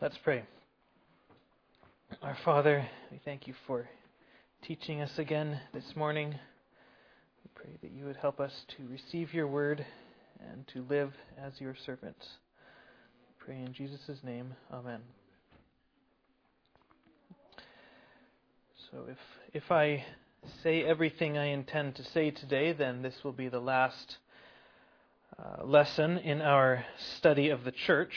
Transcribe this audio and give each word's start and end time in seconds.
Let's 0.00 0.18
pray. 0.22 0.44
Our 2.22 2.36
Father, 2.44 2.86
we 3.10 3.20
thank 3.24 3.48
you 3.48 3.54
for 3.66 3.88
teaching 4.62 5.00
us 5.00 5.18
again 5.18 5.60
this 5.74 5.96
morning. 5.96 6.28
We 6.28 7.50
pray 7.56 7.70
that 7.82 7.90
you 7.90 8.04
would 8.04 8.14
help 8.14 8.38
us 8.38 8.52
to 8.76 8.86
receive 8.88 9.34
your 9.34 9.48
word 9.48 9.84
and 10.52 10.64
to 10.68 10.86
live 10.88 11.14
as 11.36 11.60
your 11.60 11.74
servants. 11.84 12.24
We 13.26 13.44
pray 13.44 13.56
in 13.60 13.72
Jesus' 13.72 14.20
name. 14.22 14.54
Amen. 14.72 15.00
So 18.92 18.98
if 19.08 19.18
if 19.52 19.72
I 19.72 20.04
say 20.62 20.84
everything 20.84 21.36
I 21.36 21.46
intend 21.46 21.96
to 21.96 22.04
say 22.04 22.30
today, 22.30 22.72
then 22.72 23.02
this 23.02 23.24
will 23.24 23.32
be 23.32 23.48
the 23.48 23.58
last 23.58 24.18
uh, 25.36 25.64
lesson 25.64 26.18
in 26.18 26.40
our 26.40 26.84
study 27.16 27.48
of 27.48 27.64
the 27.64 27.72
church. 27.72 28.14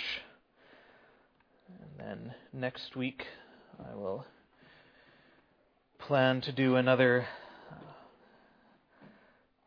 And 2.07 2.33
next 2.51 2.95
week 2.95 3.27
I 3.79 3.95
will 3.95 4.25
plan 5.99 6.41
to 6.41 6.51
do 6.51 6.75
another 6.75 7.27
uh, 7.71 7.75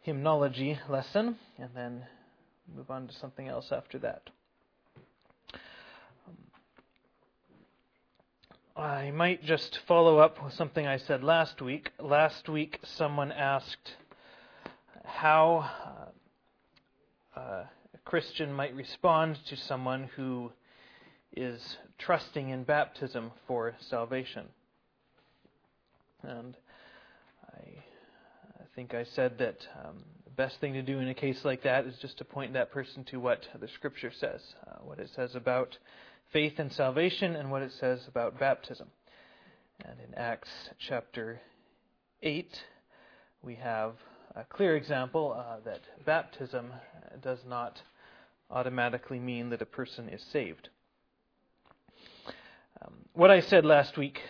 hymnology 0.00 0.78
lesson 0.88 1.36
and 1.58 1.70
then 1.76 2.06
move 2.74 2.90
on 2.90 3.06
to 3.06 3.14
something 3.14 3.46
else 3.46 3.70
after 3.70 3.98
that. 4.00 4.30
Um, 6.26 6.36
I 8.76 9.10
might 9.12 9.44
just 9.44 9.78
follow 9.86 10.18
up 10.18 10.42
with 10.42 10.54
something 10.54 10.86
I 10.86 10.96
said 10.96 11.22
last 11.22 11.62
week. 11.62 11.92
Last 12.00 12.48
week, 12.48 12.80
someone 12.82 13.30
asked 13.30 13.94
how 15.04 15.70
uh, 17.36 17.40
a 17.40 17.98
Christian 18.04 18.52
might 18.52 18.74
respond 18.74 19.38
to 19.46 19.56
someone 19.56 20.10
who 20.16 20.50
is 21.36 21.76
trusting 21.98 22.50
in 22.50 22.64
baptism 22.64 23.32
for 23.46 23.74
salvation. 23.88 24.46
And 26.22 26.56
I, 27.52 27.60
I 28.60 28.64
think 28.74 28.94
I 28.94 29.04
said 29.04 29.38
that 29.38 29.58
um, 29.84 30.04
the 30.24 30.30
best 30.30 30.60
thing 30.60 30.72
to 30.74 30.82
do 30.82 30.98
in 30.98 31.08
a 31.08 31.14
case 31.14 31.44
like 31.44 31.62
that 31.62 31.86
is 31.86 31.96
just 32.00 32.18
to 32.18 32.24
point 32.24 32.52
that 32.54 32.70
person 32.70 33.04
to 33.04 33.18
what 33.18 33.46
the 33.60 33.68
Scripture 33.68 34.12
says, 34.18 34.40
uh, 34.66 34.76
what 34.82 34.98
it 34.98 35.10
says 35.14 35.34
about 35.34 35.76
faith 36.32 36.54
and 36.58 36.72
salvation, 36.72 37.36
and 37.36 37.50
what 37.50 37.62
it 37.62 37.72
says 37.78 38.00
about 38.08 38.38
baptism. 38.38 38.88
And 39.84 39.98
in 40.00 40.14
Acts 40.14 40.50
chapter 40.78 41.40
8, 42.22 42.48
we 43.42 43.56
have 43.56 43.92
a 44.34 44.44
clear 44.44 44.76
example 44.76 45.36
uh, 45.36 45.60
that 45.64 45.80
baptism 46.04 46.72
does 47.22 47.40
not 47.46 47.80
automatically 48.50 49.18
mean 49.18 49.50
that 49.50 49.62
a 49.62 49.66
person 49.66 50.08
is 50.08 50.22
saved. 50.32 50.68
What 53.16 53.30
I 53.30 53.42
said 53.42 53.64
last 53.64 53.96
week 53.96 54.20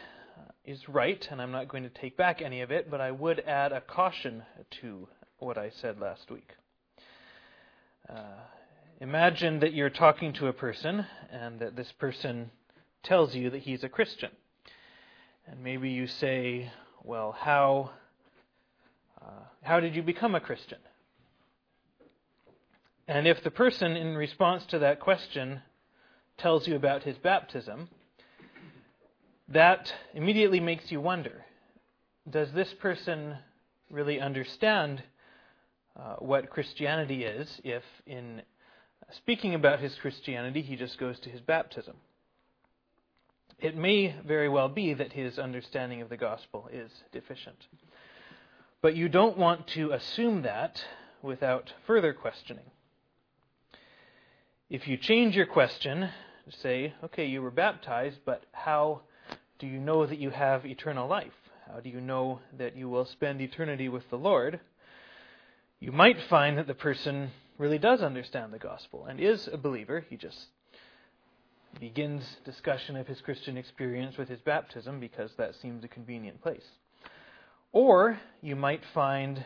is 0.66 0.90
right, 0.90 1.26
and 1.30 1.40
I'm 1.40 1.52
not 1.52 1.68
going 1.68 1.84
to 1.84 1.88
take 1.88 2.18
back 2.18 2.42
any 2.42 2.60
of 2.60 2.70
it, 2.70 2.90
but 2.90 3.00
I 3.00 3.12
would 3.12 3.40
add 3.40 3.72
a 3.72 3.80
caution 3.80 4.42
to 4.82 5.08
what 5.38 5.56
I 5.56 5.70
said 5.70 5.98
last 5.98 6.30
week. 6.30 6.50
Uh, 8.06 8.42
imagine 9.00 9.60
that 9.60 9.72
you're 9.72 9.88
talking 9.88 10.34
to 10.34 10.48
a 10.48 10.52
person, 10.52 11.06
and 11.32 11.60
that 11.60 11.76
this 11.76 11.90
person 11.92 12.50
tells 13.02 13.34
you 13.34 13.48
that 13.48 13.62
he's 13.62 13.84
a 13.84 13.88
Christian. 13.88 14.32
And 15.46 15.64
maybe 15.64 15.88
you 15.88 16.06
say, 16.06 16.70
Well, 17.02 17.32
how, 17.32 17.88
uh, 19.18 19.44
how 19.62 19.80
did 19.80 19.96
you 19.96 20.02
become 20.02 20.34
a 20.34 20.40
Christian? 20.40 20.80
And 23.08 23.26
if 23.26 23.42
the 23.42 23.50
person, 23.50 23.96
in 23.96 24.14
response 24.14 24.66
to 24.66 24.80
that 24.80 25.00
question, 25.00 25.62
tells 26.36 26.68
you 26.68 26.76
about 26.76 27.04
his 27.04 27.16
baptism, 27.16 27.88
that 29.48 29.92
immediately 30.14 30.60
makes 30.60 30.90
you 30.90 31.00
wonder 31.00 31.44
does 32.28 32.50
this 32.52 32.72
person 32.80 33.36
really 33.90 34.18
understand 34.18 35.02
uh, 35.94 36.16
what 36.16 36.48
Christianity 36.48 37.24
is 37.24 37.60
if, 37.62 37.82
in 38.06 38.40
speaking 39.10 39.54
about 39.54 39.80
his 39.80 39.94
Christianity, 39.96 40.62
he 40.62 40.76
just 40.76 40.98
goes 40.98 41.20
to 41.20 41.28
his 41.28 41.42
baptism? 41.42 41.96
It 43.58 43.76
may 43.76 44.16
very 44.26 44.48
well 44.48 44.68
be 44.68 44.94
that 44.94 45.12
his 45.12 45.38
understanding 45.38 46.00
of 46.02 46.08
the 46.08 46.16
gospel 46.16 46.68
is 46.72 46.90
deficient. 47.12 47.66
But 48.80 48.96
you 48.96 49.08
don't 49.08 49.38
want 49.38 49.68
to 49.68 49.92
assume 49.92 50.42
that 50.42 50.82
without 51.22 51.72
further 51.86 52.12
questioning. 52.12 52.64
If 54.68 54.88
you 54.88 54.96
change 54.96 55.36
your 55.36 55.46
question, 55.46 56.10
say, 56.62 56.94
okay, 57.04 57.26
you 57.26 57.42
were 57.42 57.50
baptized, 57.50 58.18
but 58.24 58.44
how 58.52 59.02
do 59.58 59.66
you 59.66 59.78
know 59.78 60.06
that 60.06 60.18
you 60.18 60.30
have 60.30 60.66
eternal 60.66 61.08
life? 61.08 61.32
How 61.72 61.80
do 61.80 61.88
you 61.88 62.00
know 62.00 62.40
that 62.58 62.76
you 62.76 62.88
will 62.88 63.06
spend 63.06 63.40
eternity 63.40 63.88
with 63.88 64.08
the 64.10 64.16
Lord? 64.18 64.60
You 65.80 65.92
might 65.92 66.20
find 66.28 66.58
that 66.58 66.66
the 66.66 66.74
person 66.74 67.30
really 67.58 67.78
does 67.78 68.00
understand 68.00 68.52
the 68.52 68.58
gospel 68.58 69.06
and 69.06 69.20
is 69.20 69.48
a 69.52 69.56
believer. 69.56 70.04
He 70.08 70.16
just 70.16 70.38
begins 71.80 72.22
discussion 72.44 72.96
of 72.96 73.06
his 73.06 73.20
Christian 73.20 73.56
experience 73.56 74.16
with 74.16 74.28
his 74.28 74.40
baptism 74.40 75.00
because 75.00 75.30
that 75.36 75.54
seems 75.56 75.84
a 75.84 75.88
convenient 75.88 76.42
place. 76.42 76.64
Or 77.72 78.18
you 78.40 78.56
might 78.56 78.82
find 78.92 79.44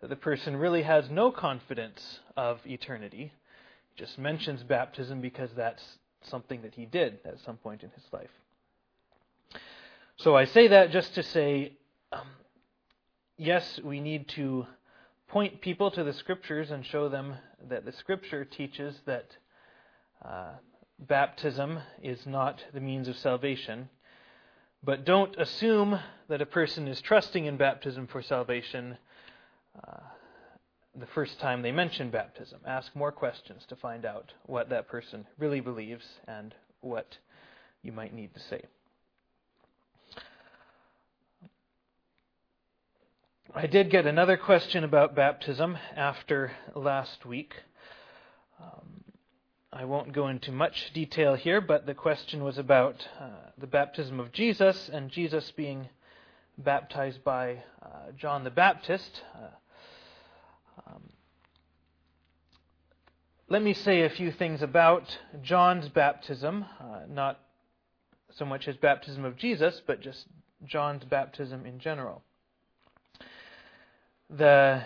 that 0.00 0.08
the 0.08 0.16
person 0.16 0.56
really 0.56 0.82
has 0.82 1.10
no 1.10 1.30
confidence 1.30 2.20
of 2.36 2.58
eternity, 2.64 3.32
he 3.94 4.04
just 4.04 4.18
mentions 4.18 4.62
baptism 4.62 5.20
because 5.20 5.50
that's 5.56 5.82
something 6.22 6.62
that 6.62 6.74
he 6.74 6.86
did 6.86 7.18
at 7.24 7.38
some 7.44 7.56
point 7.56 7.82
in 7.82 7.90
his 7.90 8.04
life. 8.12 8.30
So 10.22 10.36
I 10.36 10.44
say 10.44 10.68
that 10.68 10.90
just 10.90 11.14
to 11.14 11.22
say, 11.22 11.72
um, 12.12 12.28
yes, 13.38 13.80
we 13.82 14.00
need 14.00 14.28
to 14.30 14.66
point 15.28 15.62
people 15.62 15.90
to 15.92 16.04
the 16.04 16.12
scriptures 16.12 16.70
and 16.70 16.84
show 16.84 17.08
them 17.08 17.36
that 17.70 17.86
the 17.86 17.92
scripture 17.92 18.44
teaches 18.44 19.00
that 19.06 19.24
uh, 20.22 20.50
baptism 20.98 21.78
is 22.02 22.26
not 22.26 22.62
the 22.74 22.80
means 22.80 23.08
of 23.08 23.16
salvation. 23.16 23.88
But 24.84 25.06
don't 25.06 25.34
assume 25.40 25.98
that 26.28 26.42
a 26.42 26.46
person 26.46 26.86
is 26.86 27.00
trusting 27.00 27.46
in 27.46 27.56
baptism 27.56 28.06
for 28.06 28.20
salvation 28.20 28.98
uh, 29.74 30.00
the 30.94 31.06
first 31.06 31.40
time 31.40 31.62
they 31.62 31.72
mention 31.72 32.10
baptism. 32.10 32.60
Ask 32.66 32.94
more 32.94 33.10
questions 33.10 33.64
to 33.70 33.76
find 33.76 34.04
out 34.04 34.34
what 34.44 34.68
that 34.68 34.86
person 34.86 35.26
really 35.38 35.60
believes 35.60 36.04
and 36.28 36.54
what 36.82 37.16
you 37.82 37.92
might 37.92 38.12
need 38.12 38.34
to 38.34 38.40
say. 38.40 38.64
I 43.52 43.66
did 43.66 43.90
get 43.90 44.06
another 44.06 44.36
question 44.36 44.84
about 44.84 45.16
baptism 45.16 45.76
after 45.96 46.52
last 46.76 47.26
week. 47.26 47.52
Um, 48.62 49.02
I 49.72 49.86
won't 49.86 50.12
go 50.12 50.28
into 50.28 50.52
much 50.52 50.92
detail 50.94 51.34
here, 51.34 51.60
but 51.60 51.84
the 51.84 51.94
question 51.94 52.44
was 52.44 52.58
about 52.58 53.08
uh, 53.20 53.30
the 53.58 53.66
baptism 53.66 54.20
of 54.20 54.30
Jesus 54.30 54.88
and 54.92 55.10
Jesus 55.10 55.50
being 55.56 55.88
baptized 56.58 57.24
by 57.24 57.64
uh, 57.82 58.12
John 58.16 58.44
the 58.44 58.50
Baptist. 58.50 59.20
Uh, 59.34 59.48
um, 60.86 61.02
let 63.48 63.62
me 63.62 63.74
say 63.74 64.02
a 64.02 64.10
few 64.10 64.30
things 64.30 64.62
about 64.62 65.18
John's 65.42 65.88
baptism, 65.88 66.66
uh, 66.78 67.00
not 67.08 67.40
so 68.32 68.44
much 68.44 68.66
his 68.66 68.76
baptism 68.76 69.24
of 69.24 69.36
Jesus, 69.36 69.82
but 69.88 70.00
just 70.00 70.26
John's 70.64 71.02
baptism 71.02 71.66
in 71.66 71.80
general 71.80 72.22
the 74.30 74.82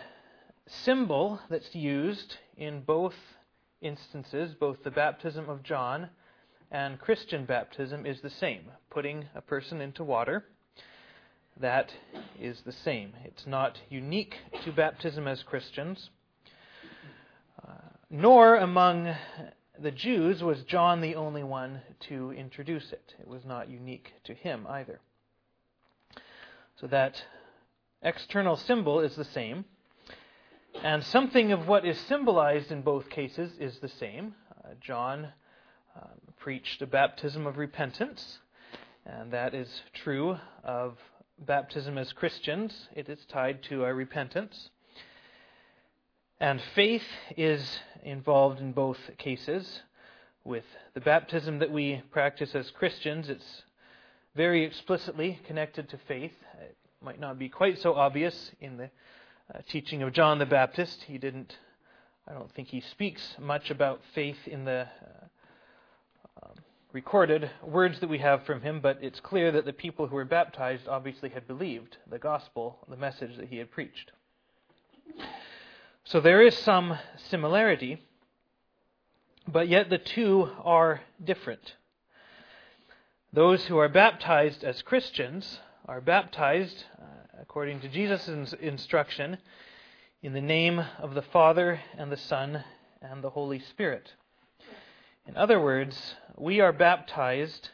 symbol 0.66 1.38
that's 1.50 1.74
used 1.74 2.36
in 2.56 2.80
both 2.80 3.14
instances, 3.82 4.54
both 4.54 4.82
the 4.82 4.90
baptism 4.90 5.48
of 5.48 5.62
John 5.62 6.08
and 6.70 6.98
Christian 6.98 7.44
baptism, 7.44 8.06
is 8.06 8.20
the 8.22 8.30
same 8.30 8.62
putting 8.90 9.26
a 9.34 9.40
person 9.40 9.80
into 9.80 10.02
water. 10.02 10.44
That 11.60 11.92
is 12.40 12.62
the 12.64 12.72
same. 12.72 13.12
It's 13.24 13.46
not 13.46 13.78
unique 13.90 14.36
to 14.64 14.72
baptism 14.72 15.28
as 15.28 15.42
Christians, 15.42 16.10
uh, 17.62 17.72
nor 18.10 18.56
among 18.56 19.14
the 19.80 19.90
Jews 19.90 20.42
was 20.42 20.62
John 20.62 21.00
the 21.00 21.14
only 21.14 21.44
one 21.44 21.80
to 22.08 22.32
introduce 22.32 22.92
it. 22.92 23.14
It 23.20 23.28
was 23.28 23.44
not 23.44 23.68
unique 23.68 24.14
to 24.24 24.34
him 24.34 24.66
either. 24.68 25.00
So 26.80 26.86
that 26.88 27.22
external 28.04 28.56
symbol 28.56 29.00
is 29.00 29.16
the 29.16 29.24
same, 29.24 29.64
and 30.82 31.02
something 31.02 31.52
of 31.52 31.66
what 31.66 31.84
is 31.84 31.98
symbolized 32.00 32.70
in 32.70 32.82
both 32.82 33.08
cases 33.08 33.50
is 33.58 33.78
the 33.78 33.88
same. 33.88 34.34
Uh, 34.64 34.74
John 34.80 35.28
um, 35.96 36.10
preached 36.38 36.82
a 36.82 36.86
baptism 36.86 37.46
of 37.46 37.56
repentance, 37.56 38.38
and 39.06 39.32
that 39.32 39.54
is 39.54 39.68
true 39.94 40.36
of 40.62 40.98
baptism 41.38 41.98
as 41.98 42.12
Christians. 42.12 42.88
It 42.94 43.08
is 43.08 43.18
tied 43.28 43.62
to 43.64 43.84
our 43.84 43.94
repentance. 43.94 44.70
And 46.38 46.60
faith 46.74 47.06
is 47.36 47.78
involved 48.04 48.60
in 48.60 48.72
both 48.72 48.98
cases. 49.16 49.80
with 50.44 50.64
the 50.92 51.00
baptism 51.00 51.58
that 51.58 51.72
we 51.72 52.02
practice 52.10 52.54
as 52.54 52.70
Christians. 52.70 53.30
It's 53.30 53.62
very 54.36 54.64
explicitly 54.64 55.40
connected 55.46 55.88
to 55.88 55.98
faith. 56.06 56.34
Might 57.04 57.20
not 57.20 57.38
be 57.38 57.50
quite 57.50 57.78
so 57.82 57.92
obvious 57.92 58.52
in 58.62 58.78
the 58.78 58.84
uh, 59.54 59.58
teaching 59.68 60.02
of 60.02 60.14
John 60.14 60.38
the 60.38 60.46
Baptist. 60.46 61.02
He 61.02 61.18
didn't, 61.18 61.54
I 62.26 62.32
don't 62.32 62.50
think 62.54 62.68
he 62.68 62.80
speaks 62.80 63.36
much 63.38 63.70
about 63.70 64.00
faith 64.14 64.38
in 64.46 64.64
the 64.64 64.88
uh, 65.02 66.46
um, 66.46 66.52
recorded 66.94 67.50
words 67.62 68.00
that 68.00 68.08
we 68.08 68.20
have 68.20 68.46
from 68.46 68.62
him, 68.62 68.80
but 68.80 69.00
it's 69.02 69.20
clear 69.20 69.52
that 69.52 69.66
the 69.66 69.72
people 69.74 70.06
who 70.06 70.14
were 70.14 70.24
baptized 70.24 70.88
obviously 70.88 71.28
had 71.28 71.46
believed 71.46 71.98
the 72.10 72.18
gospel, 72.18 72.78
the 72.88 72.96
message 72.96 73.36
that 73.36 73.48
he 73.48 73.58
had 73.58 73.70
preached. 73.70 74.10
So 76.04 76.22
there 76.22 76.40
is 76.40 76.56
some 76.56 76.98
similarity, 77.28 78.00
but 79.46 79.68
yet 79.68 79.90
the 79.90 79.98
two 79.98 80.48
are 80.62 81.02
different. 81.22 81.74
Those 83.30 83.66
who 83.66 83.76
are 83.76 83.90
baptized 83.90 84.64
as 84.64 84.80
Christians 84.80 85.60
are 85.86 86.00
baptized, 86.00 86.84
uh, 86.98 87.04
according 87.42 87.80
to 87.80 87.88
Jesus' 87.88 88.54
instruction, 88.54 89.36
in 90.22 90.32
the 90.32 90.40
name 90.40 90.82
of 90.98 91.14
the 91.14 91.22
Father 91.22 91.78
and 91.98 92.10
the 92.10 92.16
Son 92.16 92.64
and 93.02 93.22
the 93.22 93.28
Holy 93.28 93.58
Spirit. 93.58 94.14
In 95.28 95.36
other 95.36 95.60
words, 95.60 96.14
we 96.38 96.60
are 96.60 96.72
baptized 96.72 97.68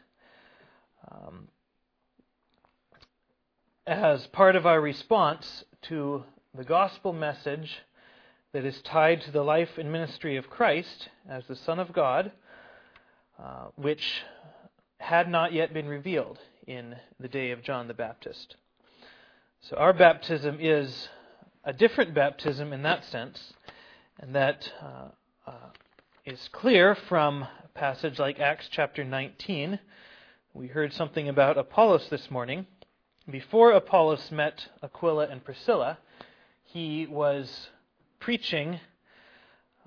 um, 1.08 1.48
as 3.86 4.26
part 4.28 4.56
of 4.56 4.66
our 4.66 4.80
response 4.80 5.64
to 5.82 6.24
the 6.52 6.64
gospel 6.64 7.12
message 7.12 7.78
that 8.52 8.64
is 8.64 8.82
tied 8.82 9.20
to 9.22 9.30
the 9.30 9.44
life 9.44 9.78
and 9.78 9.92
ministry 9.92 10.36
of 10.36 10.50
Christ 10.50 11.08
as 11.28 11.46
the 11.46 11.54
Son 11.54 11.78
of 11.78 11.92
God, 11.92 12.32
uh, 13.38 13.66
which 13.76 14.22
had 14.98 15.28
not 15.28 15.52
yet 15.52 15.72
been 15.72 15.86
revealed 15.86 16.40
in 16.66 16.96
the 17.18 17.28
day 17.28 17.50
of 17.50 17.62
John 17.62 17.88
the 17.88 17.94
Baptist. 17.94 18.56
So 19.62 19.76
our 19.76 19.92
baptism 19.92 20.58
is 20.60 21.08
a 21.64 21.72
different 21.72 22.14
baptism 22.14 22.72
in 22.72 22.82
that 22.82 23.04
sense, 23.04 23.52
and 24.18 24.34
that 24.34 24.72
uh, 24.82 25.08
uh, 25.46 25.70
is 26.24 26.48
clear 26.52 26.94
from 26.94 27.42
a 27.42 27.68
passage 27.74 28.18
like 28.18 28.40
Acts 28.40 28.68
chapter 28.70 29.04
19. 29.04 29.78
We 30.54 30.68
heard 30.68 30.92
something 30.92 31.28
about 31.28 31.58
Apollos 31.58 32.08
this 32.08 32.30
morning. 32.30 32.66
Before 33.30 33.72
Apollos 33.72 34.30
met 34.30 34.68
Aquila 34.82 35.28
and 35.28 35.44
Priscilla, 35.44 35.98
he 36.64 37.06
was 37.06 37.68
preaching 38.18 38.80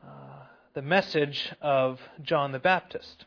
uh, 0.02 0.46
the 0.74 0.82
message 0.82 1.52
of 1.62 2.00
John 2.22 2.52
the 2.52 2.60
Baptist. 2.60 3.26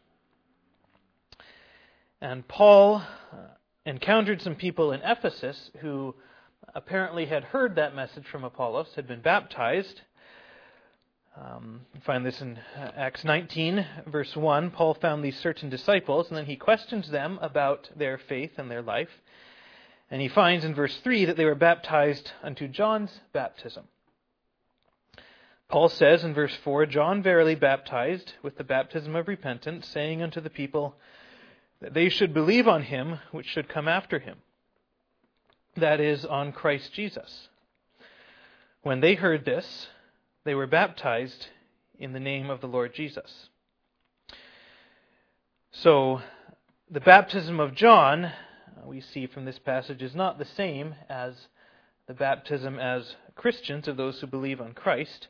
And 2.21 2.47
Paul 2.49 2.97
uh, 2.97 3.37
encountered 3.85 4.41
some 4.41 4.55
people 4.55 4.93
in 4.93 5.03
Ephesus 5.03 5.71
who 5.81 6.15
apparently 6.75 7.27
had 7.27 7.45
heard 7.45 7.77
that 7.77 7.95
message 7.95 8.27
from 8.27 8.45
Apollos, 8.45 8.93
had 8.97 9.07
been 9.07 9.21
baptized. 9.21 10.01
Um, 11.39 11.83
you 11.95 12.01
find 12.01 12.25
this 12.25 12.41
in 12.41 12.59
uh, 12.79 12.93
Acts 12.97 13.25
19, 13.25 13.87
verse 14.07 14.35
1. 14.35 14.71
Paul 14.71 14.95
found 14.95 15.23
these 15.23 15.39
certain 15.39 15.69
disciples, 15.69 16.29
and 16.29 16.37
then 16.37 16.47
he 16.47 16.57
questions 16.57 17.11
them 17.11 17.39
about 17.43 17.91
their 17.95 18.17
faith 18.17 18.53
and 18.57 18.71
their 18.71 18.83
life. 18.83 19.11
And 20.11 20.23
he 20.23 20.29
finds 20.29 20.65
in 20.65 20.75
verse 20.75 20.97
3 21.03 21.27
that 21.27 21.37
they 21.37 21.45
were 21.45 21.55
baptized 21.55 22.33
unto 22.43 22.69
John's 22.69 23.21
baptism. 23.33 23.89
Paul 25.69 25.89
says 25.89 26.25
in 26.25 26.33
verse 26.33 26.57
4 26.65 26.87
John 26.87 27.23
verily 27.23 27.57
baptized 27.57 28.33
with 28.43 28.57
the 28.57 28.65
baptism 28.65 29.17
of 29.17 29.29
repentance, 29.29 29.87
saying 29.89 30.23
unto 30.23 30.41
the 30.41 30.49
people, 30.49 30.95
that 31.81 31.95
they 31.95 32.09
should 32.09 32.33
believe 32.33 32.67
on 32.67 32.83
him 32.83 33.19
which 33.33 33.47
should 33.47 33.69
come 33.69 33.89
after 33.89 34.19
him, 34.19 34.39
that 35.77 36.01
is, 36.01 36.25
on 36.25 36.53
Christ 36.53 36.93
Jesus. 36.93 37.49
When 38.83 39.01
they 39.01 39.15
heard 39.15 39.45
this, 39.45 39.89
they 40.45 40.55
were 40.55 40.67
baptized 40.67 41.49
in 41.99 42.13
the 42.13 42.21
name 42.21 42.51
of 42.51 42.61
the 42.61 42.69
Lord 42.69 42.95
Jesus. 42.95 43.49
So, 45.73 46.23
the 46.91 47.01
baptism 47.01 47.59
of 47.61 47.75
John, 47.75 48.27
uh, 48.27 48.33
we 48.85 49.01
see 49.01 49.27
from 49.27 49.45
this 49.45 49.59
passage, 49.59 50.03
is 50.03 50.15
not 50.15 50.39
the 50.39 50.45
same 50.45 50.95
as 51.09 51.35
the 52.07 52.15
baptism 52.15 52.79
as 52.79 53.17
Christians 53.35 53.89
of 53.89 53.97
those 53.97 54.21
who 54.21 54.27
believe 54.27 54.61
on 54.61 54.73
Christ. 54.73 55.29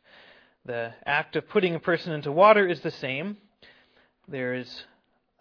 The 0.64 0.93
act 1.04 1.34
of 1.34 1.48
putting 1.48 1.75
a 1.75 1.81
person 1.81 2.12
into 2.12 2.31
water 2.31 2.69
is 2.69 2.81
the 2.81 2.90
same. 2.90 3.38
There 4.28 4.54
is 4.54 4.84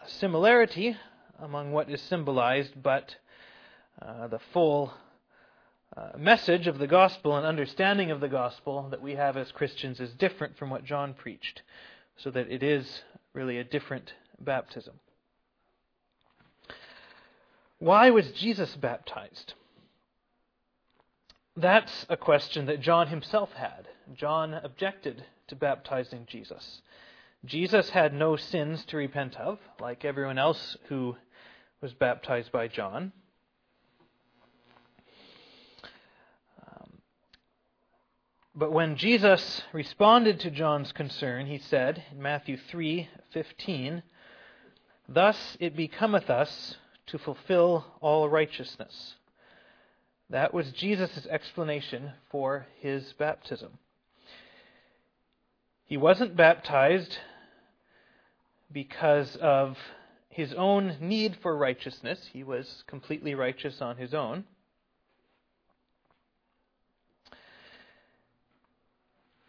similarity 0.08 0.98
among 1.40 1.72
what 1.72 1.90
is 1.90 2.02
symbolized, 2.02 2.82
but 2.82 3.16
uh, 4.02 4.28
the 4.28 4.40
full 4.54 4.94
uh, 5.96 6.10
message 6.18 6.68
of 6.68 6.78
the 6.78 6.88
gospel 6.88 7.36
and 7.36 7.46
understanding 7.46 8.12
of 8.12 8.20
the 8.20 8.28
gospel 8.28 8.88
that 8.90 9.02
we 9.02 9.16
have 9.16 9.38
as 9.38 9.52
Christians 9.52 10.00
is 10.00 10.14
different 10.14 10.58
from 10.58 10.70
what 10.70 10.84
John 10.84 11.14
preached, 11.14 11.62
so 12.18 12.32
that 12.32 12.52
it 12.52 12.64
is 12.64 13.02
really 13.34 13.58
a 13.58 13.64
different 13.64 14.14
baptism. 14.40 14.96
Why 17.80 18.10
was 18.10 18.32
Jesus 18.32 18.76
baptized? 18.76 19.54
That's 21.58 22.06
a 22.10 22.18
question 22.18 22.66
that 22.66 22.82
John 22.82 23.08
himself 23.08 23.54
had. 23.54 23.88
John 24.14 24.54
objected 24.54 25.26
to 25.48 25.56
baptizing 25.56 26.26
Jesus. 26.28 26.82
Jesus 27.46 27.92
had 27.92 28.14
no 28.14 28.36
sins 28.36 28.84
to 28.86 28.98
repent 28.98 29.36
of, 29.36 29.60
like 29.80 30.04
everyone 30.04 30.40
else 30.40 30.78
who 30.90 31.16
was 31.80 31.94
baptized 31.94 32.52
by 32.52 32.68
John. 32.68 33.12
Um, 36.66 36.90
but 38.56 38.72
when 38.72 38.96
Jesus 38.96 39.62
responded 39.74 40.40
to 40.40 40.50
John's 40.50 40.92
concern, 40.92 41.46
he 41.46 41.60
said 41.60 42.04
in 42.12 42.20
Matthew 42.20 42.58
3:15, 42.58 44.02
"Thus 45.08 45.56
it 45.60 45.76
becometh 45.76 46.32
us 46.32 46.78
to 47.08 47.20
fulfill 47.20 47.86
all 48.02 48.28
righteousness." 48.28 49.16
That 50.32 50.52
was 50.52 50.72
Jesus' 50.72 51.28
explanation 51.28 52.14
for 52.32 52.66
his 52.80 53.14
baptism. 53.14 53.78
He 55.86 55.98
wasn't 55.98 56.36
baptized 56.36 57.20
because 58.76 59.38
of 59.38 59.78
his 60.28 60.54
own 60.54 60.98
need 61.00 61.38
for 61.42 61.56
righteousness. 61.56 62.30
He 62.34 62.44
was 62.44 62.84
completely 62.88 63.34
righteous 63.34 63.82
on 63.82 63.96
his 63.96 64.14
own. 64.14 64.44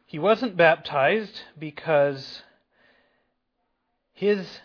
He 0.04 0.21
wasn't 0.21 0.56
baptized 0.56 1.40
because 1.59 2.45
his 4.12 4.61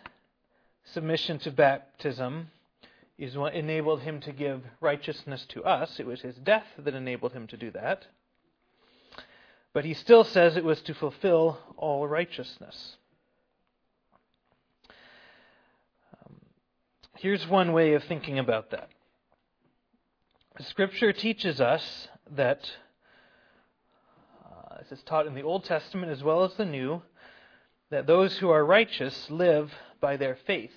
submission 0.83 1.39
to 1.39 1.49
baptism 1.49 2.51
is 3.17 3.35
what 3.35 3.55
enabled 3.55 4.01
him 4.01 4.19
to 4.21 4.31
give 4.31 4.61
righteousness 4.79 5.47
to 5.49 5.63
us. 5.63 5.99
It 5.99 6.05
was 6.05 6.21
his 6.21 6.35
death 6.35 6.67
that 6.77 6.93
enabled 6.93 7.33
him 7.33 7.47
to 7.47 7.57
do 7.57 7.71
that. 7.71 8.05
But 9.73 9.85
he 9.85 9.95
still 9.95 10.23
says 10.23 10.55
it 10.55 10.63
was 10.63 10.81
to 10.81 10.93
fulfill 10.93 11.57
all 11.77 12.07
righteousness. 12.07 12.97
Here's 17.21 17.47
one 17.47 17.71
way 17.71 17.93
of 17.93 18.03
thinking 18.05 18.39
about 18.39 18.71
that. 18.71 18.89
Scripture 20.59 21.13
teaches 21.13 21.61
us 21.61 22.07
that, 22.31 22.67
uh, 24.43 24.77
this 24.79 24.97
is 24.97 25.03
taught 25.03 25.27
in 25.27 25.35
the 25.35 25.43
Old 25.43 25.63
Testament 25.63 26.11
as 26.11 26.23
well 26.23 26.43
as 26.43 26.55
the 26.55 26.65
New, 26.65 27.03
that 27.91 28.07
those 28.07 28.39
who 28.39 28.49
are 28.49 28.65
righteous 28.65 29.29
live 29.29 29.71
by 29.99 30.17
their 30.17 30.35
faith. 30.47 30.71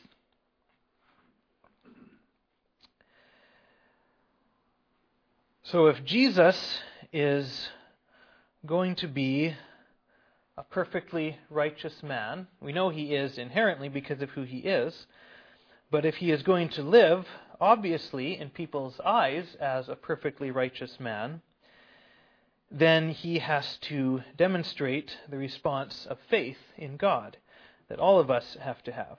So 5.62 5.86
if 5.86 6.04
Jesus 6.04 6.78
is 7.10 7.70
going 8.66 8.96
to 8.96 9.08
be 9.08 9.56
a 10.58 10.62
perfectly 10.62 11.38
righteous 11.48 12.02
man, 12.02 12.48
we 12.60 12.74
know 12.74 12.90
he 12.90 13.14
is 13.14 13.38
inherently 13.38 13.88
because 13.88 14.20
of 14.20 14.28
who 14.28 14.42
he 14.42 14.58
is. 14.58 15.06
But 15.94 16.04
if 16.04 16.16
he 16.16 16.32
is 16.32 16.42
going 16.42 16.70
to 16.70 16.82
live, 16.82 17.24
obviously, 17.60 18.36
in 18.36 18.50
people's 18.50 18.98
eyes 19.04 19.56
as 19.60 19.88
a 19.88 19.94
perfectly 19.94 20.50
righteous 20.50 20.98
man, 20.98 21.40
then 22.68 23.10
he 23.10 23.38
has 23.38 23.78
to 23.82 24.24
demonstrate 24.36 25.16
the 25.28 25.36
response 25.38 26.04
of 26.10 26.18
faith 26.28 26.58
in 26.76 26.96
God 26.96 27.36
that 27.86 28.00
all 28.00 28.18
of 28.18 28.28
us 28.28 28.56
have 28.60 28.82
to 28.82 28.90
have. 28.90 29.18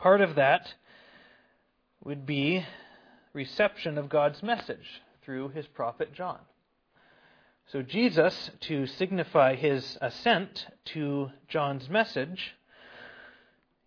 Part 0.00 0.20
of 0.20 0.34
that 0.34 0.74
would 2.02 2.26
be 2.26 2.66
reception 3.32 3.96
of 3.96 4.08
God's 4.08 4.42
message 4.42 5.00
through 5.24 5.50
his 5.50 5.68
prophet 5.68 6.12
John. 6.12 6.40
So, 7.66 7.82
Jesus, 7.82 8.50
to 8.62 8.88
signify 8.88 9.54
his 9.54 9.96
assent 10.00 10.66
to 10.86 11.30
John's 11.46 11.88
message, 11.88 12.56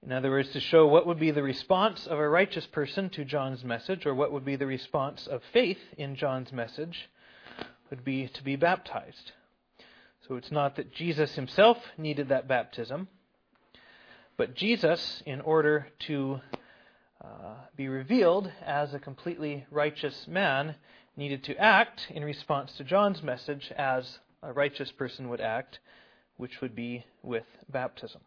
In 0.06 0.12
other 0.12 0.30
words, 0.30 0.52
to 0.52 0.60
show 0.60 0.86
what 0.86 1.08
would 1.08 1.20
be 1.20 1.32
the 1.32 1.42
response 1.42 2.06
of 2.06 2.20
a 2.20 2.30
righteous 2.30 2.68
person 2.68 3.10
to 3.10 3.26
John's 3.26 3.64
message, 3.64 4.06
or 4.06 4.14
what 4.14 4.32
would 4.32 4.46
be 4.46 4.56
the 4.56 4.68
response 4.68 5.26
of 5.26 5.42
faith 5.52 5.80
in 5.98 6.16
John's 6.16 6.54
message, 6.54 7.10
would 7.90 8.06
be 8.06 8.28
to 8.28 8.44
be 8.44 8.56
baptized. 8.56 9.32
So 10.28 10.36
it's 10.36 10.52
not 10.52 10.76
that 10.76 10.94
Jesus 10.94 11.34
himself 11.34 11.80
needed 11.98 12.30
that 12.30 12.48
baptism, 12.48 13.08
but 14.38 14.54
Jesus, 14.54 15.24
in 15.26 15.42
order 15.42 15.88
to 16.02 16.40
uh, 17.20 17.56
be 17.76 17.88
revealed 17.88 18.52
as 18.64 18.94
a 18.94 19.00
completely 19.00 19.66
righteous 19.72 20.28
man, 20.28 20.76
needed 21.18 21.44
to 21.46 21.58
act 21.58 22.12
in 22.12 22.24
response 22.24 22.74
to 22.74 22.84
John's 22.84 23.24
message 23.24 23.72
as 23.76 24.20
a 24.44 24.54
righteous 24.54 24.92
person 24.92 25.30
would 25.30 25.42
act, 25.42 25.80
which 26.38 26.62
would 26.62 26.76
be 26.76 27.04
with 27.24 27.46
baptism. 27.72 28.22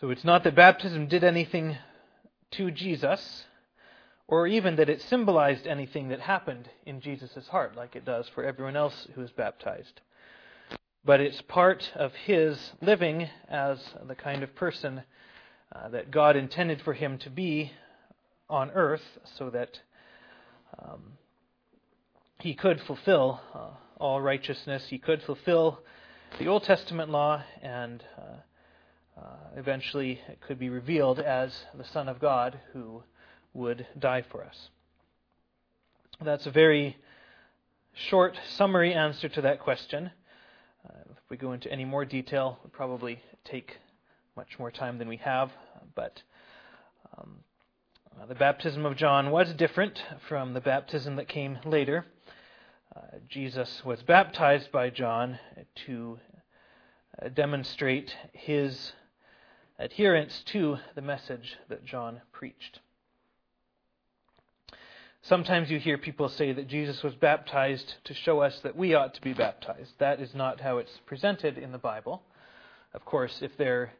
So 0.00 0.10
it's 0.10 0.24
not 0.24 0.44
that 0.44 0.54
baptism 0.54 1.08
did 1.08 1.24
anything 1.24 1.76
to 2.52 2.70
Jesus, 2.70 3.44
or 4.28 4.46
even 4.46 4.76
that 4.76 4.88
it 4.88 5.02
symbolized 5.02 5.66
anything 5.66 6.10
that 6.10 6.20
happened 6.20 6.70
in 6.86 7.00
Jesus' 7.00 7.48
heart, 7.48 7.74
like 7.74 7.96
it 7.96 8.04
does 8.04 8.28
for 8.28 8.44
everyone 8.44 8.76
else 8.76 9.08
who 9.16 9.22
is 9.22 9.32
baptized. 9.32 10.00
But 11.04 11.20
it's 11.20 11.42
part 11.42 11.90
of 11.96 12.12
his 12.14 12.72
living 12.80 13.28
as 13.48 13.80
the 14.06 14.14
kind 14.14 14.44
of 14.44 14.54
person 14.54 15.02
uh, 15.74 15.88
that 15.88 16.12
God 16.12 16.36
intended 16.36 16.80
for 16.82 16.92
him 16.92 17.18
to 17.18 17.30
be 17.30 17.72
on 18.48 18.70
earth, 18.70 19.18
so 19.36 19.50
that 19.50 19.80
um, 20.80 21.14
he 22.38 22.54
could 22.54 22.80
fulfill 22.82 23.40
uh, 23.52 23.70
all 23.96 24.20
righteousness. 24.20 24.86
He 24.90 24.98
could 24.98 25.24
fulfill 25.24 25.80
the 26.38 26.46
Old 26.46 26.62
Testament 26.62 27.10
law 27.10 27.42
and 27.62 28.04
uh, 28.16 28.36
eventually 29.56 30.20
it 30.28 30.40
could 30.40 30.58
be 30.58 30.68
revealed 30.68 31.18
as 31.18 31.64
the 31.74 31.84
Son 31.84 32.08
of 32.08 32.20
God 32.20 32.58
who 32.72 33.02
would 33.52 33.86
die 33.98 34.22
for 34.30 34.44
us. 34.44 34.70
That's 36.20 36.46
a 36.46 36.50
very 36.50 36.96
short 37.92 38.38
summary 38.56 38.94
answer 38.94 39.28
to 39.28 39.40
that 39.42 39.60
question. 39.60 40.10
Uh, 40.88 40.92
if 41.10 41.30
we 41.30 41.36
go 41.36 41.52
into 41.52 41.70
any 41.70 41.84
more 41.84 42.04
detail, 42.04 42.58
it 42.58 42.64
would 42.64 42.72
probably 42.72 43.20
take 43.44 43.78
much 44.36 44.58
more 44.58 44.70
time 44.70 44.98
than 44.98 45.08
we 45.08 45.16
have. 45.16 45.50
But 45.94 46.22
um, 47.18 47.38
uh, 48.20 48.26
the 48.26 48.34
baptism 48.36 48.86
of 48.86 48.96
John 48.96 49.30
was 49.30 49.52
different 49.54 50.02
from 50.28 50.54
the 50.54 50.60
baptism 50.60 51.16
that 51.16 51.28
came 51.28 51.58
later. 51.64 52.06
Uh, 52.94 53.18
Jesus 53.28 53.82
was 53.84 54.02
baptized 54.02 54.70
by 54.70 54.90
John 54.90 55.38
to 55.86 56.18
uh, 57.20 57.28
demonstrate 57.28 58.14
his 58.32 58.92
adherence 59.78 60.42
to 60.46 60.78
the 60.94 61.02
message 61.02 61.56
that 61.68 61.84
John 61.84 62.20
preached. 62.32 62.80
Sometimes 65.22 65.70
you 65.70 65.78
hear 65.78 65.98
people 65.98 66.28
say 66.28 66.52
that 66.52 66.68
Jesus 66.68 67.02
was 67.02 67.14
baptized 67.14 67.94
to 68.04 68.14
show 68.14 68.40
us 68.40 68.58
that 68.60 68.76
we 68.76 68.94
ought 68.94 69.14
to 69.14 69.20
be 69.20 69.34
baptized. 69.34 69.92
That 69.98 70.20
is 70.20 70.34
not 70.34 70.60
how 70.60 70.78
it's 70.78 70.98
presented 71.06 71.58
in 71.58 71.72
the 71.72 71.78
Bible. 71.78 72.22
Of 72.94 73.04
course, 73.04 73.42
if 73.42 73.56
there 73.56 73.92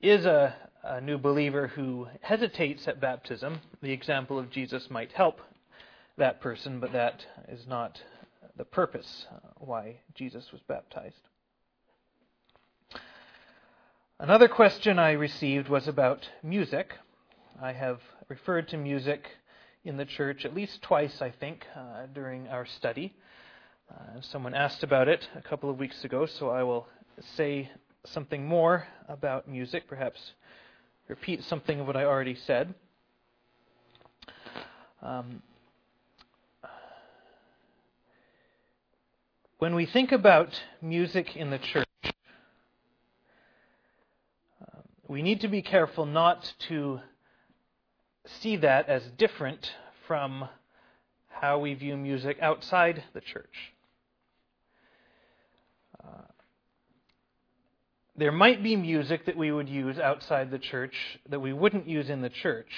is 0.00 0.26
a, 0.26 0.54
a 0.82 1.00
new 1.00 1.16
believer 1.16 1.68
who 1.68 2.08
hesitates 2.20 2.86
at 2.86 3.00
baptism, 3.00 3.60
the 3.80 3.92
example 3.92 4.38
of 4.38 4.50
Jesus 4.50 4.90
might 4.90 5.12
help 5.12 5.40
that 6.18 6.40
person, 6.40 6.80
but 6.80 6.92
that 6.92 7.24
is 7.48 7.66
not 7.66 8.02
the 8.56 8.64
purpose 8.64 9.26
why 9.58 10.00
Jesus 10.14 10.52
was 10.52 10.60
baptized. 10.68 11.16
Another 14.22 14.46
question 14.46 15.00
I 15.00 15.10
received 15.10 15.68
was 15.68 15.88
about 15.88 16.28
music. 16.44 16.94
I 17.60 17.72
have 17.72 17.98
referred 18.28 18.68
to 18.68 18.76
music 18.76 19.26
in 19.84 19.96
the 19.96 20.04
church 20.04 20.44
at 20.44 20.54
least 20.54 20.80
twice, 20.80 21.20
I 21.20 21.30
think, 21.30 21.66
uh, 21.74 22.06
during 22.14 22.46
our 22.46 22.64
study. 22.64 23.16
Uh, 23.90 24.20
someone 24.20 24.54
asked 24.54 24.84
about 24.84 25.08
it 25.08 25.26
a 25.34 25.42
couple 25.42 25.68
of 25.68 25.80
weeks 25.80 26.04
ago, 26.04 26.26
so 26.26 26.50
I 26.50 26.62
will 26.62 26.86
say 27.34 27.68
something 28.04 28.46
more 28.46 28.86
about 29.08 29.48
music, 29.48 29.88
perhaps 29.88 30.20
repeat 31.08 31.42
something 31.42 31.80
of 31.80 31.88
what 31.88 31.96
I 31.96 32.04
already 32.04 32.36
said. 32.36 32.76
Um, 35.02 35.42
when 39.58 39.74
we 39.74 39.84
think 39.84 40.12
about 40.12 40.50
music 40.80 41.34
in 41.36 41.50
the 41.50 41.58
church, 41.58 41.88
we 45.12 45.20
need 45.20 45.42
to 45.42 45.48
be 45.48 45.60
careful 45.60 46.06
not 46.06 46.54
to 46.58 46.98
see 48.24 48.56
that 48.56 48.88
as 48.88 49.02
different 49.18 49.70
from 50.08 50.48
how 51.28 51.58
we 51.58 51.74
view 51.74 51.98
music 51.98 52.38
outside 52.40 53.04
the 53.12 53.20
church. 53.20 53.74
Uh, 56.02 56.22
there 58.16 58.32
might 58.32 58.62
be 58.62 58.74
music 58.74 59.26
that 59.26 59.36
we 59.36 59.52
would 59.52 59.68
use 59.68 59.98
outside 59.98 60.50
the 60.50 60.58
church 60.58 60.94
that 61.28 61.40
we 61.40 61.52
wouldn't 61.52 61.86
use 61.86 62.08
in 62.08 62.22
the 62.22 62.30
church, 62.30 62.72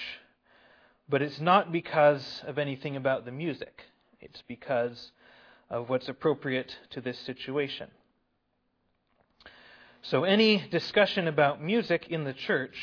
but 1.08 1.22
it's 1.22 1.38
not 1.38 1.70
because 1.70 2.42
of 2.48 2.58
anything 2.58 2.96
about 2.96 3.24
the 3.24 3.30
music. 3.30 3.84
It's 4.20 4.42
because 4.48 5.12
of 5.70 5.88
what's 5.88 6.08
appropriate 6.08 6.78
to 6.90 7.00
this 7.00 7.18
situation. 7.20 7.90
So, 10.08 10.24
any 10.24 10.58
discussion 10.68 11.28
about 11.28 11.62
music 11.62 12.08
in 12.10 12.24
the 12.24 12.34
church, 12.34 12.76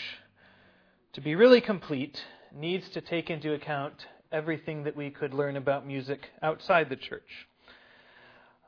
to 1.14 1.22
be 1.22 1.36
really 1.36 1.62
complete, 1.62 2.20
needs 2.52 2.90
to 2.90 3.02
take 3.02 3.30
into 3.30 3.54
account 3.54 4.08
everything 4.32 4.86
that 4.86 4.96
we 4.96 5.12
could 5.12 5.32
learn 5.32 5.56
about 5.56 5.86
music 5.86 6.30
outside 6.42 6.90
the 6.90 6.96
church. 6.96 7.48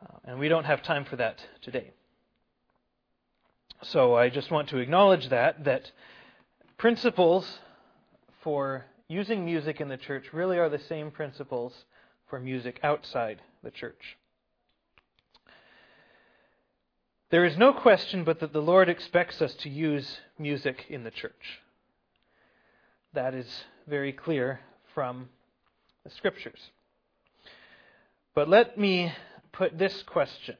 Uh, 0.03 0.17
and 0.25 0.39
we 0.39 0.49
don't 0.49 0.65
have 0.65 0.83
time 0.83 1.03
for 1.03 1.15
that 1.15 1.39
today. 1.63 1.93
So, 3.81 4.15
I 4.15 4.29
just 4.29 4.51
want 4.51 4.69
to 4.69 4.77
acknowledge 4.77 5.29
that, 5.29 5.63
that 5.63 5.91
principles 6.77 7.59
for 8.43 8.85
using 9.07 9.45
music 9.45 9.81
in 9.81 9.87
the 9.87 9.97
church 9.97 10.31
really 10.31 10.59
are 10.59 10.69
the 10.69 10.77
same 10.77 11.09
principles 11.09 11.73
for 12.29 12.39
music 12.39 12.79
outside 12.83 13.41
the 13.63 13.71
church. 13.71 14.15
There 17.33 17.45
is 17.45 17.57
no 17.57 17.73
question 17.73 18.23
but 18.23 18.41
that 18.41 18.53
the 18.53 18.61
Lord 18.61 18.89
expects 18.89 19.41
us 19.41 19.55
to 19.55 19.67
use 19.67 20.19
music 20.37 20.85
in 20.87 21.03
the 21.03 21.09
church. 21.09 21.61
That 23.13 23.33
is 23.33 23.63
very 23.87 24.13
clear 24.13 24.59
from 24.93 25.29
the 26.03 26.11
Scriptures. 26.11 26.69
But 28.35 28.49
let 28.49 28.77
me 28.77 29.13
put 29.51 29.79
this 29.79 30.03
question 30.03 30.57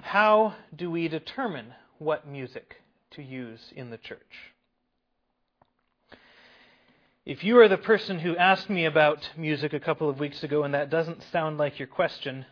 How 0.00 0.56
do 0.74 0.90
we 0.90 1.06
determine 1.06 1.74
what 1.98 2.26
music 2.26 2.82
to 3.12 3.22
use 3.22 3.60
in 3.76 3.90
the 3.90 3.98
church? 3.98 4.52
If 7.24 7.44
you 7.44 7.60
are 7.60 7.68
the 7.68 7.78
person 7.78 8.18
who 8.18 8.36
asked 8.36 8.68
me 8.68 8.86
about 8.86 9.30
music 9.36 9.72
a 9.72 9.78
couple 9.78 10.10
of 10.10 10.18
weeks 10.18 10.42
ago 10.42 10.64
and 10.64 10.74
that 10.74 10.90
doesn't 10.90 11.22
sound 11.30 11.58
like 11.58 11.78
your 11.78 11.86
question, 11.86 12.44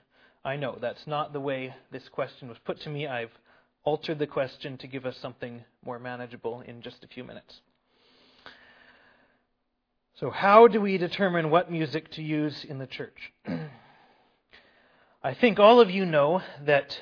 I 0.45 0.57
know 0.57 0.77
that's 0.79 1.07
not 1.07 1.33
the 1.33 1.41
way 1.41 1.75
this 1.91 2.07
question 2.11 2.49
was 2.49 2.59
put 2.67 2.79
to 2.83 2.91
me. 2.91 3.07
I've 3.07 3.31
altered 3.83 4.19
the 4.19 4.27
question 4.27 4.77
to 4.79 4.87
give 4.87 5.07
us 5.07 5.17
something 5.17 5.65
more 5.83 5.99
manageable 5.99 6.61
in 6.61 6.83
just 6.83 7.03
a 7.03 7.09
few 7.09 7.25
minutes. 7.25 7.63
So, 10.21 10.31
how 10.31 10.69
do 10.69 10.83
we 10.83 10.99
determine 10.99 11.49
what 11.49 11.71
music 11.71 12.11
to 12.13 12.23
use 12.23 12.63
in 12.63 12.79
the 12.79 12.87
church? 12.87 13.33
I 15.23 15.33
think 15.33 15.59
all 15.59 15.81
of 15.81 15.91
you 15.91 16.05
know 16.05 16.43
that 16.67 17.01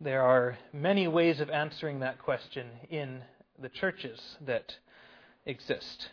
there 0.00 0.22
are 0.22 0.56
many 0.72 1.08
ways 1.08 1.40
of 1.40 1.50
answering 1.50 2.00
that 2.00 2.20
question 2.20 2.68
in 2.88 3.22
the 3.60 3.68
churches 3.68 4.36
that 4.46 4.76
exist. 5.44 6.08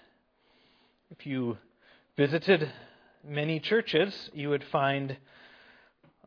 If 1.12 1.28
you 1.28 1.60
visited 2.18 2.72
many 3.24 3.60
churches, 3.60 4.32
you 4.34 4.50
would 4.50 4.64
find 4.64 5.18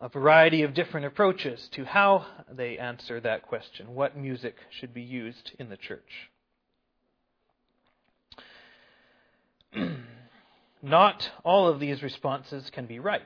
a 0.04 0.08
variety 0.10 0.62
of 0.62 0.74
different 0.74 1.06
approaches 1.06 1.66
to 1.72 1.82
how 1.82 2.26
they 2.52 2.76
answer 2.76 3.18
that 3.20 3.40
question 3.40 3.94
what 3.94 4.14
music 4.14 4.54
should 4.68 4.92
be 4.92 5.00
used 5.00 5.52
in 5.58 5.70
the 5.70 5.78
church. 5.78 6.28
Not 10.82 11.30
all 11.42 11.68
of 11.68 11.80
these 11.80 12.02
responses 12.02 12.68
can 12.68 12.84
be 12.84 12.98
right. 12.98 13.22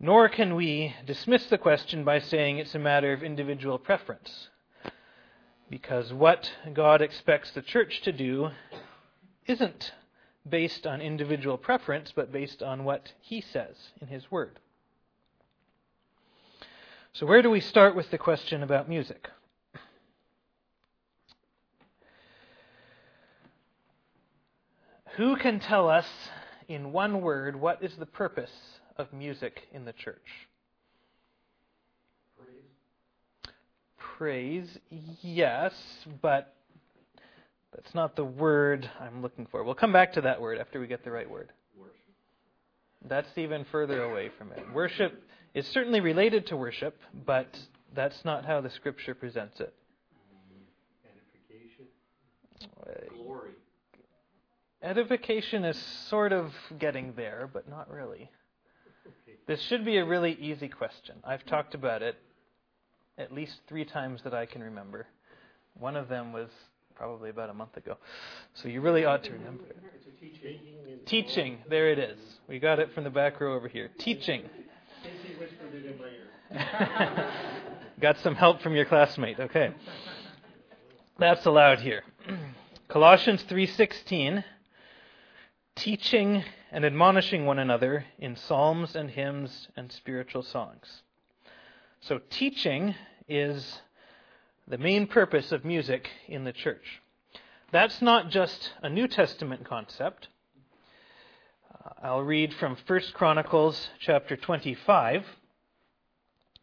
Nor 0.00 0.28
can 0.28 0.56
we 0.56 0.96
dismiss 1.06 1.46
the 1.46 1.58
question 1.58 2.02
by 2.02 2.18
saying 2.18 2.58
it's 2.58 2.74
a 2.74 2.80
matter 2.80 3.12
of 3.12 3.22
individual 3.22 3.78
preference. 3.78 4.48
Because 5.70 6.12
what 6.12 6.50
God 6.72 7.00
expects 7.00 7.52
the 7.52 7.62
church 7.62 8.00
to 8.02 8.10
do 8.10 8.48
isn't 9.46 9.92
based 10.48 10.86
on 10.86 11.00
individual 11.00 11.58
preference, 11.58 12.12
but 12.14 12.32
based 12.32 12.62
on 12.62 12.84
what 12.84 13.12
he 13.20 13.40
says 13.40 13.76
in 14.00 14.08
his 14.08 14.30
word. 14.30 14.58
So, 17.12 17.26
where 17.26 17.42
do 17.42 17.50
we 17.50 17.60
start 17.60 17.96
with 17.96 18.10
the 18.10 18.18
question 18.18 18.62
about 18.62 18.88
music? 18.88 19.28
Who 25.16 25.36
can 25.36 25.60
tell 25.60 25.88
us 25.88 26.06
in 26.68 26.92
one 26.92 27.20
word 27.20 27.56
what 27.56 27.82
is 27.82 27.94
the 27.96 28.06
purpose 28.06 28.52
of 28.96 29.12
music 29.12 29.68
in 29.72 29.84
the 29.84 29.92
church? 29.92 30.16
Praise. 32.38 32.62
Praise, 33.98 34.78
yes, 35.20 35.74
but 36.22 36.54
that's 37.74 37.94
not 37.94 38.16
the 38.16 38.24
word 38.24 38.88
I'm 39.00 39.22
looking 39.22 39.46
for. 39.46 39.62
We'll 39.62 39.74
come 39.74 39.92
back 39.92 40.12
to 40.14 40.22
that 40.22 40.40
word 40.40 40.58
after 40.58 40.80
we 40.80 40.86
get 40.86 41.04
the 41.04 41.10
right 41.10 41.30
word. 41.30 41.52
Worship. 41.76 41.94
That's 43.08 43.28
even 43.36 43.64
further 43.70 44.02
away 44.02 44.30
from 44.36 44.52
it. 44.52 44.64
Worship 44.74 45.22
is 45.54 45.66
certainly 45.68 46.00
related 46.00 46.46
to 46.48 46.56
worship, 46.56 46.98
but 47.26 47.58
that's 47.94 48.24
not 48.24 48.44
how 48.44 48.60
the 48.60 48.70
scripture 48.70 49.14
presents 49.14 49.60
it. 49.60 49.74
Edification. 51.04 51.86
Uh, 52.86 53.22
Glory. 53.22 53.50
Edification 54.82 55.64
is 55.64 55.76
sort 56.08 56.32
of 56.32 56.52
getting 56.78 57.12
there, 57.16 57.48
but 57.52 57.68
not 57.68 57.90
really. 57.90 58.30
This 59.46 59.60
should 59.62 59.84
be 59.84 59.96
a 59.96 60.04
really 60.04 60.34
easy 60.40 60.68
question. 60.68 61.16
I've 61.24 61.44
talked 61.46 61.74
about 61.74 62.02
it 62.02 62.16
at 63.18 63.32
least 63.32 63.60
three 63.68 63.84
times 63.84 64.22
that 64.22 64.32
I 64.32 64.46
can 64.46 64.62
remember. 64.62 65.06
One 65.74 65.96
of 65.96 66.08
them 66.08 66.32
was 66.32 66.48
probably 67.00 67.30
about 67.30 67.48
a 67.48 67.54
month 67.54 67.78
ago. 67.78 67.96
So 68.52 68.68
you 68.68 68.82
really 68.82 69.06
ought 69.06 69.24
to 69.24 69.32
remember 69.32 69.64
it. 69.64 69.78
Teaching. 70.20 70.58
Teaching, 71.06 71.58
there 71.70 71.88
it 71.90 71.98
is. 71.98 72.18
We 72.46 72.58
got 72.58 72.78
it 72.78 72.92
from 72.92 73.04
the 73.04 73.10
back 73.10 73.40
row 73.40 73.54
over 73.56 73.68
here. 73.68 73.88
Teaching. 73.98 74.42
Got 78.00 78.18
some 78.18 78.34
help 78.34 78.60
from 78.60 78.74
your 78.74 78.84
classmate. 78.84 79.40
Okay. 79.40 79.72
That's 81.18 81.46
allowed 81.46 81.80
here. 81.80 82.02
Colossians 82.88 83.44
3:16 83.44 84.44
teaching 85.76 86.44
and 86.70 86.84
admonishing 86.84 87.46
one 87.46 87.58
another 87.58 88.04
in 88.18 88.36
psalms 88.36 88.94
and 88.94 89.10
hymns 89.10 89.68
and 89.74 89.90
spiritual 89.90 90.42
songs. 90.42 91.02
So 92.00 92.20
teaching 92.28 92.94
is 93.26 93.80
the 94.70 94.78
main 94.78 95.08
purpose 95.08 95.50
of 95.50 95.64
music 95.64 96.08
in 96.28 96.44
the 96.44 96.52
church. 96.52 97.02
That's 97.72 98.00
not 98.00 98.30
just 98.30 98.70
a 98.82 98.88
New 98.88 99.08
Testament 99.08 99.68
concept. 99.68 100.28
Uh, 101.74 101.90
I'll 102.04 102.22
read 102.22 102.54
from 102.54 102.76
1 102.86 103.00
Chronicles 103.12 103.88
chapter 103.98 104.36
25. 104.36 105.26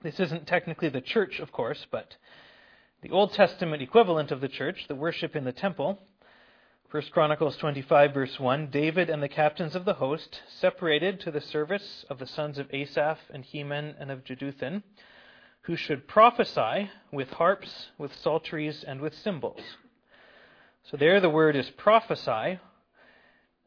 This 0.01 0.21
isn't 0.21 0.47
technically 0.47 0.87
the 0.87 1.01
church, 1.01 1.39
of 1.39 1.51
course, 1.51 1.85
but 1.91 2.15
the 3.01 3.11
Old 3.11 3.33
Testament 3.33 3.81
equivalent 3.81 4.31
of 4.31 4.39
the 4.39 4.47
church, 4.47 4.85
the 4.87 4.95
worship 4.95 5.35
in 5.35 5.43
the 5.43 5.51
temple. 5.51 5.99
1 6.91 7.03
Chronicles 7.11 7.57
25, 7.57 8.13
verse 8.13 8.39
1 8.39 8.69
David 8.71 9.09
and 9.09 9.21
the 9.21 9.27
captains 9.27 9.75
of 9.75 9.83
the 9.83 9.95
host 9.95 10.43
separated 10.61 11.19
to 11.19 11.31
the 11.31 11.41
service 11.41 12.05
of 12.09 12.19
the 12.19 12.27
sons 12.27 12.57
of 12.57 12.73
Asaph 12.73 13.19
and 13.33 13.43
Heman 13.43 13.95
and 13.99 14.09
of 14.09 14.23
Jeduthun, 14.23 14.83
who 15.67 15.75
should 15.75 16.07
prophesy 16.07 16.89
with 17.11 17.29
harps, 17.31 17.87
with 17.97 18.15
psalteries, 18.15 18.85
and 18.87 19.01
with 19.01 19.13
cymbals. 19.13 19.59
So 20.89 20.95
there 20.95 21.19
the 21.19 21.29
word 21.29 21.57
is 21.57 21.69
prophesy, 21.71 22.57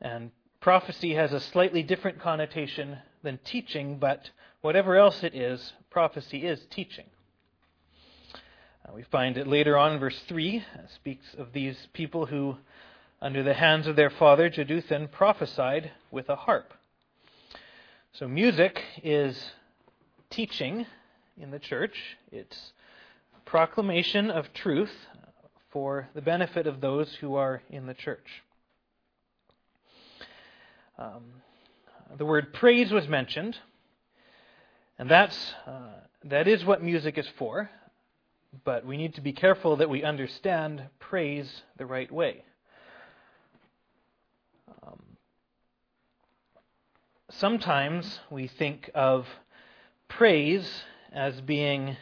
and 0.01 0.31
prophecy 0.61 1.13
has 1.13 1.35
a 1.35 1.41
slightly 1.41 1.83
different 1.83 2.19
connotation 2.19 2.97
than 3.23 3.39
teaching, 3.45 3.99
but 3.99 4.31
whatever 4.63 4.97
else 4.97 5.23
it 5.23 5.35
is, 5.35 5.75
prophecy 5.91 6.47
is 6.47 6.65
teaching. 6.71 7.05
Uh, 8.35 8.93
we 8.95 9.03
find 9.03 9.37
it 9.37 9.47
later 9.47 9.77
on 9.77 9.99
verse 9.99 10.19
3, 10.27 10.57
it 10.57 10.91
speaks 10.95 11.35
of 11.37 11.53
these 11.53 11.87
people 11.93 12.25
who 12.25 12.57
under 13.21 13.43
the 13.43 13.53
hands 13.53 13.87
of 13.87 13.97
their 13.97 14.09
father 14.09 14.49
Jeduthun 14.49 15.13
prophesied 15.13 15.91
with 16.11 16.31
a 16.31 16.37
harp. 16.37 16.73
So 18.15 18.27
music 18.27 18.83
is 19.03 19.53
teaching 20.31 20.87
in 21.41 21.51
the 21.51 21.59
church. 21.59 21.97
It's 22.31 22.73
proclamation 23.45 24.31
of 24.31 24.53
truth 24.53 24.93
for 25.71 26.09
the 26.15 26.23
benefit 26.23 26.67
of 26.67 26.81
those 26.81 27.13
who 27.17 27.35
are 27.35 27.63
in 27.71 27.87
the 27.87 27.95
church. 27.95 28.27
Um, 30.99 31.25
the 32.17 32.27
word 32.27 32.53
praise 32.53 32.93
was 32.93 33.09
mentioned, 33.09 33.57
and 34.99 35.11
that's 35.11 35.55
uh, 35.67 35.95
that 36.25 36.47
is 36.47 36.65
what 36.65 36.83
music 36.83 37.17
is 37.19 37.29
for. 37.39 37.71
But 38.65 38.85
we 38.85 38.97
need 38.97 39.15
to 39.15 39.21
be 39.21 39.33
careful 39.33 39.77
that 39.77 39.89
we 39.89 40.03
understand 40.03 40.83
praise 40.99 41.63
the 41.79 41.87
right 41.87 42.11
way. 42.11 42.45
Um, 44.83 45.01
sometimes 47.31 48.19
we 48.29 48.49
think 48.49 48.91
of 48.95 49.27
praise 50.09 50.83
as 51.13 51.41
being 51.41 51.97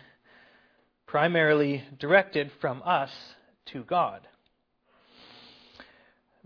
primarily 1.07 1.85
directed 1.99 2.51
from 2.61 2.83
us 2.85 3.11
to 3.67 3.83
God. 3.85 4.27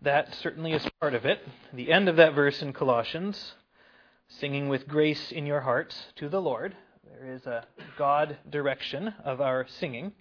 That 0.03 0.35
certainly 0.35 0.72
is 0.72 0.87
part 1.01 1.14
of 1.14 1.25
it. 1.25 1.46
The 1.72 1.92
end 1.92 2.09
of 2.09 2.16
that 2.16 2.35
verse 2.35 2.62
in 2.62 2.72
Colossians, 2.72 3.55
singing 4.29 4.68
with 4.68 4.88
grace 4.88 5.31
in 5.31 5.46
your 5.46 5.61
hearts 5.61 6.07
to 6.16 6.29
the 6.29 6.40
Lord. 6.40 6.77
There 7.05 7.33
is 7.35 7.46
a 7.46 7.64
God 7.98 8.38
direction 8.48 9.14
of 9.25 9.40
our 9.40 9.66
singing. 9.68 10.12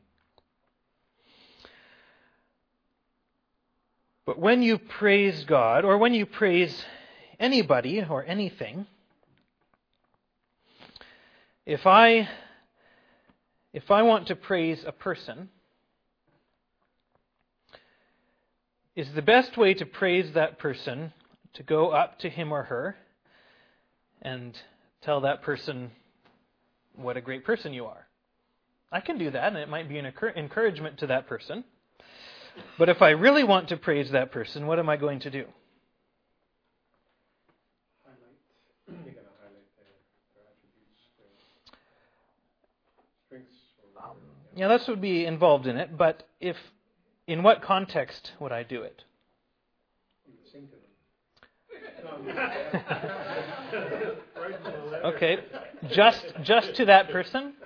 But 4.26 4.38
when 4.38 4.62
you 4.62 4.78
praise 4.78 5.46
God, 5.46 5.84
or 5.84 5.98
when 5.98 6.14
you 6.14 6.26
praise 6.26 6.86
anybody 7.40 8.04
or 8.04 8.24
anything, 8.26 8.86
if 11.72 11.88
I 11.88 12.28
if 13.74 13.90
I 13.90 14.02
want 14.02 14.28
to 14.28 14.36
praise 14.36 14.84
a 14.86 14.92
person, 14.92 15.50
is 18.96 19.14
the 19.14 19.22
best 19.22 19.56
way 19.56 19.74
to 19.76 19.86
praise 19.86 20.34
that 20.34 20.60
person 20.60 21.14
to 21.54 21.64
go 21.64 21.92
up 21.92 22.20
to 22.20 22.30
him 22.30 22.52
or 22.52 22.64
her 22.64 22.98
and 24.22 24.58
tell 25.02 25.22
that 25.22 25.42
person 25.42 25.92
what 26.96 27.16
a 27.16 27.22
great 27.22 27.46
person 27.46 27.74
you 27.74 27.86
are. 27.86 28.08
I 28.92 29.00
can 29.00 29.18
do 29.18 29.32
that, 29.32 29.48
and 29.48 29.58
it 29.58 29.70
might 29.70 29.88
be 29.88 29.98
an 29.98 30.06
encouragement 30.36 30.98
to 31.00 31.08
that 31.08 31.28
person. 31.28 31.64
But 32.78 32.90
if 32.90 33.02
I 33.02 33.12
really 33.12 33.46
want 33.46 33.70
to 33.70 33.78
praise 33.78 34.12
that 34.12 34.34
person, 34.34 34.68
what 34.68 34.78
am 34.80 34.90
I 34.90 34.98
going 34.98 35.22
to 35.22 35.30
do? 35.30 35.46
Highlight. 38.04 39.08
You 39.08 39.14
gotta 39.14 39.32
highlight 39.40 39.72
their, 39.80 39.96
their 40.36 40.44
attributes, 40.52 41.00
their 41.18 41.32
strengths. 43.26 43.56
That's 44.58 44.88
what 44.88 44.96
would 44.96 45.02
be 45.02 45.26
involved 45.26 45.68
in 45.68 45.78
it. 45.78 45.98
But 45.98 46.24
if, 46.40 46.58
in 47.28 47.44
what 47.44 47.62
context 47.62 48.32
would 48.40 48.52
I 48.52 48.64
do 48.64 48.82
it? 48.82 49.04
You 50.28 50.34
can 50.34 50.52
sing 50.52 50.68
to 50.68 50.76
them. 52.04 52.36
right 54.42 54.62
from 54.64 54.74
the 54.74 54.92
letter. 54.92 55.06
Okay, 55.16 55.38
just 55.92 56.26
just 56.44 56.76
to 56.76 56.86
that 56.86 57.10
person. 57.12 57.54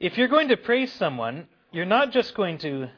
If 0.00 0.16
you're 0.16 0.28
going 0.28 0.48
to 0.48 0.56
praise 0.56 0.90
someone, 0.94 1.46
you're 1.72 1.84
not 1.84 2.10
just 2.10 2.34
going 2.34 2.56
to 2.58 2.88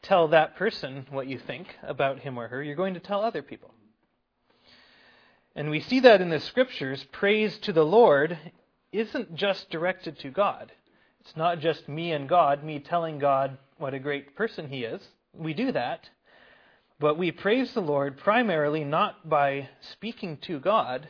tell 0.00 0.28
that 0.28 0.56
person 0.56 1.06
what 1.10 1.26
you 1.26 1.38
think 1.38 1.76
about 1.82 2.20
him 2.20 2.38
or 2.38 2.48
her. 2.48 2.62
You're 2.62 2.76
going 2.76 2.94
to 2.94 3.00
tell 3.00 3.22
other 3.22 3.42
people. 3.42 3.74
And 5.54 5.68
we 5.68 5.80
see 5.80 6.00
that 6.00 6.22
in 6.22 6.30
the 6.30 6.40
scriptures. 6.40 7.04
Praise 7.12 7.58
to 7.58 7.74
the 7.74 7.84
Lord 7.84 8.38
isn't 8.90 9.34
just 9.34 9.68
directed 9.68 10.18
to 10.20 10.30
God. 10.30 10.72
It's 11.30 11.36
not 11.36 11.60
just 11.60 11.88
me 11.88 12.10
and 12.10 12.28
God, 12.28 12.64
me 12.64 12.80
telling 12.80 13.20
God 13.20 13.56
what 13.78 13.94
a 13.94 14.00
great 14.00 14.34
person 14.34 14.68
he 14.68 14.82
is. 14.82 15.00
We 15.32 15.54
do 15.54 15.70
that. 15.70 16.10
But 16.98 17.18
we 17.18 17.30
praise 17.30 17.72
the 17.72 17.80
Lord 17.80 18.16
primarily 18.16 18.82
not 18.82 19.28
by 19.28 19.68
speaking 19.92 20.38
to 20.38 20.58
God, 20.58 21.08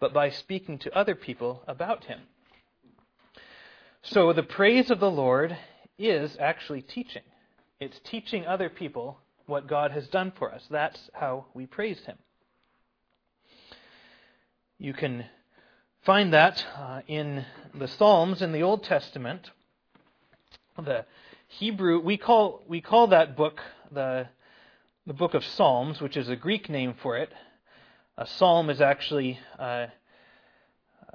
but 0.00 0.12
by 0.12 0.28
speaking 0.28 0.76
to 0.80 0.94
other 0.94 1.14
people 1.14 1.62
about 1.66 2.04
him. 2.04 2.20
So 4.02 4.34
the 4.34 4.42
praise 4.42 4.90
of 4.90 5.00
the 5.00 5.10
Lord 5.10 5.56
is 5.98 6.36
actually 6.38 6.82
teaching. 6.82 7.22
It's 7.80 7.98
teaching 8.04 8.44
other 8.44 8.68
people 8.68 9.18
what 9.46 9.66
God 9.66 9.92
has 9.92 10.08
done 10.08 10.34
for 10.38 10.52
us. 10.52 10.66
That's 10.70 11.08
how 11.14 11.46
we 11.54 11.64
praise 11.64 12.00
him. 12.00 12.18
You 14.78 14.92
can 14.92 15.24
find 16.04 16.34
that 16.34 16.64
uh, 16.76 17.00
in 17.08 17.44
the 17.74 17.88
Psalms 17.88 18.42
in 18.42 18.52
the 18.52 18.62
Old 18.62 18.84
Testament. 18.84 19.50
The 20.76 21.06
Hebrew 21.48 22.00
we 22.00 22.16
call 22.16 22.62
we 22.68 22.80
call 22.80 23.08
that 23.08 23.36
book 23.36 23.60
the 23.90 24.28
the 25.06 25.14
book 25.14 25.34
of 25.34 25.44
Psalms, 25.44 26.00
which 26.00 26.16
is 26.16 26.28
a 26.28 26.36
Greek 26.36 26.68
name 26.68 26.94
for 27.02 27.16
it. 27.16 27.32
A 28.16 28.26
psalm 28.26 28.70
is 28.70 28.80
actually 28.80 29.38
uh, 29.58 29.86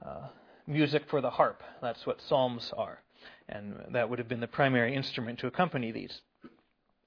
uh, 0.06 0.28
music 0.68 1.04
for 1.10 1.22
the 1.22 1.30
harp. 1.30 1.62
That's 1.82 2.06
what 2.06 2.22
psalms 2.22 2.74
are. 2.76 3.00
And 3.48 3.76
that 3.92 4.10
would 4.10 4.20
have 4.20 4.28
been 4.28 4.42
the 4.42 4.48
primary 4.48 4.96
instrument 4.96 5.40
to 5.40 5.48
accompany 5.48 5.92
these. 5.92 6.22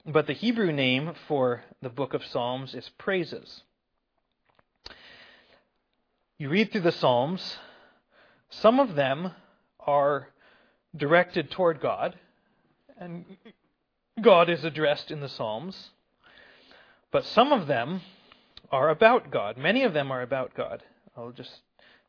But 0.05 0.27
the 0.27 0.33
Hebrew 0.33 0.73
name 0.73 1.13
for 1.29 1.63
the 1.81 1.89
book 1.89 2.15
of 2.15 2.25
Psalms 2.25 2.75
is 2.75 2.91
praises. 2.99 3.63
You 6.39 6.49
read 6.49 6.73
through 6.73 6.81
the 6.81 6.91
Psalms, 6.91 7.59
some 8.61 8.79
of 8.79 8.95
them 8.95 9.33
are 9.81 10.29
directed 10.95 11.51
toward 11.51 11.81
God, 11.81 12.19
and 12.99 13.25
God 14.21 14.51
is 14.51 14.65
addressed 14.65 15.11
in 15.11 15.21
the 15.21 15.29
Psalms. 15.29 15.91
But 17.11 17.25
some 17.25 17.53
of 17.53 17.67
them 17.67 18.03
are 18.71 18.91
about 18.91 19.31
God. 19.31 19.57
Many 19.57 19.85
of 19.85 19.95
them 19.95 20.11
are 20.11 20.23
about 20.23 20.55
God. 20.55 20.83
I'll 21.17 21.33
just 21.33 21.61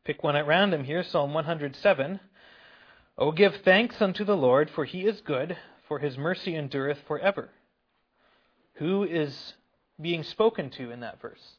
pick 0.04 0.22
one 0.22 0.36
at 0.36 0.46
random 0.46 0.84
here 0.84 1.02
Psalm 1.02 1.32
107. 1.32 2.20
O 3.16 3.32
give 3.32 3.56
thanks 3.64 4.02
unto 4.02 4.24
the 4.24 4.36
Lord, 4.36 4.70
for 4.70 4.84
he 4.84 5.06
is 5.06 5.20
good, 5.22 5.56
for 5.88 5.98
his 5.98 6.18
mercy 6.18 6.54
endureth 6.54 6.98
forever. 7.06 7.50
Who 8.74 9.04
is 9.04 9.54
being 10.00 10.22
spoken 10.22 10.70
to 10.70 10.90
in 10.90 11.00
that 11.00 11.22
verse? 11.22 11.56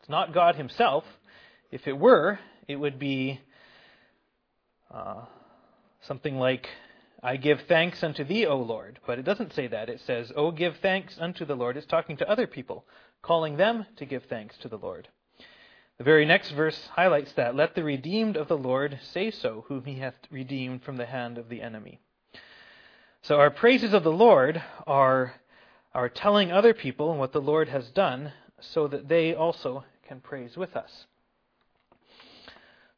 It's 0.00 0.08
not 0.08 0.34
God 0.34 0.56
himself. 0.56 1.04
If 1.70 1.88
it 1.88 1.98
were, 1.98 2.38
it 2.68 2.76
would 2.76 2.98
be 2.98 3.40
uh, 4.92 5.24
something 6.02 6.38
like, 6.38 6.68
I 7.22 7.36
give 7.36 7.62
thanks 7.62 8.02
unto 8.02 8.24
thee, 8.24 8.46
O 8.46 8.58
Lord. 8.58 9.00
But 9.06 9.18
it 9.18 9.24
doesn't 9.24 9.54
say 9.54 9.66
that. 9.68 9.88
It 9.88 10.00
says, 10.06 10.32
O 10.36 10.50
give 10.50 10.76
thanks 10.78 11.16
unto 11.18 11.44
the 11.44 11.56
Lord. 11.56 11.76
It's 11.76 11.86
talking 11.86 12.16
to 12.18 12.30
other 12.30 12.46
people, 12.46 12.84
calling 13.22 13.56
them 13.56 13.86
to 13.96 14.04
give 14.04 14.24
thanks 14.24 14.56
to 14.58 14.68
the 14.68 14.78
Lord. 14.78 15.08
The 15.98 16.04
very 16.04 16.26
next 16.26 16.50
verse 16.50 16.88
highlights 16.92 17.32
that. 17.32 17.56
Let 17.56 17.74
the 17.74 17.82
redeemed 17.82 18.36
of 18.36 18.48
the 18.48 18.58
Lord 18.58 18.98
say 19.02 19.30
so, 19.30 19.64
whom 19.68 19.84
he 19.84 19.98
hath 19.98 20.14
redeemed 20.30 20.82
from 20.82 20.98
the 20.98 21.06
hand 21.06 21.38
of 21.38 21.48
the 21.48 21.62
enemy. 21.62 22.00
So 23.22 23.40
our 23.40 23.50
praises 23.50 23.94
of 23.94 24.04
the 24.04 24.12
Lord 24.12 24.62
are, 24.86 25.34
are 25.94 26.08
telling 26.10 26.52
other 26.52 26.74
people 26.74 27.16
what 27.16 27.32
the 27.32 27.40
Lord 27.40 27.68
has 27.70 27.88
done 27.90 28.32
so 28.60 28.86
that 28.88 29.08
they 29.08 29.34
also 29.34 29.84
can 30.06 30.20
praise 30.20 30.56
with 30.56 30.76
us. 30.76 31.06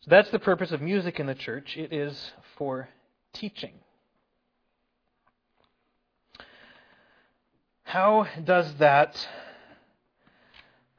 So 0.08 0.14
that's 0.14 0.30
the 0.30 0.38
purpose 0.38 0.72
of 0.72 0.80
music 0.80 1.20
in 1.20 1.26
the 1.26 1.34
church. 1.34 1.76
It 1.76 1.92
is 1.92 2.32
for 2.56 2.88
teaching. 3.34 3.74
How 7.82 8.26
does 8.42 8.72
that 8.76 9.28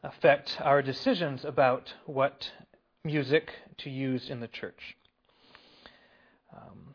affect 0.03 0.61
our 0.61 0.83
decisions 0.83 1.43
about 1.43 1.91
what 2.05 2.51
music 3.03 3.51
to 3.79 3.89
use 3.89 4.29
in 4.29 4.41
the 4.41 4.47
church? 4.47 4.95
Um, 6.55 6.93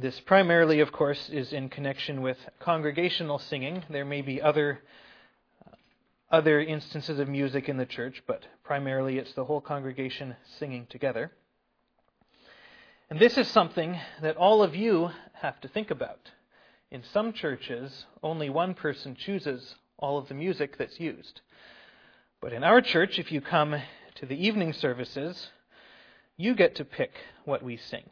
this 0.00 0.20
primarily, 0.20 0.78
of 0.78 0.92
course, 0.92 1.28
is 1.30 1.52
in 1.52 1.68
connection 1.68 2.22
with 2.22 2.38
congregational 2.60 3.40
singing. 3.40 3.82
There 3.90 4.04
may 4.04 4.22
be 4.22 4.40
other 4.40 4.82
other 6.34 6.58
instances 6.60 7.20
of 7.20 7.28
music 7.28 7.68
in 7.68 7.76
the 7.76 7.86
church, 7.86 8.20
but 8.26 8.44
primarily 8.64 9.18
it's 9.18 9.32
the 9.34 9.44
whole 9.44 9.60
congregation 9.60 10.34
singing 10.58 10.84
together. 10.90 11.30
And 13.08 13.20
this 13.20 13.38
is 13.38 13.46
something 13.46 14.00
that 14.20 14.36
all 14.36 14.60
of 14.60 14.74
you 14.74 15.10
have 15.34 15.60
to 15.60 15.68
think 15.68 15.92
about. 15.92 16.32
In 16.90 17.04
some 17.12 17.32
churches, 17.32 18.06
only 18.20 18.50
one 18.50 18.74
person 18.74 19.14
chooses 19.14 19.76
all 19.96 20.18
of 20.18 20.26
the 20.26 20.34
music 20.34 20.76
that's 20.76 20.98
used. 20.98 21.40
But 22.40 22.52
in 22.52 22.64
our 22.64 22.80
church, 22.80 23.20
if 23.20 23.30
you 23.30 23.40
come 23.40 23.80
to 24.16 24.26
the 24.26 24.34
evening 24.34 24.72
services, 24.72 25.50
you 26.36 26.56
get 26.56 26.74
to 26.74 26.84
pick 26.84 27.12
what 27.44 27.62
we 27.62 27.76
sing. 27.76 28.10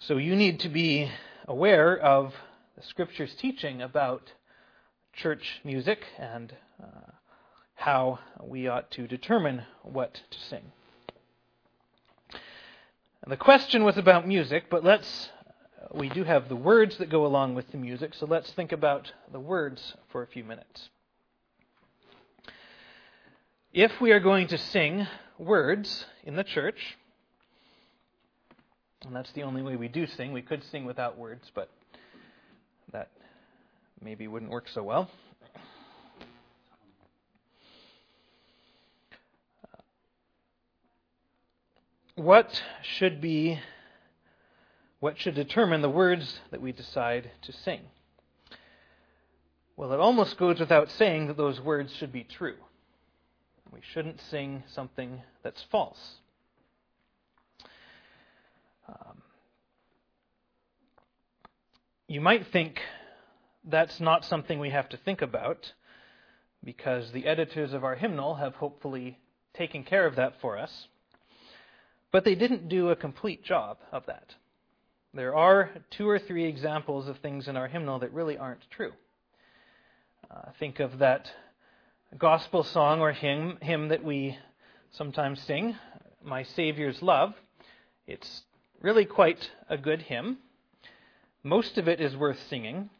So 0.00 0.16
you 0.16 0.34
need 0.34 0.58
to 0.60 0.68
be 0.68 1.12
aware 1.46 1.96
of 1.96 2.34
the 2.74 2.82
Scripture's 2.82 3.36
teaching 3.36 3.82
about 3.82 4.32
church 5.12 5.60
music 5.64 6.04
and 6.18 6.54
uh, 6.82 7.12
how 7.74 8.18
we 8.42 8.68
ought 8.68 8.90
to 8.92 9.06
determine 9.06 9.62
what 9.82 10.14
to 10.30 10.38
sing. 10.38 10.72
And 13.22 13.30
the 13.30 13.36
question 13.36 13.84
was 13.84 13.96
about 13.96 14.26
music, 14.26 14.64
but 14.70 14.82
let's 14.82 15.30
we 15.94 16.08
do 16.08 16.24
have 16.24 16.48
the 16.48 16.56
words 16.56 16.96
that 16.98 17.10
go 17.10 17.26
along 17.26 17.54
with 17.54 17.70
the 17.70 17.76
music, 17.76 18.14
so 18.14 18.26
let's 18.26 18.52
think 18.52 18.72
about 18.72 19.12
the 19.30 19.40
words 19.40 19.94
for 20.10 20.22
a 20.22 20.26
few 20.26 20.44
minutes. 20.44 20.88
If 23.72 24.00
we 24.00 24.12
are 24.12 24.20
going 24.20 24.48
to 24.48 24.58
sing 24.58 25.06
words 25.38 26.06
in 26.24 26.36
the 26.36 26.44
church, 26.44 26.96
and 29.04 29.14
that's 29.14 29.32
the 29.32 29.42
only 29.42 29.62
way 29.62 29.76
we 29.76 29.88
do 29.88 30.06
sing, 30.06 30.32
we 30.32 30.42
could 30.42 30.62
sing 30.64 30.84
without 30.84 31.18
words, 31.18 31.50
but 31.54 31.70
maybe 34.02 34.26
wouldn't 34.26 34.50
work 34.50 34.68
so 34.68 34.82
well. 34.82 35.10
what 42.14 42.62
should 42.82 43.20
be 43.20 43.58
what 45.00 45.18
should 45.18 45.34
determine 45.34 45.82
the 45.82 45.90
words 45.90 46.40
that 46.52 46.60
we 46.60 46.70
decide 46.70 47.30
to 47.42 47.52
sing? 47.52 47.80
Well, 49.76 49.92
it 49.92 49.98
almost 49.98 50.38
goes 50.38 50.60
without 50.60 50.90
saying 50.90 51.26
that 51.26 51.36
those 51.36 51.60
words 51.60 51.92
should 51.96 52.12
be 52.12 52.22
true. 52.22 52.54
We 53.72 53.80
shouldn't 53.92 54.20
sing 54.30 54.62
something 54.72 55.22
that's 55.42 55.64
false. 55.72 55.98
Um, 58.86 59.22
you 62.06 62.20
might 62.20 62.46
think 62.52 62.80
that's 63.64 64.00
not 64.00 64.24
something 64.24 64.58
we 64.58 64.70
have 64.70 64.88
to 64.90 64.96
think 64.96 65.22
about 65.22 65.72
because 66.64 67.10
the 67.12 67.26
editors 67.26 67.72
of 67.72 67.84
our 67.84 67.94
hymnal 67.94 68.36
have 68.36 68.54
hopefully 68.54 69.18
taken 69.54 69.84
care 69.84 70.06
of 70.06 70.16
that 70.16 70.34
for 70.40 70.58
us. 70.58 70.86
But 72.10 72.24
they 72.24 72.34
didn't 72.34 72.68
do 72.68 72.90
a 72.90 72.96
complete 72.96 73.44
job 73.44 73.78
of 73.90 74.06
that. 74.06 74.34
There 75.14 75.34
are 75.34 75.70
two 75.90 76.08
or 76.08 76.18
three 76.18 76.46
examples 76.46 77.08
of 77.08 77.18
things 77.18 77.48
in 77.48 77.56
our 77.56 77.68
hymnal 77.68 77.98
that 78.00 78.12
really 78.12 78.38
aren't 78.38 78.70
true. 78.70 78.92
Uh, 80.30 80.50
think 80.58 80.80
of 80.80 80.98
that 80.98 81.30
gospel 82.16 82.62
song 82.62 83.00
or 83.00 83.12
hymn, 83.12 83.58
hymn 83.60 83.88
that 83.88 84.04
we 84.04 84.38
sometimes 84.92 85.40
sing, 85.42 85.76
My 86.24 86.44
Savior's 86.44 87.02
Love. 87.02 87.34
It's 88.06 88.42
really 88.80 89.04
quite 89.04 89.50
a 89.68 89.76
good 89.76 90.02
hymn. 90.02 90.38
Most 91.42 91.76
of 91.76 91.88
it 91.88 92.00
is 92.00 92.16
worth 92.16 92.38
singing, 92.48 92.90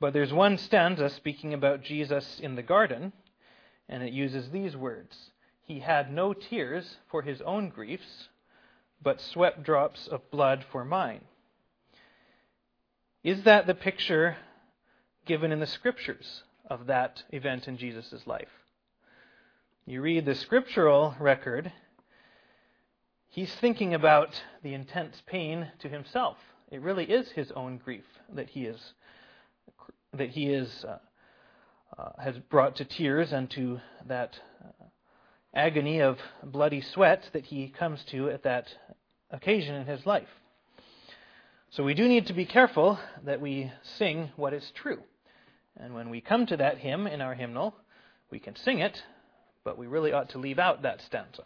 but 0.00 0.12
there's 0.12 0.32
one 0.32 0.56
stanza 0.56 1.10
speaking 1.10 1.54
about 1.54 1.82
Jesus 1.82 2.40
in 2.40 2.56
the 2.56 2.62
garden, 2.62 3.12
and 3.88 4.02
it 4.02 4.12
uses 4.12 4.50
these 4.50 4.76
words 4.76 5.30
he 5.70 5.78
had 5.78 6.12
no 6.12 6.32
tears 6.32 6.96
for 7.08 7.22
his 7.22 7.40
own 7.42 7.68
griefs, 7.68 8.28
but 9.00 9.20
sweat 9.20 9.62
drops 9.62 10.08
of 10.08 10.28
blood 10.32 10.64
for 10.72 10.84
mine. 10.84 11.20
Is 13.22 13.44
that 13.44 13.68
the 13.68 13.74
picture 13.74 14.36
given 15.26 15.52
in 15.52 15.60
the 15.60 15.68
scriptures 15.68 16.42
of 16.68 16.86
that 16.86 17.22
event 17.30 17.68
in 17.68 17.76
Jesus' 17.76 18.26
life? 18.26 18.48
You 19.86 20.02
read 20.02 20.24
the 20.24 20.34
scriptural 20.34 21.14
record, 21.20 21.70
he's 23.28 23.54
thinking 23.54 23.94
about 23.94 24.42
the 24.64 24.74
intense 24.74 25.22
pain 25.24 25.70
to 25.78 25.88
himself. 25.88 26.36
It 26.68 26.82
really 26.82 27.04
is 27.04 27.30
his 27.30 27.52
own 27.52 27.78
grief 27.78 28.06
that 28.34 28.50
he 28.50 28.66
is 28.66 28.92
that 30.16 30.30
he 30.30 30.46
is 30.46 30.84
uh, 30.84 30.98
uh, 31.98 32.12
has 32.22 32.38
brought 32.50 32.76
to 32.76 32.84
tears 32.84 33.32
and 33.32 33.50
to 33.50 33.80
that 34.06 34.38
uh, 34.64 34.84
agony 35.54 36.00
of 36.00 36.18
bloody 36.42 36.80
sweat 36.80 37.28
that 37.32 37.44
he 37.46 37.68
comes 37.68 38.02
to 38.04 38.30
at 38.30 38.42
that 38.44 38.66
occasion 39.30 39.74
in 39.74 39.86
his 39.86 40.06
life. 40.06 40.28
So 41.70 41.84
we 41.84 41.94
do 41.94 42.08
need 42.08 42.26
to 42.26 42.32
be 42.32 42.46
careful 42.46 42.98
that 43.24 43.40
we 43.40 43.70
sing 43.98 44.30
what 44.36 44.52
is 44.52 44.72
true. 44.74 44.98
And 45.76 45.94
when 45.94 46.10
we 46.10 46.20
come 46.20 46.46
to 46.46 46.56
that 46.56 46.78
hymn 46.78 47.06
in 47.06 47.20
our 47.20 47.34
hymnal, 47.34 47.74
we 48.30 48.38
can 48.38 48.56
sing 48.56 48.80
it, 48.80 49.02
but 49.64 49.78
we 49.78 49.86
really 49.86 50.12
ought 50.12 50.30
to 50.30 50.38
leave 50.38 50.58
out 50.58 50.82
that 50.82 51.00
stanza. 51.02 51.44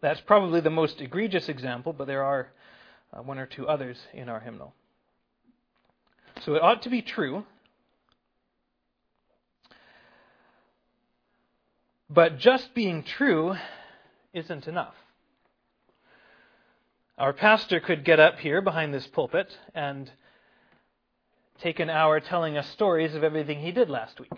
That's 0.00 0.20
probably 0.22 0.60
the 0.60 0.70
most 0.70 1.00
egregious 1.00 1.48
example, 1.48 1.92
but 1.92 2.06
there 2.06 2.24
are 2.24 2.52
uh, 3.12 3.22
one 3.22 3.38
or 3.38 3.46
two 3.46 3.68
others 3.68 3.98
in 4.14 4.28
our 4.28 4.40
hymnal. 4.40 4.74
So 6.44 6.54
it 6.54 6.62
ought 6.62 6.82
to 6.82 6.90
be 6.90 7.02
true 7.02 7.44
But 12.12 12.38
just 12.38 12.74
being 12.74 13.04
true 13.04 13.54
isn't 14.32 14.66
enough. 14.66 14.94
Our 17.16 17.32
pastor 17.32 17.78
could 17.78 18.04
get 18.04 18.18
up 18.18 18.40
here 18.40 18.60
behind 18.60 18.92
this 18.92 19.06
pulpit 19.06 19.56
and 19.76 20.10
take 21.60 21.78
an 21.78 21.88
hour 21.88 22.18
telling 22.18 22.56
us 22.56 22.68
stories 22.70 23.14
of 23.14 23.22
everything 23.22 23.60
he 23.60 23.70
did 23.70 23.88
last 23.88 24.18
week. 24.18 24.32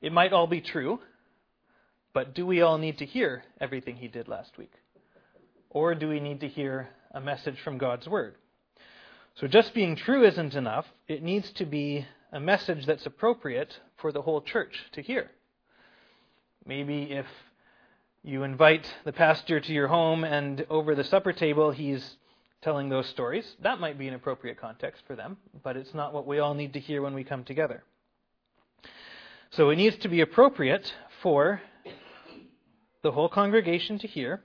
It 0.00 0.12
might 0.12 0.32
all 0.32 0.46
be 0.46 0.62
true, 0.62 1.00
But 2.14 2.34
do 2.34 2.46
we 2.46 2.62
all 2.62 2.78
need 2.78 2.98
to 2.98 3.06
hear 3.06 3.44
everything 3.60 3.96
he 3.96 4.08
did 4.08 4.26
last 4.26 4.56
week? 4.56 4.72
Or 5.68 5.94
do 5.94 6.08
we 6.08 6.18
need 6.18 6.40
to 6.40 6.48
hear 6.48 6.88
a 7.12 7.20
message 7.20 7.60
from 7.60 7.76
God's 7.78 8.08
Word? 8.08 8.34
So 9.36 9.46
just 9.46 9.72
being 9.74 9.96
true 9.96 10.24
isn't 10.26 10.54
enough. 10.54 10.86
It 11.08 11.22
needs 11.22 11.50
to 11.52 11.64
be 11.64 12.06
a 12.32 12.40
message 12.40 12.86
that's 12.86 13.06
appropriate 13.06 13.80
for 13.96 14.12
the 14.12 14.22
whole 14.22 14.42
church 14.42 14.84
to 14.92 15.02
hear. 15.02 15.30
Maybe 16.66 17.04
if 17.04 17.26
you 18.22 18.42
invite 18.42 18.86
the 19.04 19.12
pastor 19.12 19.60
to 19.60 19.72
your 19.72 19.88
home 19.88 20.24
and 20.24 20.66
over 20.68 20.94
the 20.94 21.04
supper 21.04 21.32
table 21.32 21.70
he's 21.70 22.16
telling 22.62 22.90
those 22.90 23.08
stories, 23.08 23.56
that 23.62 23.80
might 23.80 23.98
be 23.98 24.08
an 24.08 24.14
appropriate 24.14 24.60
context 24.60 25.02
for 25.06 25.16
them, 25.16 25.38
but 25.62 25.76
it's 25.76 25.94
not 25.94 26.12
what 26.12 26.26
we 26.26 26.38
all 26.38 26.54
need 26.54 26.74
to 26.74 26.80
hear 26.80 27.00
when 27.00 27.14
we 27.14 27.24
come 27.24 27.44
together. 27.44 27.82
So 29.52 29.70
it 29.70 29.76
needs 29.76 29.96
to 29.98 30.08
be 30.08 30.20
appropriate 30.20 30.92
for 31.22 31.62
the 33.02 33.10
whole 33.10 33.30
congregation 33.30 33.98
to 34.00 34.06
hear, 34.06 34.42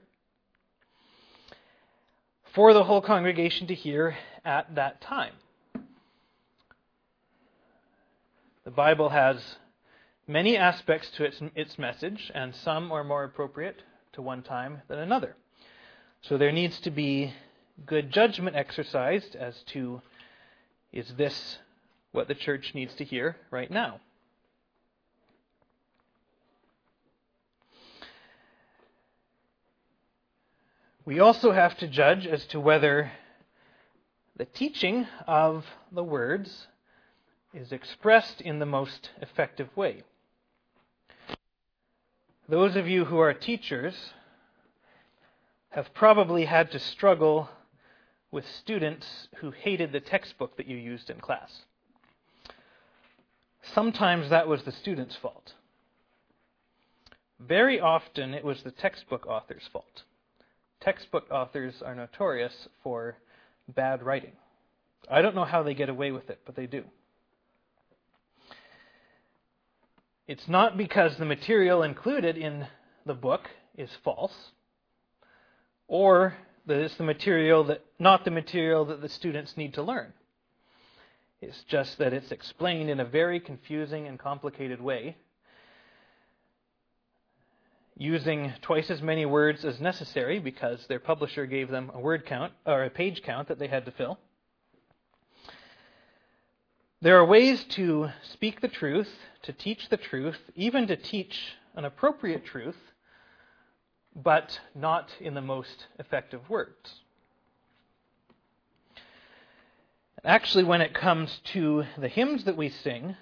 for 2.54 2.72
the 2.72 2.84
whole 2.84 3.02
congregation 3.02 3.66
to 3.66 3.74
hear 3.74 4.16
at 4.46 4.74
that 4.76 5.00
time. 5.00 5.34
The 8.64 8.70
Bible 8.70 9.10
has 9.10 9.56
many 10.26 10.56
aspects 10.56 11.10
to 11.16 11.24
its, 11.24 11.40
its 11.54 11.78
message, 11.78 12.32
and 12.34 12.54
some 12.54 12.90
are 12.90 13.04
more 13.04 13.24
appropriate 13.24 13.82
to 14.12 14.22
one 14.22 14.42
time 14.42 14.82
than 14.88 14.98
another. 14.98 15.36
So 16.22 16.38
there 16.38 16.52
needs 16.52 16.80
to 16.80 16.90
be 16.90 17.34
good 17.84 18.10
judgment 18.10 18.56
exercised 18.56 19.36
as 19.36 19.54
to 19.66 20.00
is 20.92 21.12
this 21.18 21.58
what 22.12 22.26
the 22.26 22.34
church 22.34 22.72
needs 22.74 22.94
to 22.94 23.04
hear 23.04 23.36
right 23.50 23.70
now? 23.70 24.00
We 31.04 31.20
also 31.20 31.52
have 31.52 31.76
to 31.78 31.86
judge 31.86 32.26
as 32.26 32.44
to 32.46 32.58
whether 32.58 33.12
the 34.36 34.44
teaching 34.44 35.06
of 35.26 35.64
the 35.90 36.04
words 36.04 36.66
is 37.54 37.72
expressed 37.72 38.40
in 38.40 38.58
the 38.58 38.66
most 38.66 39.10
effective 39.20 39.74
way. 39.76 40.02
Those 42.48 42.76
of 42.76 42.86
you 42.86 43.06
who 43.06 43.18
are 43.18 43.32
teachers 43.32 44.12
have 45.70 45.92
probably 45.94 46.44
had 46.44 46.70
to 46.72 46.78
struggle 46.78 47.48
with 48.30 48.46
students 48.46 49.28
who 49.36 49.50
hated 49.50 49.92
the 49.92 50.00
textbook 50.00 50.56
that 50.56 50.66
you 50.66 50.76
used 50.76 51.08
in 51.10 51.18
class. 51.20 51.62
Sometimes 53.62 54.28
that 54.30 54.46
was 54.46 54.62
the 54.62 54.72
student's 54.72 55.16
fault. 55.16 55.54
Very 57.40 57.80
often 57.80 58.34
it 58.34 58.44
was 58.44 58.62
the 58.62 58.70
textbook 58.70 59.26
author's 59.26 59.68
fault 59.72 60.02
textbook 60.80 61.26
authors 61.32 61.82
are 61.82 61.94
notorious 61.94 62.68
for 62.82 63.16
bad 63.74 64.02
writing. 64.02 64.32
I 65.10 65.22
don't 65.22 65.34
know 65.34 65.44
how 65.44 65.62
they 65.62 65.74
get 65.74 65.88
away 65.88 66.10
with 66.10 66.30
it, 66.30 66.40
but 66.44 66.56
they 66.56 66.66
do. 66.66 66.84
It's 70.26 70.48
not 70.48 70.76
because 70.76 71.16
the 71.16 71.24
material 71.24 71.82
included 71.82 72.36
in 72.36 72.66
the 73.04 73.14
book 73.14 73.48
is 73.78 73.90
false, 74.02 74.34
or 75.86 76.34
that 76.66 76.78
it's 76.78 76.96
the 76.96 77.04
material 77.04 77.64
that 77.64 77.84
not 77.98 78.24
the 78.24 78.32
material 78.32 78.86
that 78.86 79.00
the 79.00 79.08
students 79.08 79.56
need 79.56 79.74
to 79.74 79.82
learn. 79.82 80.12
It's 81.40 81.62
just 81.68 81.98
that 81.98 82.12
it's 82.12 82.32
explained 82.32 82.90
in 82.90 82.98
a 82.98 83.04
very 83.04 83.38
confusing 83.38 84.08
and 84.08 84.18
complicated 84.18 84.80
way 84.80 85.16
using 87.96 88.52
twice 88.60 88.90
as 88.90 89.00
many 89.00 89.24
words 89.24 89.64
as 89.64 89.80
necessary 89.80 90.38
because 90.38 90.86
their 90.86 91.00
publisher 91.00 91.46
gave 91.46 91.70
them 91.70 91.90
a 91.94 91.98
word 91.98 92.26
count 92.26 92.52
or 92.66 92.84
a 92.84 92.90
page 92.90 93.22
count 93.22 93.48
that 93.48 93.58
they 93.58 93.68
had 93.68 93.86
to 93.86 93.90
fill. 93.90 94.18
There 97.00 97.18
are 97.18 97.24
ways 97.24 97.64
to 97.70 98.10
speak 98.32 98.60
the 98.60 98.68
truth, 98.68 99.08
to 99.42 99.52
teach 99.52 99.88
the 99.88 99.96
truth, 99.96 100.38
even 100.54 100.86
to 100.88 100.96
teach 100.96 101.38
an 101.74 101.84
appropriate 101.84 102.44
truth, 102.44 102.76
but 104.14 104.60
not 104.74 105.10
in 105.20 105.34
the 105.34 105.42
most 105.42 105.86
effective 105.98 106.48
words. 106.48 107.00
Actually, 110.24 110.64
when 110.64 110.80
it 110.80 110.92
comes 110.92 111.40
to 111.52 111.84
the 111.96 112.08
hymns 112.08 112.44
that 112.44 112.56
we 112.56 112.68
sing, 112.68 113.14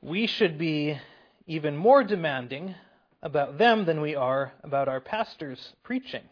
we 0.00 0.26
should 0.26 0.56
be 0.56 0.98
even 1.46 1.76
more 1.76 2.02
demanding 2.02 2.74
about 3.22 3.58
them 3.58 3.84
than 3.84 4.00
we 4.00 4.14
are 4.14 4.52
about 4.62 4.88
our 4.88 5.00
pastor's 5.00 5.74
preaching. 5.82 6.22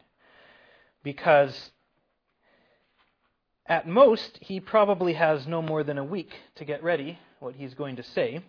Because 1.03 1.71
at 3.67 3.87
most, 3.87 4.39
he 4.41 4.61
probably 4.61 5.13
has 5.13 5.47
no 5.47 5.61
more 5.61 5.85
than 5.85 5.99
a 5.99 6.05
week 6.05 6.33
to 6.57 6.65
get 6.65 6.83
ready 6.83 7.19
what 7.41 7.55
he's 7.55 7.75
going 7.75 7.97
to 7.97 8.03
say. 8.03 8.41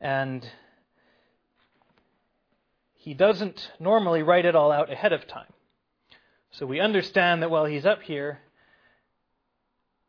And 0.00 0.48
he 2.94 3.14
doesn't 3.14 3.70
normally 3.78 4.22
write 4.22 4.46
it 4.46 4.56
all 4.56 4.72
out 4.72 4.90
ahead 4.90 5.12
of 5.12 5.26
time. 5.26 5.52
So 6.52 6.66
we 6.66 6.80
understand 6.80 7.42
that 7.42 7.50
while 7.50 7.66
he's 7.66 7.86
up 7.86 8.02
here, 8.02 8.40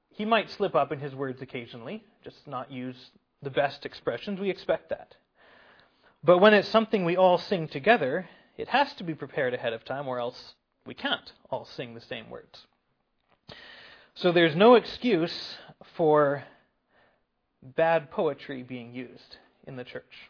he 0.10 0.26
might 0.26 0.50
slip 0.50 0.76
up 0.76 0.92
in 0.92 1.00
his 1.00 1.14
words 1.14 1.42
occasionally, 1.42 2.04
just 2.24 2.48
not 2.48 2.72
use 2.72 2.96
the 3.42 3.50
best 3.50 3.86
expressions. 3.86 4.40
We 4.40 4.50
expect 4.50 4.90
that. 4.90 5.16
But 6.24 6.38
when 6.38 6.54
it's 6.54 6.68
something 6.68 7.04
we 7.04 7.18
all 7.18 7.38
sing 7.38 7.68
together, 7.68 8.30
it 8.58 8.68
has 8.68 8.94
to 8.96 9.04
be 9.04 9.16
prepared 9.16 9.54
ahead 9.54 9.74
of 9.74 9.84
time, 9.84 10.08
or 10.08 10.20
else 10.20 10.54
we 10.86 10.94
can't 10.94 11.32
all 11.50 11.66
sing 11.66 11.94
the 11.94 12.02
same 12.02 12.30
words. 12.30 12.68
So 14.14 14.32
there's 14.32 14.56
no 14.56 14.76
excuse 14.76 15.56
for 15.96 16.44
bad 17.64 18.12
poetry 18.12 18.62
being 18.62 18.94
used 18.94 19.38
in 19.66 19.76
the 19.76 19.84
church. 19.84 20.30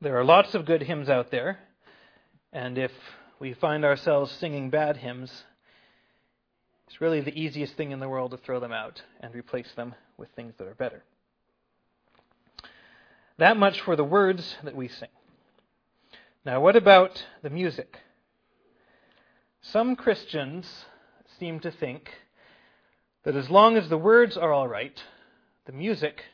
There 0.00 0.16
are 0.16 0.24
lots 0.24 0.54
of 0.54 0.64
good 0.64 0.82
hymns 0.82 1.08
out 1.08 1.30
there, 1.30 1.58
and 2.52 2.78
if 2.78 2.92
we 3.40 3.52
find 3.52 3.84
ourselves 3.84 4.30
singing 4.32 4.70
bad 4.70 4.98
hymns, 4.98 5.44
it's 6.86 7.00
really 7.00 7.20
the 7.20 7.38
easiest 7.38 7.76
thing 7.76 7.90
in 7.90 8.00
the 8.00 8.08
world 8.08 8.30
to 8.30 8.36
throw 8.38 8.60
them 8.60 8.72
out 8.72 9.02
and 9.20 9.34
replace 9.34 9.70
them 9.72 9.94
with 10.16 10.30
things 10.30 10.54
that 10.58 10.68
are 10.68 10.74
better. 10.74 11.02
That 13.38 13.56
much 13.56 13.80
for 13.80 13.94
the 13.94 14.04
words 14.04 14.56
that 14.64 14.74
we 14.74 14.88
sing. 14.88 15.08
Now, 16.44 16.60
what 16.60 16.74
about 16.74 17.24
the 17.42 17.50
music? 17.50 17.98
Some 19.62 19.94
Christians 19.94 20.66
seem 21.38 21.60
to 21.60 21.70
think 21.70 22.10
that 23.22 23.36
as 23.36 23.48
long 23.48 23.76
as 23.76 23.88
the 23.88 23.98
words 23.98 24.36
are 24.36 24.52
all 24.52 24.66
right, 24.66 25.00
the 25.66 25.72
music 25.72 26.24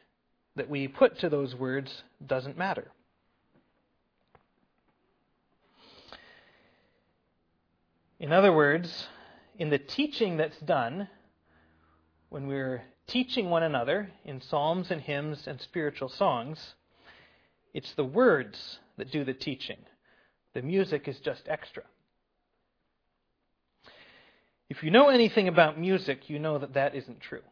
that 0.56 0.70
we 0.70 0.88
put 0.88 1.18
to 1.18 1.28
those 1.28 1.54
words 1.54 2.04
doesn't 2.24 2.56
matter. 2.56 2.90
In 8.18 8.32
other 8.32 8.52
words, 8.52 9.08
in 9.58 9.68
the 9.68 9.78
teaching 9.78 10.38
that's 10.38 10.60
done, 10.60 11.08
when 12.30 12.46
we're 12.46 12.84
teaching 13.06 13.50
one 13.50 13.62
another 13.62 14.10
in 14.24 14.40
psalms 14.40 14.90
and 14.90 15.02
hymns 15.02 15.46
and 15.46 15.60
spiritual 15.60 16.08
songs, 16.08 16.74
it's 17.74 17.92
the 17.94 18.04
words 18.04 18.78
that 18.96 19.10
do 19.10 19.24
the 19.24 19.34
teaching. 19.34 19.78
The 20.54 20.62
music 20.62 21.08
is 21.08 21.18
just 21.18 21.48
extra. 21.48 21.82
If 24.70 24.82
you 24.82 24.90
know 24.90 25.08
anything 25.08 25.48
about 25.48 25.78
music, 25.78 26.30
you 26.30 26.38
know 26.38 26.58
that 26.58 26.74
that 26.74 26.94
isn't 26.94 27.20
true. 27.20 27.42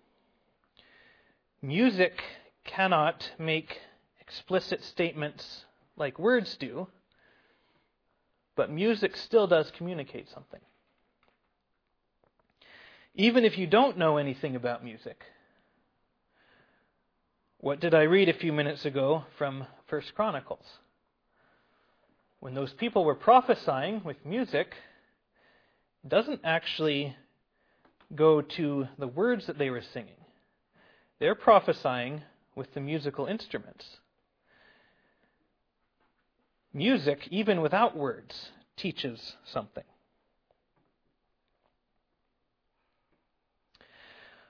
Music 1.61 2.23
cannot 2.65 3.33
make 3.39 3.81
explicit 4.21 4.83
statements 4.83 5.65
like 5.97 6.19
words 6.19 6.57
do, 6.57 6.87
but 8.57 8.71
music 8.71 9.17
still 9.17 9.47
does 9.47 9.71
communicate 9.77 10.29
something. 10.31 10.61
Even 13.15 13.45
if 13.45 13.59
you 13.59 13.67
don't 13.67 13.99
know 13.99 14.17
anything 14.17 14.57
about 14.57 14.83
music, 14.83 15.23
what 17.59 17.79
did 17.79 17.95
I 17.95 18.03
read 18.03 18.29
a 18.29 18.35
few 18.35 18.53
minutes 18.53 18.85
ago 18.85 19.25
from 19.37 19.67
First 19.93 20.15
Chronicles? 20.15 20.65
When 22.41 22.55
those 22.55 22.73
people 22.73 23.05
were 23.05 23.15
prophesying 23.15 24.03
with 24.03 24.17
music, 24.25 24.75
doesn't 26.09 26.41
actually 26.45 27.15
go 28.15 28.41
to 28.41 28.89
the 28.99 29.07
words 29.07 29.49
that 29.49 29.59
they 29.59 29.69
were 29.69 29.83
singing. 29.83 30.17
They're 31.19 31.35
prophesying 31.35 32.23
with 32.55 32.73
the 32.73 32.81
musical 32.81 33.27
instruments. 33.27 33.99
Music, 36.73 37.29
even 37.31 37.61
without 37.61 37.95
words, 37.95 38.49
teaches 38.79 39.37
something. 39.45 39.85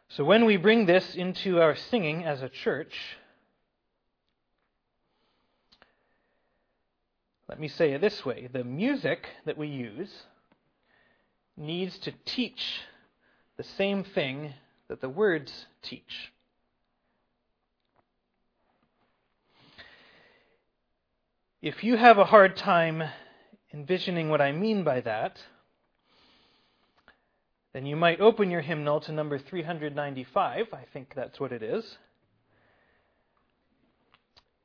So 0.09 0.23
when 0.23 0.45
we 0.45 0.57
bring 0.57 0.87
this 0.87 1.17
into 1.17 1.61
our 1.61 1.75
singing 1.75 2.23
as 2.23 2.43
a 2.43 2.49
church, 2.49 3.17
let 7.53 7.61
me 7.61 7.69
say 7.69 7.93
it 7.93 8.01
this 8.01 8.25
way 8.25 8.49
the 8.51 8.65
music 8.65 9.29
that 9.45 9.59
we 9.59 9.69
use 9.69 10.11
needs 11.55 11.99
to 11.99 12.11
teach 12.25 12.81
the 13.59 13.63
same 13.63 14.05
thing 14.05 14.55
that 14.89 15.03
the 15.03 15.09
words 15.11 15.67
teach. 15.83 16.33
If 21.61 21.85
you 21.85 21.99
have 21.99 22.17
a 22.17 22.25
hard 22.25 22.57
time 22.57 23.03
envisioning 23.75 24.31
what 24.31 24.41
I 24.41 24.53
mean 24.53 24.83
by 24.83 25.03
that, 25.03 25.39
then 27.75 27.85
you 27.85 27.97
might 27.97 28.23
open 28.23 28.51
your 28.51 28.63
hymnal 28.63 29.01
to 29.01 29.13
number 29.13 29.39
395. 29.39 30.69
I 30.73 30.87
think 30.91 31.13
that's 31.15 31.39
what 31.39 31.53
it 31.53 31.63
is. 31.63 31.99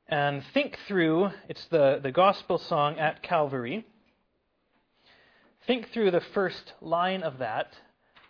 And 0.08 0.42
think 0.54 0.78
through, 0.86 1.30
it's 1.48 1.66
the, 1.66 2.00
the 2.02 2.12
gospel 2.12 2.56
song 2.56 2.98
at 2.98 3.22
Calvary. 3.22 3.84
Think 5.66 5.90
through 5.92 6.12
the 6.12 6.22
first 6.32 6.72
line 6.80 7.22
of 7.22 7.38
that 7.38 7.74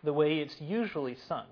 the 0.03 0.12
way 0.12 0.38
it's 0.38 0.61
usually 0.61 1.17
sung. 1.29 1.47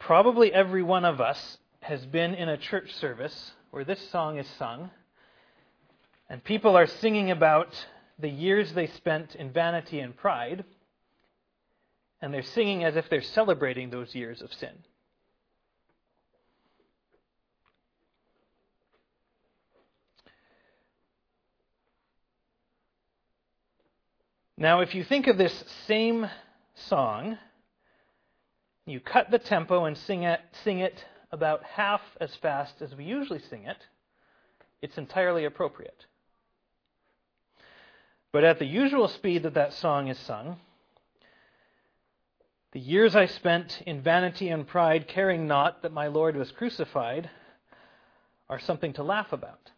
Probably 0.00 0.52
every 0.52 0.82
one 0.82 1.04
of 1.04 1.20
us 1.20 1.58
has 1.80 2.04
been 2.06 2.34
in 2.34 2.48
a 2.48 2.56
church 2.56 2.92
service 2.94 3.52
where 3.70 3.84
this 3.84 4.10
song 4.10 4.38
is 4.38 4.48
sung, 4.58 4.90
and 6.28 6.42
people 6.42 6.76
are 6.76 6.86
singing 6.86 7.30
about 7.30 7.86
the 8.18 8.28
years 8.28 8.72
they 8.72 8.88
spent 8.88 9.36
in 9.36 9.52
vanity 9.52 10.00
and 10.00 10.16
pride, 10.16 10.64
and 12.20 12.34
they're 12.34 12.42
singing 12.42 12.82
as 12.82 12.96
if 12.96 13.08
they're 13.08 13.22
celebrating 13.22 13.90
those 13.90 14.14
years 14.14 14.42
of 14.42 14.52
sin. 14.52 14.72
Now, 24.58 24.80
if 24.80 24.94
you 24.94 25.04
think 25.04 25.26
of 25.26 25.36
this 25.36 25.64
same 25.86 26.30
song, 26.74 27.36
you 28.86 29.00
cut 29.00 29.30
the 29.30 29.38
tempo 29.38 29.84
and 29.84 29.98
sing 29.98 30.22
it, 30.22 30.40
sing 30.64 30.78
it 30.78 31.04
about 31.30 31.62
half 31.62 32.00
as 32.20 32.34
fast 32.36 32.80
as 32.80 32.94
we 32.94 33.04
usually 33.04 33.40
sing 33.50 33.64
it, 33.64 33.76
it's 34.80 34.96
entirely 34.96 35.44
appropriate. 35.44 36.06
But 38.32 38.44
at 38.44 38.58
the 38.58 38.64
usual 38.66 39.08
speed 39.08 39.42
that 39.42 39.54
that 39.54 39.74
song 39.74 40.08
is 40.08 40.18
sung, 40.18 40.56
the 42.72 42.80
years 42.80 43.14
I 43.14 43.26
spent 43.26 43.82
in 43.86 44.00
vanity 44.00 44.48
and 44.48 44.66
pride, 44.66 45.06
caring 45.06 45.46
not 45.46 45.82
that 45.82 45.92
my 45.92 46.06
Lord 46.06 46.34
was 46.34 46.50
crucified, 46.50 47.28
are 48.48 48.58
something 48.58 48.94
to 48.94 49.02
laugh 49.02 49.32
about. 49.32 49.70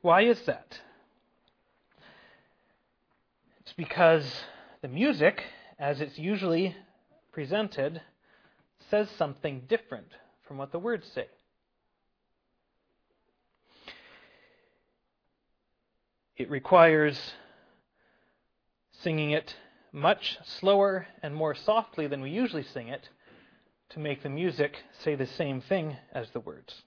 Why 0.00 0.22
is 0.22 0.40
that? 0.46 0.78
It's 3.72 3.88
because 3.88 4.30
the 4.82 4.88
music, 4.88 5.44
as 5.78 6.02
it's 6.02 6.18
usually 6.18 6.76
presented, 7.32 8.02
says 8.90 9.08
something 9.16 9.62
different 9.66 10.08
from 10.46 10.58
what 10.58 10.72
the 10.72 10.78
words 10.78 11.10
say. 11.14 11.26
It 16.36 16.50
requires 16.50 17.18
singing 19.00 19.30
it 19.30 19.56
much 19.90 20.36
slower 20.60 21.06
and 21.22 21.34
more 21.34 21.54
softly 21.54 22.06
than 22.06 22.20
we 22.20 22.28
usually 22.28 22.64
sing 22.64 22.88
it 22.88 23.08
to 23.88 23.98
make 23.98 24.22
the 24.22 24.28
music 24.28 24.76
say 25.02 25.14
the 25.14 25.26
same 25.26 25.62
thing 25.62 25.96
as 26.12 26.28
the 26.32 26.40
words. 26.40 26.82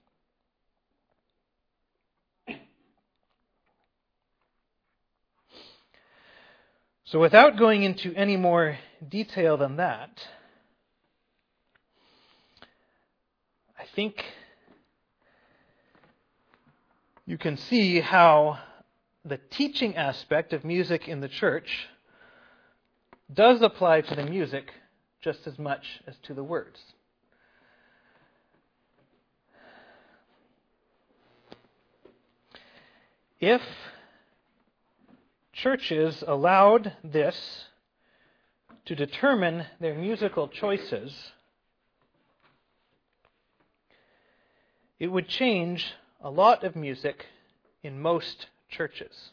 So, 7.07 7.19
without 7.19 7.55
going 7.55 7.83
into 7.83 8.15
any 8.15 8.35
more 8.35 8.79
detail 9.07 9.57
than 9.57 9.75
that, 9.75 10.27
I 13.77 13.83
think 13.95 14.25
you 17.27 17.37
can 17.37 17.57
see 17.57 17.99
how 17.99 18.57
the 19.23 19.37
teaching 19.37 19.95
aspect 19.95 20.51
of 20.51 20.65
music 20.65 21.07
in 21.07 21.21
the 21.21 21.27
church 21.27 21.87
does 23.31 23.61
apply 23.61 24.01
to 24.01 24.15
the 24.15 24.25
music 24.25 24.71
just 25.21 25.45
as 25.45 25.59
much 25.59 25.85
as 26.07 26.15
to 26.23 26.33
the 26.33 26.43
words. 26.43 26.79
If 33.39 33.61
churches 35.65 36.23
allowed 36.27 36.93
this 37.03 37.65
to 38.85 38.93
determine 38.93 39.65
their 39.79 39.95
musical 39.95 40.47
choices, 40.47 41.31
it 44.99 45.07
would 45.07 45.27
change 45.27 45.87
a 46.21 46.29
lot 46.29 46.63
of 46.63 46.75
music 46.75 47.25
in 47.81 47.99
most 47.99 48.45
churches. 48.69 49.31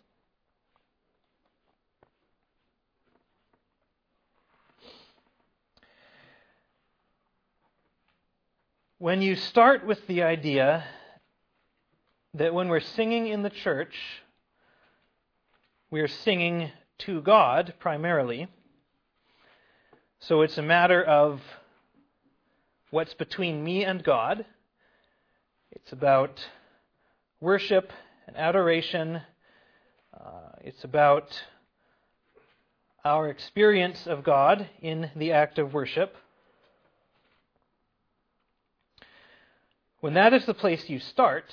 When 8.96 9.20
you 9.20 9.36
start 9.36 9.84
with 9.86 10.06
the 10.06 10.22
idea 10.22 10.82
that 12.32 12.54
when 12.54 12.68
we're 12.68 12.80
singing 12.80 13.26
in 13.26 13.42
the 13.42 13.50
church, 13.50 14.21
we 15.92 16.00
are 16.00 16.08
singing 16.08 16.72
to 16.96 17.20
God 17.20 17.74
primarily. 17.78 18.48
So 20.20 20.40
it's 20.40 20.56
a 20.56 20.62
matter 20.62 21.04
of 21.04 21.42
what's 22.88 23.12
between 23.12 23.62
me 23.62 23.84
and 23.84 24.02
God. 24.02 24.46
It's 25.70 25.92
about 25.92 26.48
worship 27.42 27.92
and 28.26 28.38
adoration. 28.38 29.20
Uh, 30.18 30.52
it's 30.62 30.82
about 30.82 31.28
our 33.04 33.28
experience 33.28 34.06
of 34.06 34.24
God 34.24 34.66
in 34.80 35.10
the 35.14 35.32
act 35.32 35.58
of 35.58 35.74
worship. 35.74 36.16
When 40.00 40.14
that 40.14 40.32
is 40.32 40.46
the 40.46 40.54
place 40.54 40.88
you 40.88 41.00
start, 41.00 41.44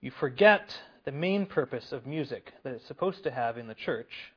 you 0.00 0.10
forget 0.10 0.76
the 1.04 1.12
main 1.12 1.46
purpose 1.46 1.92
of 1.92 2.06
music 2.06 2.52
that 2.62 2.72
it's 2.72 2.86
supposed 2.86 3.24
to 3.24 3.30
have 3.30 3.58
in 3.58 3.66
the 3.66 3.74
church. 3.74 4.32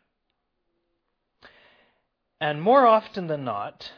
And 2.39 2.61
more 2.61 2.87
often 2.87 3.27
than 3.27 3.43
not, 3.43 3.91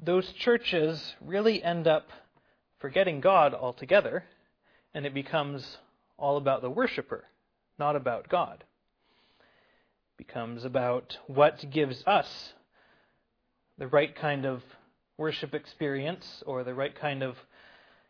those 0.00 0.32
churches 0.32 1.14
really 1.20 1.62
end 1.62 1.88
up 1.88 2.10
forgetting 2.78 3.20
God 3.20 3.54
altogether, 3.54 4.24
and 4.94 5.04
it 5.04 5.14
becomes 5.14 5.78
all 6.16 6.36
about 6.36 6.62
the 6.62 6.70
worshiper, 6.70 7.24
not 7.78 7.96
about 7.96 8.28
God. 8.28 8.62
It 9.40 10.26
becomes 10.26 10.64
about 10.64 11.18
what 11.26 11.70
gives 11.70 12.04
us 12.06 12.52
the 13.78 13.88
right 13.88 14.14
kind 14.14 14.44
of 14.44 14.62
worship 15.16 15.54
experience 15.54 16.42
or 16.46 16.62
the 16.62 16.74
right 16.74 16.94
kind 16.94 17.24
of 17.24 17.36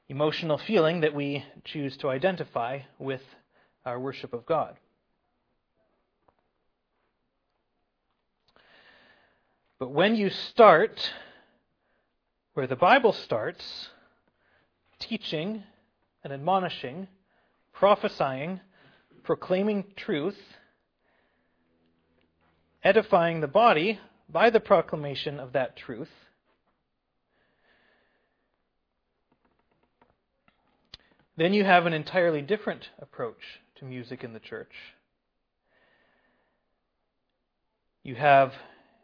emotional 0.09 0.59
feeling 0.59 1.01
that 1.01 1.15
we 1.15 1.45
choose 1.65 1.97
to 1.99 2.09
identify 2.09 2.81
with 2.99 3.23
our 3.85 4.01
worship 4.01 4.33
of 4.33 4.47
God. 4.47 4.77
But 9.79 9.91
when 9.91 10.17
you 10.17 10.31
start 10.31 11.13
where 12.55 12.67
the 12.67 12.75
Bible 12.75 13.13
starts, 13.13 13.91
teaching 14.99 15.63
and 16.25 16.33
admonishing, 16.33 17.07
prophesying, 17.73 18.61
proclaiming 19.23 19.85
truth, 19.95 20.39
edifying 22.83 23.41
the 23.41 23.47
body 23.47 24.01
by 24.29 24.51
the 24.51 24.59
proclamation 24.59 25.39
of 25.39 25.53
that 25.53 25.77
truth, 25.77 26.11
Then 31.39 31.55
you 31.55 31.63
have 31.63 31.87
an 31.87 31.93
entirely 31.93 32.43
different 32.43 32.89
approach 33.01 33.61
to 33.77 33.85
music 33.85 34.25
in 34.25 34.33
the 34.33 34.41
church. 34.41 34.73
You 38.03 38.17
have 38.17 38.53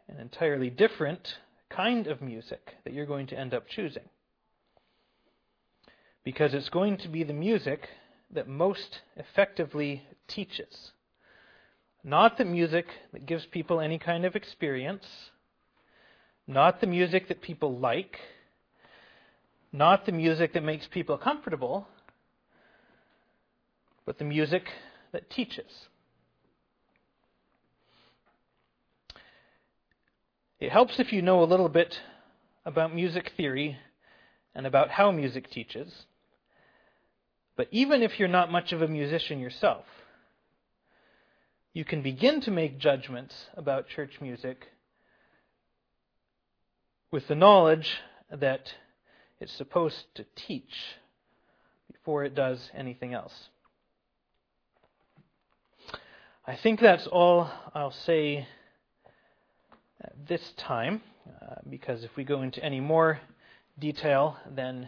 an 0.09 0.19
entirely 0.19 0.69
different 0.69 1.37
kind 1.69 2.07
of 2.07 2.21
music 2.21 2.75
that 2.83 2.91
you're 2.91 3.05
going 3.05 3.27
to 3.27 3.39
end 3.39 3.53
up 3.53 3.69
choosing. 3.69 4.03
Because 6.25 6.53
it's 6.53 6.67
going 6.67 6.97
to 6.97 7.07
be 7.07 7.23
the 7.23 7.31
music 7.31 7.87
that 8.31 8.49
most 8.49 8.99
effectively 9.15 10.03
teaches. 10.27 10.91
Not 12.03 12.37
the 12.37 12.43
music 12.43 12.87
that 13.13 13.25
gives 13.25 13.45
people 13.45 13.79
any 13.79 13.97
kind 13.97 14.25
of 14.25 14.35
experience, 14.35 15.05
not 16.47 16.81
the 16.81 16.87
music 16.87 17.29
that 17.29 17.41
people 17.41 17.79
like, 17.79 18.19
not 19.71 20.05
the 20.05 20.11
music 20.11 20.51
that 20.51 20.63
makes 20.63 20.85
people 20.87 21.17
comfortable, 21.17 21.87
but 24.05 24.17
the 24.19 24.25
music 24.25 24.63
that 25.11 25.29
teaches. 25.29 25.87
It 30.59 30.71
helps 30.71 30.99
if 30.99 31.11
you 31.11 31.21
know 31.21 31.43
a 31.43 31.45
little 31.45 31.69
bit 31.69 31.99
about 32.65 32.95
music 32.95 33.33
theory 33.35 33.77
and 34.53 34.65
about 34.65 34.89
how 34.89 35.11
music 35.11 35.49
teaches. 35.51 36.05
But 37.57 37.67
even 37.71 38.01
if 38.01 38.19
you're 38.19 38.27
not 38.27 38.51
much 38.51 38.71
of 38.71 38.81
a 38.81 38.87
musician 38.87 39.39
yourself, 39.39 39.85
you 41.73 41.83
can 41.83 42.01
begin 42.01 42.41
to 42.41 42.51
make 42.51 42.79
judgments 42.79 43.35
about 43.55 43.89
church 43.89 44.21
music 44.21 44.67
with 47.11 47.27
the 47.27 47.35
knowledge 47.35 47.97
that 48.31 48.73
it's 49.39 49.53
supposed 49.53 50.05
to 50.15 50.25
teach 50.35 50.73
before 51.91 52.23
it 52.23 52.33
does 52.33 52.71
anything 52.73 53.13
else. 53.13 53.49
I 56.47 56.55
think 56.55 56.79
that's 56.79 57.07
all 57.07 57.49
I'll 57.73 57.89
say 57.89 58.47
at 59.99 60.27
this 60.27 60.53
time, 60.57 61.01
uh, 61.41 61.55
because 61.67 62.03
if 62.03 62.15
we 62.15 62.23
go 62.23 62.43
into 62.43 62.63
any 62.63 62.79
more 62.79 63.19
detail, 63.79 64.37
then 64.55 64.87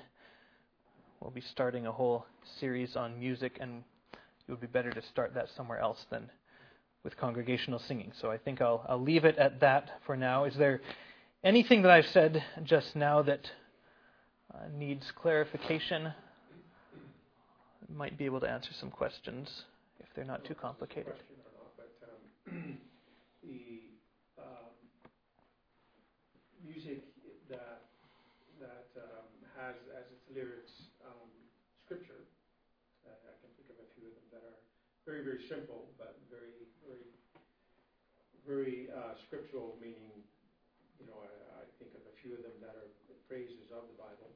we'll 1.19 1.31
be 1.31 1.41
starting 1.41 1.87
a 1.87 1.91
whole 1.91 2.27
series 2.59 2.95
on 2.95 3.19
music, 3.19 3.57
and 3.59 3.83
it 4.13 4.51
would 4.51 4.61
be 4.61 4.67
better 4.67 4.91
to 4.91 5.01
start 5.01 5.33
that 5.33 5.49
somewhere 5.57 5.79
else 5.79 6.05
than 6.11 6.29
with 7.03 7.17
congregational 7.17 7.79
singing. 7.79 8.11
So 8.21 8.29
I 8.29 8.37
think 8.37 8.61
I'll, 8.61 8.85
I'll 8.87 9.01
leave 9.01 9.25
it 9.25 9.39
at 9.39 9.59
that 9.61 9.89
for 10.05 10.15
now. 10.15 10.43
Is 10.43 10.55
there 10.57 10.79
anything 11.43 11.81
that 11.81 11.89
I've 11.89 12.05
said 12.05 12.43
just 12.65 12.95
now 12.95 13.23
that 13.23 13.49
uh, 14.53 14.59
needs 14.77 15.11
clarification? 15.15 16.13
Might 17.89 18.15
be 18.15 18.25
able 18.25 18.41
to 18.41 18.47
answer 18.47 18.73
some 18.79 18.91
questions 18.91 19.63
if 19.99 20.05
they're 20.13 20.23
not 20.23 20.45
too 20.45 20.53
complicated. 20.53 21.15
The 22.47 23.91
um, 24.39 24.71
music 26.63 27.03
that 27.51 27.91
that 28.63 28.87
um, 28.95 29.27
has 29.59 29.75
as 29.91 30.07
its 30.15 30.23
lyrics 30.31 30.87
um, 31.03 31.27
scripture. 31.83 32.23
Uh, 33.03 33.11
I 33.11 33.35
can 33.43 33.51
think 33.59 33.67
of 33.67 33.77
a 33.83 33.87
few 33.99 34.07
of 34.07 34.15
them 34.15 34.27
that 34.31 34.43
are 34.47 34.59
very 35.03 35.27
very 35.27 35.43
simple, 35.43 35.91
but 35.99 36.15
very 36.31 36.71
very 36.87 37.11
very 38.47 38.87
uh, 38.95 39.19
scriptural. 39.19 39.75
Meaning, 39.83 40.23
you 41.03 41.05
know, 41.11 41.19
I, 41.19 41.31
I 41.59 41.63
think 41.83 41.91
of 41.99 42.03
a 42.07 42.15
few 42.23 42.31
of 42.31 42.47
them 42.47 42.55
that 42.63 42.79
are 42.79 42.87
phrases 43.27 43.75
of 43.75 43.91
the 43.91 43.97
Bible. 43.99 44.31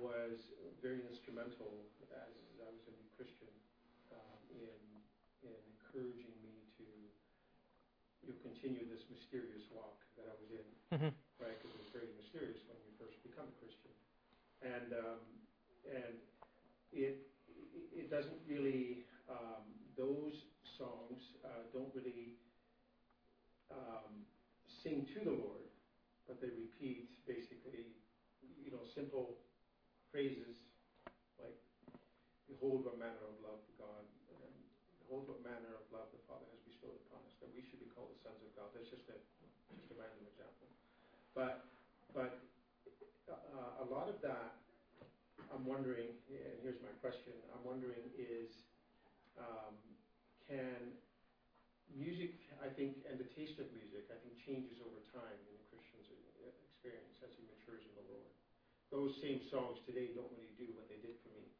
Was 0.00 0.50
very 0.82 1.06
instrumental 1.06 1.70
as 2.10 2.56
I 2.58 2.66
was 2.66 2.82
a 2.88 2.94
new 2.98 3.10
Christian 3.14 3.52
um, 4.10 4.38
in 4.50 4.78
in 5.46 5.54
encouraging 5.54 6.34
me 6.42 6.66
to 6.78 6.86
you 8.28 8.34
know, 8.44 8.47
continue 8.58 8.90
this 8.90 9.06
mysterious 9.06 9.62
walk 9.70 10.02
that 10.18 10.26
I 10.26 10.34
was 10.42 10.50
in, 10.50 10.66
Mm-hmm. 10.90 11.14
right? 11.38 11.54
Because 11.62 11.78
it's 11.78 11.94
very 11.94 12.10
mysterious 12.18 12.58
when 12.66 12.74
you 12.82 12.90
first 12.98 13.22
become 13.22 13.46
a 13.46 13.56
Christian, 13.62 13.94
and 14.66 14.90
um, 14.98 15.22
and 15.86 16.18
it 16.90 17.22
it 17.94 18.10
doesn't 18.10 18.42
really 18.50 19.06
um, 19.30 19.62
those 19.94 20.34
songs 20.74 21.38
uh, 21.46 21.70
don't 21.70 21.94
really 21.94 22.34
um, 23.70 24.26
sing 24.66 25.06
to 25.14 25.18
the 25.22 25.36
Lord, 25.38 25.70
but 26.26 26.42
they 26.42 26.50
repeat 26.50 27.14
basically 27.28 27.94
you 28.42 28.74
know 28.74 28.82
simple 28.82 29.38
phrases 30.10 30.56
like 31.38 31.54
behold 32.50 32.82
what 32.82 32.98
manner 32.98 33.22
of 33.22 33.38
love 33.44 33.62
God 33.78 34.02
behold 35.04 35.28
what 35.28 35.40
manner 35.46 35.72
of 35.76 35.84
love 35.92 36.08
the 36.12 36.20
Father 36.28 36.44
has 36.52 36.60
bestowed 36.68 36.96
upon 37.08 37.20
us 37.28 37.36
that 37.40 37.48
we 37.56 37.60
should 37.64 37.80
be 37.80 37.88
called 37.92 38.12
the 38.12 38.20
sons 38.24 38.40
of 38.44 38.52
God. 38.56 38.67
That's 38.78 38.94
just 38.94 39.10
a 39.10 39.18
just 39.74 39.90
a 39.90 39.98
random 39.98 40.22
example, 40.30 40.70
but 41.34 41.66
but 42.14 42.46
uh, 43.26 43.82
a 43.82 43.86
lot 43.90 44.06
of 44.06 44.22
that 44.22 44.54
I'm 45.50 45.66
wondering, 45.66 46.14
and 46.30 46.54
here's 46.62 46.78
my 46.78 46.94
question: 47.02 47.34
I'm 47.50 47.66
wondering 47.66 48.06
is 48.14 48.54
um, 49.34 49.74
can 50.46 50.94
music, 51.90 52.38
I 52.62 52.70
think, 52.70 53.02
and 53.10 53.18
the 53.18 53.26
taste 53.34 53.58
of 53.58 53.66
music, 53.74 54.06
I 54.14 54.18
think, 54.22 54.38
changes 54.38 54.78
over 54.78 55.02
time 55.10 55.38
in 55.50 55.58
a 55.58 55.64
Christian's 55.74 56.14
experience 56.62 57.18
as 57.26 57.34
he 57.34 57.50
matures 57.50 57.82
in 57.82 57.90
the 57.98 58.06
Lord. 58.14 58.30
Those 58.94 59.18
same 59.18 59.42
songs 59.42 59.82
today 59.90 60.14
don't 60.14 60.30
really 60.30 60.54
do 60.54 60.70
what 60.78 60.86
they 60.86 61.02
did 61.02 61.18
for 61.26 61.34
me, 61.34 61.50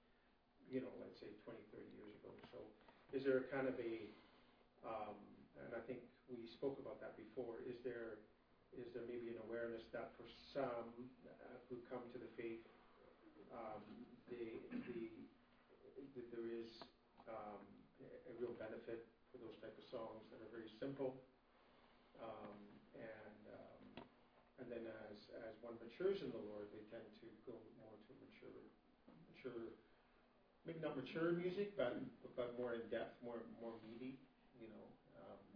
you 0.70 0.86
know, 0.86 0.94
let's 1.02 1.18
say 1.18 1.34
20, 1.42 1.58
30 1.74 1.82
years 1.98 2.14
ago. 2.22 2.30
So, 2.54 2.62
is 3.10 3.26
there 3.26 3.42
a 3.42 3.46
kind 3.50 3.66
of 3.66 3.74
a, 3.82 4.06
um, 4.86 5.18
and 5.58 5.74
I 5.74 5.82
think 5.82 6.06
we 6.28 6.44
spoke 6.44 6.76
about 6.76 7.00
that 7.00 7.16
before. 7.16 7.64
Is 7.64 7.80
there, 7.80 8.20
is 8.76 8.92
there 8.92 9.04
maybe 9.08 9.32
an 9.32 9.40
awareness 9.48 9.88
that 9.96 10.12
for 10.20 10.28
some 10.52 10.92
uh, 11.24 11.56
who 11.72 11.80
come 11.88 12.04
to 12.12 12.18
the 12.20 12.28
faith, 12.36 12.64
um, 13.48 13.80
the, 14.28 14.60
the, 14.84 15.08
the, 16.12 16.22
there 16.28 16.44
is 16.52 16.68
um, 17.24 17.64
a, 18.04 18.32
real 18.36 18.52
benefit 18.60 19.08
for 19.32 19.40
those 19.40 19.56
type 19.64 19.72
of 19.72 19.86
songs 19.88 20.28
that 20.28 20.38
are 20.44 20.52
very 20.52 20.68
simple, 20.78 21.16
um, 22.20 22.60
and 22.92 23.42
um, 23.50 23.82
and 24.60 24.66
then 24.68 24.84
as 25.10 25.32
as 25.48 25.56
one 25.64 25.74
matures 25.80 26.20
in 26.20 26.28
the 26.30 26.44
Lord, 26.52 26.68
they 26.70 26.84
tend 26.92 27.08
to 27.24 27.28
go 27.48 27.56
more 27.80 27.96
to 27.96 28.12
mature, 28.20 28.62
mature, 29.32 29.74
maybe 30.68 30.78
not 30.84 30.94
mature 30.94 31.32
music, 31.34 31.72
but 31.74 31.98
but 32.36 32.54
more 32.60 32.76
in 32.76 32.84
depth, 32.92 33.16
more 33.24 33.42
more 33.58 33.74
meaty, 33.82 34.20
you 34.60 34.68
know, 34.70 34.86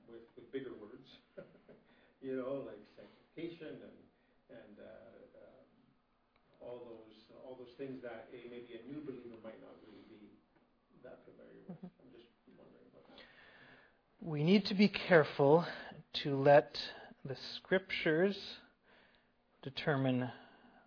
with 0.09 0.27
with 0.37 0.51
bigger 0.53 0.75
words, 0.81 1.09
you 2.25 2.37
know, 2.37 2.67
like 2.67 2.81
sanctification 2.97 3.79
and 3.83 3.99
and 4.53 4.75
uh, 4.79 5.43
um, 5.43 5.67
all 6.61 6.79
those 6.85 7.15
all 7.45 7.57
those 7.59 7.75
things 7.79 8.03
that 8.03 8.29
a 8.33 8.49
maybe 8.51 8.79
a 8.79 8.83
new 8.91 9.01
believer 9.05 9.37
might 9.43 9.61
not 9.61 9.75
really 9.87 10.05
be 10.09 10.33
that 11.03 11.21
familiar 11.25 11.63
with. 11.69 11.79
I'm 11.83 12.11
just 12.15 12.31
wondering 12.59 12.87
about 12.93 13.05
that. 13.11 13.23
We 14.21 14.43
need 14.45 14.67
to 14.67 14.75
be 14.75 14.89
careful 14.89 15.67
to 16.25 16.37
let 16.37 16.79
the 17.25 17.37
scriptures 17.57 18.37
determine 19.63 20.31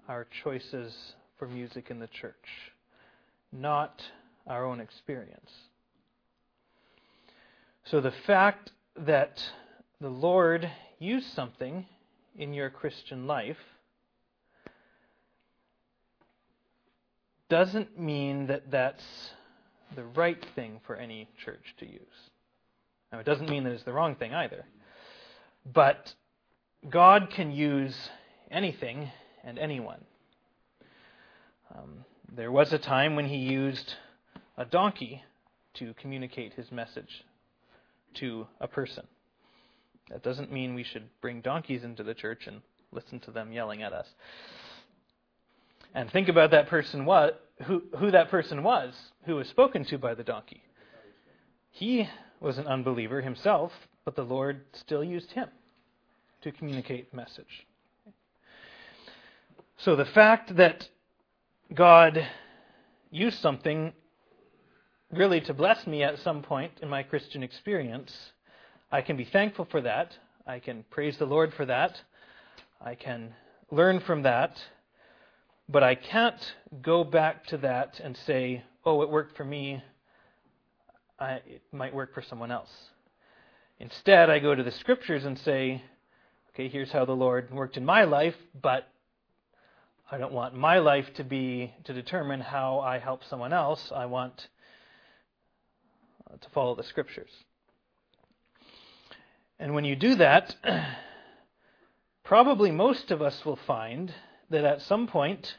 our 0.07 0.28
choices 0.43 0.93
for 1.38 1.47
music 1.47 1.89
in 1.89 1.99
the 1.99 2.07
church, 2.07 2.72
not 3.51 4.01
our 4.47 4.66
own 4.66 4.80
experience. 4.80 5.49
So 7.86 8.01
the 8.01 8.13
fact 8.26 8.72
that 8.97 9.41
the 9.99 10.09
Lord 10.09 10.69
used 10.99 11.31
something 11.33 11.85
in 12.37 12.53
your 12.53 12.69
Christian 12.69 13.27
life 13.27 13.57
doesn't 17.49 17.99
mean 17.99 18.47
that 18.47 18.71
that's 18.71 19.03
the 19.95 20.03
right 20.03 20.43
thing 20.55 20.79
for 20.85 20.95
any 20.95 21.29
church 21.43 21.75
to 21.79 21.85
use. 21.85 22.01
Now, 23.11 23.19
it 23.19 23.25
doesn't 23.25 23.49
mean 23.49 23.63
that 23.65 23.73
it's 23.73 23.83
the 23.83 23.93
wrong 23.93 24.15
thing 24.15 24.33
either. 24.33 24.65
But 25.71 26.13
God 26.89 27.29
can 27.29 27.51
use 27.51 27.95
anything 28.51 29.11
and 29.43 29.59
anyone. 29.59 30.01
Um, 31.75 32.05
there 32.35 32.51
was 32.51 32.73
a 32.73 32.77
time 32.77 33.15
when 33.15 33.27
he 33.27 33.37
used 33.37 33.93
a 34.57 34.65
donkey 34.65 35.23
to 35.75 35.93
communicate 35.95 36.53
his 36.53 36.71
message 36.71 37.23
to 38.16 38.47
a 38.59 38.68
person. 38.68 39.05
That 40.09 40.24
doesn't 40.24 40.51
mean 40.51 40.76
we 40.76 40.84
should 40.84 41.09
bring 41.22 41.41
donkeys 41.41 41.84
into 41.84 42.03
the 42.03 42.13
church 42.13 42.47
and 42.47 42.61
listen 42.91 43.20
to 43.22 43.32
them 43.32 43.51
yelling 43.51 43.82
at 43.82 43.93
us. 43.93 44.07
And 45.93 46.11
think 46.11 46.28
about 46.28 46.51
that 46.51 46.68
person 46.68 47.05
what 47.05 47.41
who 47.63 47.84
who 47.97 48.11
that 48.11 48.30
person 48.30 48.63
was 48.63 48.93
who 49.26 49.36
was 49.36 49.47
spoken 49.47 49.86
to 49.86 49.97
by 49.97 50.13
the 50.13 50.24
donkey. 50.24 50.61
He 51.72 52.07
was 52.39 52.57
an 52.57 52.68
unbeliever 52.68 53.22
himself, 53.22 53.72
but 54.03 54.16
the 54.16 54.24
Lord 54.24 54.61
still 54.74 55.03
used 55.03 55.32
him 55.32 55.49
to 56.41 56.51
communicate 56.51 57.11
the 57.11 57.18
message. 57.18 57.66
So 59.78 59.95
the 59.95 60.05
fact 60.05 60.55
that 60.57 60.88
God 61.74 62.28
used 63.09 63.39
something 63.39 63.93
really 65.12 65.41
to 65.41 65.53
bless 65.53 65.86
me 65.88 66.03
at 66.03 66.20
some 66.20 66.41
point 66.41 66.72
in 66.82 66.89
my 66.89 67.03
Christian 67.03 67.43
experience, 67.43 68.16
I 68.91 69.01
can 69.01 69.18
be 69.18 69.26
thankful 69.26 69.66
for 69.70 69.82
that. 69.82 70.18
I 70.47 70.60
can 70.60 70.84
praise 70.89 71.18
the 71.18 71.26
Lord 71.26 71.53
for 71.53 71.66
that. 71.66 72.01
I 72.82 72.95
can 72.95 73.34
learn 73.72 73.99
from 73.99 74.24
that. 74.24 74.58
But 75.68 75.84
I 75.84 75.95
can't 75.95 76.39
go 76.82 77.03
back 77.03 77.47
to 77.47 77.58
that 77.58 77.99
and 78.03 78.16
say, 78.16 78.64
oh, 78.86 79.01
it 79.01 79.10
worked 79.10 79.36
for 79.36 79.43
me. 79.43 79.82
I, 81.20 81.34
it 81.47 81.62
might 81.72 81.93
work 81.93 82.14
for 82.14 82.22
someone 82.22 82.51
else. 82.51 82.70
Instead, 83.80 84.30
I 84.30 84.39
go 84.39 84.53
to 84.53 84.64
the 84.64 84.72
scriptures 84.72 85.26
and 85.26 85.38
say, 85.39 85.82
okay, 86.53 86.70
here's 86.70 86.91
how 86.91 87.06
the 87.06 87.16
Lord 87.16 87.51
worked 87.51 87.78
in 87.78 87.86
my 87.86 88.03
life, 88.03 88.36
but 88.62 88.88
I 90.12 90.18
don't 90.18 90.34
want 90.34 90.56
my 90.56 90.78
life 90.78 91.12
to 91.16 91.24
be 91.24 91.74
to 91.86 91.93
determine 91.93 92.41
how 92.41 92.80
I 92.80 92.99
help 92.99 93.24
someone 93.24 93.51
else. 93.51 93.91
I 93.93 94.06
want 94.06 94.47
Uh, 96.32 96.38
to 96.38 96.49
follow 96.49 96.76
the 96.76 96.84
scriptures. 96.84 97.30
And 99.59 99.76
when 99.76 99.86
you 99.86 99.95
do 99.95 100.15
that, 100.15 100.55
probably 102.23 102.71
most 102.71 103.11
of 103.11 103.21
us 103.21 103.45
will 103.45 103.59
find 103.67 104.13
that 104.49 104.65
at 104.65 104.82
some 104.82 105.07
point 105.07 105.55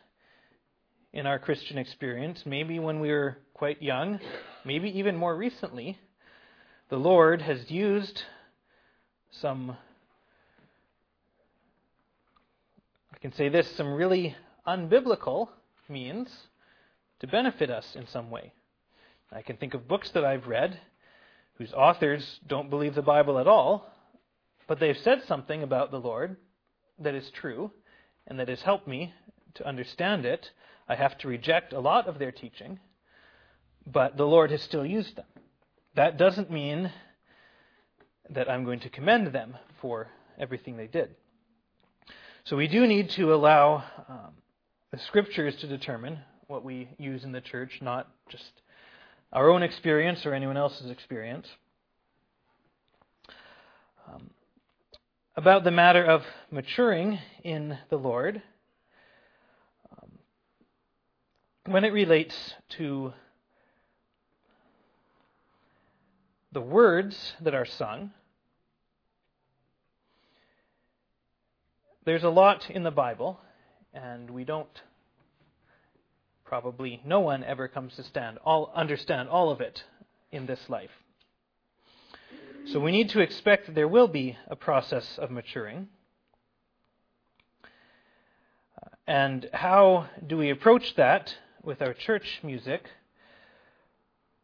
in 1.12 1.26
our 1.26 1.38
Christian 1.38 1.78
experience, 1.78 2.42
maybe 2.44 2.78
when 2.78 3.00
we 3.00 3.10
were 3.10 3.38
quite 3.54 3.80
young, 3.80 4.18
maybe 4.64 4.98
even 4.98 5.16
more 5.16 5.36
recently, 5.36 5.98
the 6.88 6.98
Lord 6.98 7.42
has 7.42 7.70
used 7.70 8.22
some 9.30 9.76
I 13.16 13.18
can 13.18 13.32
say 13.32 13.48
this, 13.48 13.70
some 13.76 13.94
really 13.94 14.36
unbiblical 14.66 15.48
means 15.88 16.28
to 17.20 17.26
benefit 17.26 17.70
us 17.70 17.96
in 17.96 18.06
some 18.08 18.30
way. 18.30 18.52
I 19.32 19.42
can 19.42 19.56
think 19.56 19.74
of 19.74 19.88
books 19.88 20.10
that 20.10 20.24
I've 20.24 20.46
read 20.46 20.78
whose 21.58 21.72
authors 21.72 22.40
don't 22.46 22.70
believe 22.70 22.94
the 22.94 23.02
Bible 23.02 23.38
at 23.38 23.46
all, 23.46 23.90
but 24.66 24.78
they've 24.78 24.96
said 24.98 25.22
something 25.26 25.62
about 25.62 25.90
the 25.90 26.00
Lord 26.00 26.36
that 26.98 27.14
is 27.14 27.30
true 27.30 27.70
and 28.26 28.38
that 28.38 28.48
has 28.48 28.62
helped 28.62 28.86
me 28.86 29.12
to 29.54 29.66
understand 29.66 30.24
it. 30.24 30.50
I 30.88 30.94
have 30.94 31.16
to 31.18 31.28
reject 31.28 31.72
a 31.72 31.80
lot 31.80 32.06
of 32.06 32.18
their 32.18 32.32
teaching, 32.32 32.78
but 33.86 34.16
the 34.16 34.26
Lord 34.26 34.50
has 34.50 34.62
still 34.62 34.84
used 34.84 35.16
them. 35.16 35.26
That 35.94 36.18
doesn't 36.18 36.50
mean 36.50 36.92
that 38.30 38.50
I'm 38.50 38.64
going 38.64 38.80
to 38.80 38.90
commend 38.90 39.28
them 39.28 39.56
for 39.80 40.08
everything 40.38 40.76
they 40.76 40.88
did. 40.88 41.14
So 42.44 42.56
we 42.56 42.68
do 42.68 42.86
need 42.86 43.10
to 43.10 43.34
allow 43.34 43.84
um, 44.08 44.34
the 44.92 44.98
scriptures 44.98 45.56
to 45.56 45.66
determine 45.66 46.18
what 46.46 46.64
we 46.64 46.88
use 46.98 47.24
in 47.24 47.32
the 47.32 47.40
church, 47.40 47.78
not 47.80 48.08
just 48.28 48.44
our 49.32 49.50
own 49.50 49.62
experience 49.62 50.24
or 50.24 50.34
anyone 50.34 50.56
else's 50.56 50.90
experience. 50.90 51.46
Um, 54.08 54.30
about 55.36 55.64
the 55.64 55.70
matter 55.70 56.04
of 56.04 56.22
maturing 56.50 57.18
in 57.42 57.78
the 57.90 57.96
Lord, 57.96 58.42
um, 59.92 60.10
when 61.66 61.84
it 61.84 61.92
relates 61.92 62.54
to 62.78 63.12
the 66.52 66.60
words 66.60 67.34
that 67.40 67.54
are 67.54 67.66
sung, 67.66 68.12
There's 72.06 72.22
a 72.22 72.30
lot 72.30 72.70
in 72.70 72.84
the 72.84 72.92
Bible, 72.92 73.40
and 73.92 74.30
we 74.30 74.44
don't 74.44 74.68
probably 76.46 77.02
no 77.04 77.20
one 77.20 77.44
ever 77.44 77.68
comes 77.68 77.94
to 77.96 78.04
stand 78.04 78.38
all 78.44 78.72
understand 78.74 79.28
all 79.28 79.50
of 79.50 79.60
it 79.60 79.82
in 80.30 80.46
this 80.46 80.60
life. 80.68 80.90
So 82.72 82.80
we 82.80 82.92
need 82.92 83.10
to 83.10 83.20
expect 83.20 83.66
that 83.66 83.74
there 83.74 83.88
will 83.88 84.08
be 84.08 84.36
a 84.48 84.56
process 84.56 85.18
of 85.18 85.30
maturing. 85.30 85.88
Uh, 88.82 88.88
and 89.06 89.48
how 89.52 90.08
do 90.26 90.36
we 90.36 90.50
approach 90.50 90.94
that 90.96 91.34
with 91.62 91.82
our 91.82 91.92
church 91.92 92.40
music? 92.42 92.88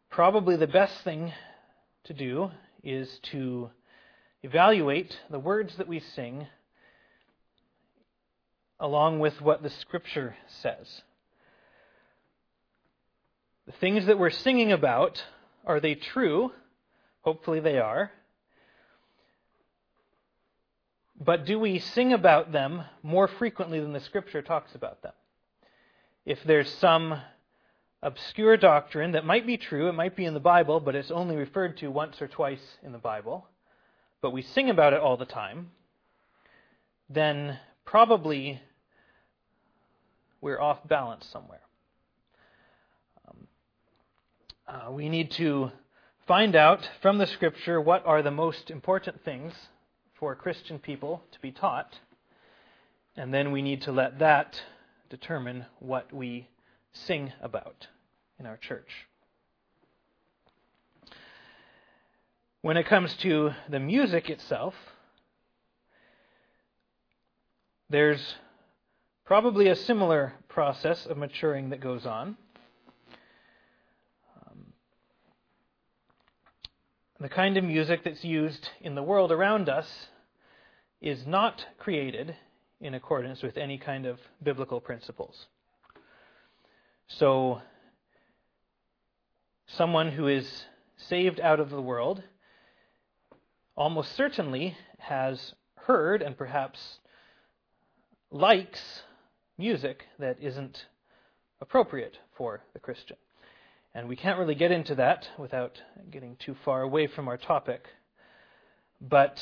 Probably 0.09 0.55
the 0.55 0.67
best 0.67 1.03
thing 1.03 1.33
to 2.05 2.13
do 2.13 2.51
is 2.83 3.19
to 3.31 3.69
evaluate 4.41 5.17
the 5.29 5.39
words 5.39 5.75
that 5.77 5.87
we 5.87 5.99
sing 5.99 6.47
along 8.79 9.19
with 9.19 9.41
what 9.41 9.63
the 9.63 9.69
Scripture 9.69 10.35
says. 10.47 11.01
The 13.65 13.71
things 13.73 14.05
that 14.07 14.19
we're 14.19 14.29
singing 14.29 14.71
about, 14.71 15.23
are 15.65 15.79
they 15.79 15.95
true? 15.95 16.51
Hopefully 17.21 17.59
they 17.59 17.79
are. 17.79 18.11
But 21.19 21.45
do 21.45 21.57
we 21.57 21.79
sing 21.79 22.11
about 22.11 22.51
them 22.51 22.83
more 23.01 23.27
frequently 23.27 23.79
than 23.79 23.93
the 23.93 23.99
Scripture 24.01 24.41
talks 24.41 24.75
about 24.75 25.01
them? 25.01 25.13
If 26.25 26.43
there's 26.43 26.69
some 26.69 27.21
obscure 28.01 28.57
doctrine 28.57 29.13
that 29.13 29.25
might 29.25 29.47
be 29.47 29.57
true, 29.57 29.87
it 29.87 29.93
might 29.93 30.15
be 30.15 30.25
in 30.25 30.33
the 30.33 30.39
Bible, 30.39 30.81
but 30.81 30.95
it's 30.95 31.11
only 31.11 31.37
referred 31.37 31.77
to 31.77 31.87
once 31.87 32.21
or 32.21 32.27
twice 32.27 32.77
in 32.83 32.91
the 32.91 32.97
Bible, 32.97 33.47
but 34.21 34.31
we 34.31 34.41
sing 34.41 34.69
about 34.69 34.93
it 34.93 34.99
all 34.99 35.15
the 35.15 35.25
time, 35.25 35.71
then 37.09 37.57
probably 37.85 38.61
we're 40.41 40.59
off 40.59 40.85
balance 40.87 41.25
somewhere. 41.27 41.61
Um, 43.27 43.47
uh, 44.73 44.91
we 44.91 45.07
need 45.07 45.29
to 45.31 45.71
find 46.27 46.55
out 46.55 46.89
from 47.01 47.17
the 47.17 47.27
Scripture 47.27 47.79
what 47.79 48.05
are 48.05 48.21
the 48.21 48.31
most 48.31 48.71
important 48.71 49.23
things 49.23 49.53
for 50.15 50.35
Christian 50.35 50.79
people 50.79 51.21
to 51.31 51.39
be 51.39 51.51
taught, 51.51 51.99
and 53.15 53.33
then 53.33 53.51
we 53.51 53.61
need 53.61 53.81
to 53.83 53.91
let 53.91 54.19
that 54.19 54.59
determine 55.09 55.65
what 55.79 56.11
we 56.11 56.47
sing 56.91 57.31
about 57.41 57.87
in 58.39 58.45
our 58.45 58.57
church. 58.57 58.89
When 62.61 62.77
it 62.77 62.87
comes 62.87 63.13
to 63.17 63.51
the 63.69 63.79
music 63.79 64.29
itself, 64.29 64.73
there's 67.89 68.35
Probably 69.25 69.69
a 69.69 69.75
similar 69.75 70.33
process 70.49 71.05
of 71.05 71.17
maturing 71.17 71.69
that 71.69 71.79
goes 71.79 72.05
on. 72.05 72.35
Um, 74.35 74.73
the 77.23 77.29
kind 77.29 77.55
of 77.55 77.63
music 77.63 78.03
that's 78.03 78.25
used 78.25 78.67
in 78.81 78.95
the 78.95 79.01
world 79.01 79.31
around 79.31 79.69
us 79.69 79.87
is 80.99 81.25
not 81.25 81.65
created 81.77 82.35
in 82.81 82.93
accordance 82.93 83.41
with 83.41 83.55
any 83.55 83.77
kind 83.77 84.05
of 84.05 84.19
biblical 84.43 84.81
principles. 84.81 85.45
So, 87.07 87.61
someone 89.67 90.11
who 90.11 90.27
is 90.27 90.65
saved 90.97 91.39
out 91.39 91.61
of 91.61 91.69
the 91.69 91.81
world 91.81 92.21
almost 93.77 94.13
certainly 94.17 94.75
has 94.97 95.53
heard 95.75 96.21
and 96.21 96.37
perhaps 96.37 96.99
likes 98.31 99.03
music 99.57 100.03
that 100.19 100.37
isn't 100.41 100.87
appropriate 101.61 102.17
for 102.35 102.65
the 102.73 102.79
Christian. 102.79 103.15
And 103.95 104.07
we 104.07 104.15
can't 104.15 104.39
really 104.39 104.55
get 104.55 104.71
into 104.71 104.95
that 104.95 105.27
without 105.37 105.81
getting 106.11 106.35
too 106.37 106.55
far 106.65 106.81
away 106.81 107.07
from 107.07 107.27
our 107.27 107.37
topic. 107.37 107.85
But 108.99 109.37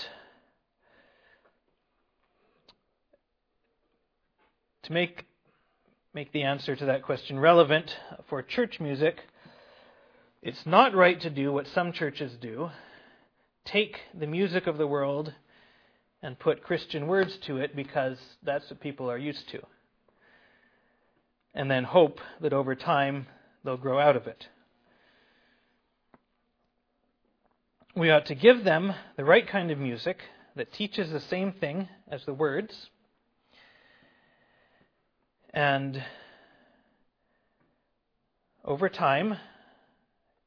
to 4.84 4.92
make 4.92 5.26
make 6.14 6.34
the 6.34 6.44
answer 6.44 6.76
to 6.76 6.86
that 6.86 7.04
question 7.04 7.40
relevant 7.40 7.96
for 8.28 8.42
church 8.44 8.82
music, 8.82 9.22
it's 10.42 10.66
not 10.66 10.94
right 10.94 11.22
to 11.22 11.30
do 11.30 11.54
what 11.54 11.68
some 11.68 11.94
churches 11.94 12.34
do. 12.42 12.70
Take 13.64 13.98
the 14.14 14.28
music 14.28 14.68
of 14.68 14.78
the 14.78 14.88
world 14.88 15.34
and 16.22 16.38
put 16.38 16.64
Christian 16.64 17.08
words 17.08 17.38
to 17.46 17.58
it 17.58 17.76
because 17.76 18.18
that's 18.44 18.70
what 18.70 18.82
people 18.82 19.10
are 19.10 19.18
used 19.18 19.48
to 19.50 19.62
and 21.54 21.70
then 21.70 21.84
hope 21.84 22.20
that 22.40 22.54
over 22.54 22.76
time 22.76 23.28
they'll 23.64 23.78
grow 23.78 24.00
out 24.00 24.16
of 24.16 24.28
it. 24.28 24.48
We 27.96 28.10
ought 28.10 28.26
to 28.28 28.36
give 28.36 28.64
them 28.64 28.94
the 29.18 29.26
right 29.26 29.46
kind 29.48 29.70
of 29.70 29.78
music 29.78 30.20
that 30.56 30.74
teaches 30.74 31.12
the 31.12 31.20
same 31.20 31.52
thing 31.54 31.90
as 32.10 32.24
the 32.26 32.34
words. 32.34 32.90
And 35.54 36.02
over 38.64 38.88
time, 38.88 39.38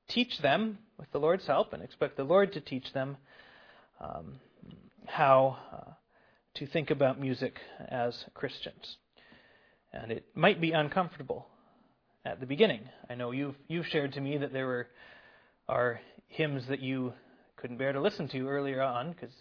teach 0.08 0.38
them 0.38 0.78
with 0.98 1.10
the 1.12 1.18
Lord's 1.18 1.46
help 1.46 1.72
and 1.72 1.82
expect 1.82 2.16
the 2.16 2.24
Lord 2.24 2.52
to 2.54 2.60
teach 2.60 2.92
them 2.92 3.18
um, 4.00 4.40
how 5.06 5.58
uh, 5.72 5.92
to 6.54 6.66
think 6.66 6.90
about 6.90 7.20
music 7.20 7.58
as 7.88 8.24
Christians. 8.32 8.96
And 9.92 10.10
it 10.10 10.24
might 10.34 10.60
be 10.60 10.72
uncomfortable 10.72 11.46
at 12.24 12.40
the 12.40 12.46
beginning. 12.46 12.80
I 13.08 13.14
know 13.14 13.30
you've, 13.30 13.56
you've 13.68 13.86
shared 13.86 14.12
to 14.14 14.20
me 14.20 14.38
that 14.38 14.52
there 14.52 14.66
were 14.66 14.88
are 15.68 16.00
hymns 16.28 16.66
that 16.68 16.80
you 16.80 17.12
couldn't 17.56 17.78
bear 17.78 17.92
to 17.92 18.00
listen 18.00 18.28
to 18.28 18.48
earlier 18.48 18.82
on 18.82 19.12
because 19.12 19.34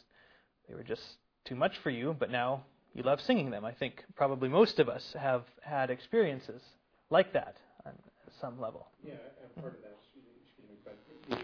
they 0.68 0.74
were 0.74 0.84
just 0.84 1.02
too 1.46 1.56
much 1.56 1.74
for 1.84 1.90
you, 1.90 2.16
but 2.18 2.32
now 2.32 2.64
you 2.94 3.04
love 3.04 3.20
singing 3.22 3.50
them. 3.52 3.66
I 3.66 3.74
think 3.74 4.04
probably 4.16 4.48
most 4.48 4.80
of 4.80 4.88
us 4.88 5.04
have 5.20 5.44
had 5.62 5.90
experiences 5.90 6.62
like 7.10 7.34
that 7.34 7.58
on 7.86 7.92
some 8.40 8.60
level. 8.60 8.88
Yeah, 9.06 9.14
and 9.44 9.62
part 9.62 9.76
of 9.76 9.82
that, 9.82 9.98
excuse 10.00 10.24
me, 10.70 10.76
but 10.86 10.98
the, 11.30 11.36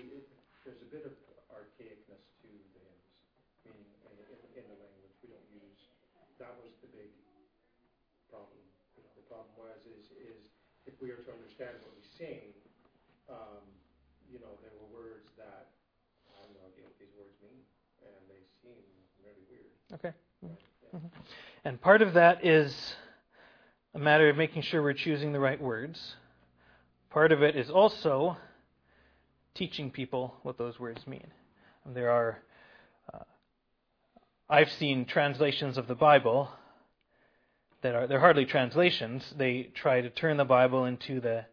there's 0.64 0.82
a 0.82 0.92
bit 0.96 1.06
of 1.06 1.12
archaicness 1.52 2.24
to 2.44 2.48
the 2.48 2.84
that 6.40 6.56
was 6.64 6.72
the 6.80 6.88
big 6.96 7.12
problem. 8.32 8.64
You 8.96 9.04
know, 9.04 9.12
the 9.20 9.28
problem 9.28 9.52
was 9.60 9.76
is 9.84 10.08
is 10.24 10.40
if 11.00 11.04
we 11.04 11.12
are 11.12 11.16
to 11.24 11.32
understand 11.32 11.72
what 11.80 11.95
we 11.95 12.04
sing, 12.18 12.39
um, 13.30 13.64
you 14.30 14.39
know, 14.39 14.52
there 14.62 14.72
were 14.76 15.00
words 15.00 15.30
that 15.38 15.68
I 16.28 16.43
no 16.52 16.60
idea 16.68 16.84
what 16.84 17.00
these 17.00 17.16
words 17.18 17.32
mean, 17.41 17.56
and 18.04 18.20
they 18.28 18.43
seem 18.62 18.76
really 19.24 19.39
weird. 19.50 19.72
Okay. 19.93 20.14
Right? 20.41 20.60
Yeah. 20.91 21.00
Mhm. 21.00 21.12
And 21.64 21.82
part 21.82 22.02
of 22.02 22.14
that 22.16 22.45
is 22.45 22.95
a 23.93 24.00
matter 24.00 24.28
of 24.30 24.36
making 24.36 24.64
sure 24.64 24.84
we're 24.84 24.93
choosing 24.93 25.32
the 25.32 25.39
right 25.39 25.62
words. 25.62 26.16
Part 27.10 27.32
of 27.32 27.43
it 27.43 27.56
is 27.56 27.70
also 27.70 28.38
teaching 29.54 29.91
people 29.91 30.36
what 30.43 30.58
those 30.58 30.80
words 30.80 31.08
mean. 31.08 31.32
And 31.86 31.95
there 31.95 32.12
are, 32.12 32.43
uh, 33.14 33.24
I've 34.50 34.70
seen 34.72 35.06
translations 35.06 35.78
of 35.78 35.88
the 35.88 35.95
Bible 35.95 36.52
that 37.82 37.96
are, 37.96 38.08
they're 38.08 38.20
hardly 38.20 38.46
translations. 38.46 39.34
They 39.38 39.70
try 39.74 40.02
to 40.02 40.10
turn 40.10 40.38
the 40.38 40.46
Bible 40.46 40.86
into 40.86 41.20
the 41.20 41.46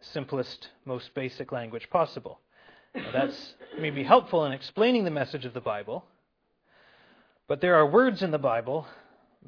simplest, 0.00 0.68
most 0.84 1.14
basic 1.14 1.52
language 1.52 1.88
possible. 1.90 2.40
Now, 2.94 3.12
that's 3.12 3.54
maybe 3.78 4.02
helpful 4.02 4.44
in 4.44 4.52
explaining 4.52 5.04
the 5.04 5.10
message 5.10 5.44
of 5.44 5.54
the 5.54 5.60
Bible, 5.60 6.04
but 7.48 7.60
there 7.60 7.76
are 7.76 7.86
words 7.86 8.22
in 8.22 8.30
the 8.30 8.38
Bible 8.38 8.86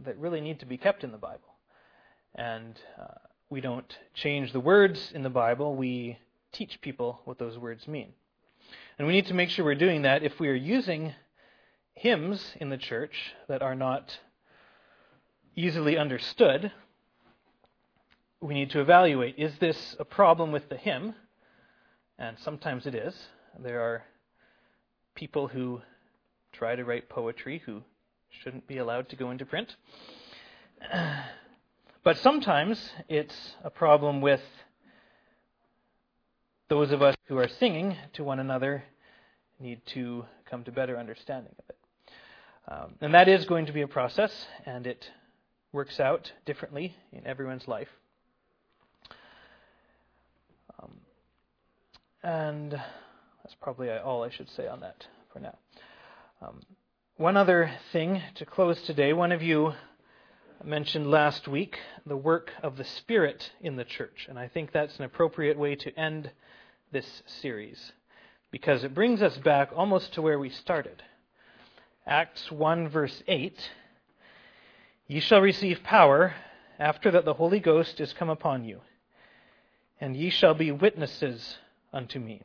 that 0.05 0.18
really 0.18 0.41
need 0.41 0.61
to 0.61 0.66
be 0.66 0.78
kept 0.78 1.05
in 1.05 1.12
the 1.12 1.18
Bible. 1.18 1.55
And 2.35 2.78
uh, 3.01 3.18
we 3.51 3.61
don't 3.61 3.99
change 4.14 4.53
the 4.53 4.61
words 4.61 5.12
in 5.14 5.22
the 5.22 5.30
Bible, 5.30 5.76
we 5.76 6.18
teach 6.53 6.80
people 6.80 7.20
what 7.24 7.39
those 7.39 7.59
words 7.59 7.87
mean. 7.87 8.12
And 8.99 9.07
we 9.07 9.14
need 9.14 9.26
to 9.26 9.35
make 9.35 9.51
sure 9.51 9.64
we're 9.64 9.74
doing 9.74 10.03
that 10.03 10.22
if 10.22 10.39
we 10.41 10.49
are 10.49 10.55
using 10.55 11.14
hymns 11.95 12.55
in 12.59 12.70
the 12.70 12.78
church 12.78 13.35
that 13.49 13.62
are 13.62 13.74
not 13.74 14.18
easily 15.57 15.96
understood. 15.96 16.72
We 18.40 18.55
need 18.55 18.70
to 18.70 18.80
evaluate 18.80 19.36
is 19.38 19.59
this 19.59 19.96
a 19.98 20.05
problem 20.05 20.53
with 20.53 20.68
the 20.68 20.76
hymn? 20.76 21.14
And 22.18 22.36
sometimes 22.38 22.86
it 22.86 22.94
is. 22.94 23.14
There 23.59 23.80
are 23.80 24.05
people 25.14 25.48
who 25.48 25.82
try 26.53 26.76
to 26.76 26.84
write 26.84 27.09
poetry 27.09 27.62
who 27.64 27.82
shouldn't 28.42 28.66
be 28.66 28.78
allowed 28.78 29.09
to 29.11 29.16
go 29.16 29.30
into 29.30 29.46
print. 29.46 29.76
But 32.05 32.18
sometimes 32.18 32.90
it's 33.09 33.55
a 33.62 33.70
problem 33.70 34.20
with 34.20 34.40
those 36.68 36.90
of 36.90 37.00
us 37.00 37.14
who 37.26 37.38
are 37.38 37.46
singing 37.46 37.96
to 38.14 38.24
one 38.24 38.40
another 38.40 38.82
need 39.61 39.86
to 39.94 40.24
come 40.50 40.64
to 40.64 40.72
better 40.72 40.98
understanding 40.98 41.55
of 41.61 41.64
it. 41.68 41.78
Um, 42.66 42.94
and 43.00 43.14
that 43.14 43.28
is 43.28 43.44
going 43.44 43.66
to 43.66 43.72
be 43.72 43.82
a 43.82 43.86
process, 43.86 44.32
and 44.66 44.84
it 44.84 45.09
works 45.72 45.98
out 45.98 46.32
differently 46.44 46.94
in 47.12 47.26
everyone's 47.26 47.66
life. 47.66 47.88
Um, 50.82 50.98
and 52.22 52.72
that's 52.72 53.54
probably 53.60 53.90
all 53.90 54.22
I 54.22 54.30
should 54.30 54.50
say 54.50 54.66
on 54.68 54.80
that 54.80 55.06
for 55.32 55.40
now. 55.40 55.56
Um, 56.42 56.60
one 57.16 57.36
other 57.36 57.70
thing 57.92 58.20
to 58.34 58.44
close 58.44 58.82
today. 58.82 59.12
One 59.12 59.32
of 59.32 59.42
you 59.42 59.72
mentioned 60.62 61.10
last 61.10 61.48
week 61.48 61.78
the 62.04 62.16
work 62.16 62.50
of 62.62 62.76
the 62.76 62.84
Spirit 62.84 63.52
in 63.60 63.76
the 63.76 63.84
church, 63.84 64.26
and 64.28 64.38
I 64.38 64.48
think 64.48 64.72
that's 64.72 64.98
an 64.98 65.04
appropriate 65.04 65.58
way 65.58 65.74
to 65.76 65.98
end 65.98 66.30
this 66.90 67.22
series 67.26 67.92
because 68.50 68.84
it 68.84 68.94
brings 68.94 69.22
us 69.22 69.38
back 69.38 69.70
almost 69.74 70.12
to 70.14 70.22
where 70.22 70.38
we 70.38 70.50
started. 70.50 71.02
Acts 72.06 72.52
1, 72.52 72.88
verse 72.88 73.22
8 73.26 73.58
Ye 75.07 75.20
shall 75.20 75.40
receive 75.40 75.82
power 75.82 76.34
after 76.78 77.11
that 77.11 77.24
the 77.24 77.34
Holy 77.34 77.61
Ghost 77.61 78.00
is 78.00 78.12
come 78.12 78.30
upon 78.30 78.64
you, 78.64 78.80
and 80.00 80.16
ye 80.16 80.30
shall 80.30 80.55
be 80.55 80.70
witnesses 80.70 81.59
unto 81.92 82.18
me. 82.18 82.42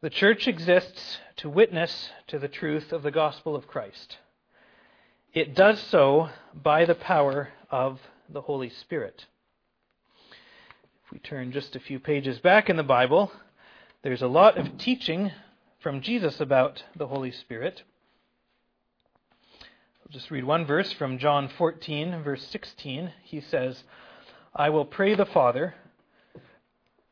The 0.00 0.10
church 0.10 0.46
exists 0.46 1.18
to 1.38 1.50
witness 1.50 2.10
to 2.28 2.38
the 2.38 2.48
truth 2.48 2.92
of 2.92 3.02
the 3.02 3.10
gospel 3.10 3.56
of 3.56 3.66
Christ. 3.66 4.18
It 5.34 5.54
does 5.54 5.80
so 5.80 6.30
by 6.54 6.84
the 6.84 6.94
power 6.94 7.48
of 7.70 8.00
the 8.28 8.42
Holy 8.42 8.70
Spirit. 8.70 9.26
If 11.04 11.12
we 11.12 11.18
turn 11.18 11.52
just 11.52 11.74
a 11.74 11.80
few 11.80 11.98
pages 11.98 12.38
back 12.38 12.70
in 12.70 12.76
the 12.76 12.82
Bible, 12.82 13.32
there's 14.02 14.22
a 14.22 14.28
lot 14.28 14.56
of 14.56 14.78
teaching 14.78 15.32
from 15.80 16.00
Jesus 16.00 16.40
about 16.40 16.84
the 16.94 17.08
Holy 17.08 17.32
Spirit. 17.32 17.82
I'll 20.08 20.14
just 20.14 20.30
read 20.30 20.44
one 20.44 20.64
verse 20.64 20.90
from 20.92 21.18
John 21.18 21.50
14, 21.58 22.22
verse 22.22 22.42
16. 22.46 23.12
He 23.24 23.42
says, 23.42 23.84
I 24.56 24.70
will 24.70 24.86
pray 24.86 25.14
the 25.14 25.26
Father, 25.26 25.74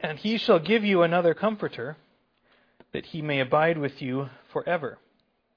and 0.00 0.18
he 0.18 0.38
shall 0.38 0.58
give 0.58 0.82
you 0.82 1.02
another 1.02 1.34
comforter, 1.34 1.98
that 2.94 3.04
he 3.04 3.20
may 3.20 3.40
abide 3.40 3.76
with 3.76 4.00
you 4.00 4.30
forever. 4.50 4.96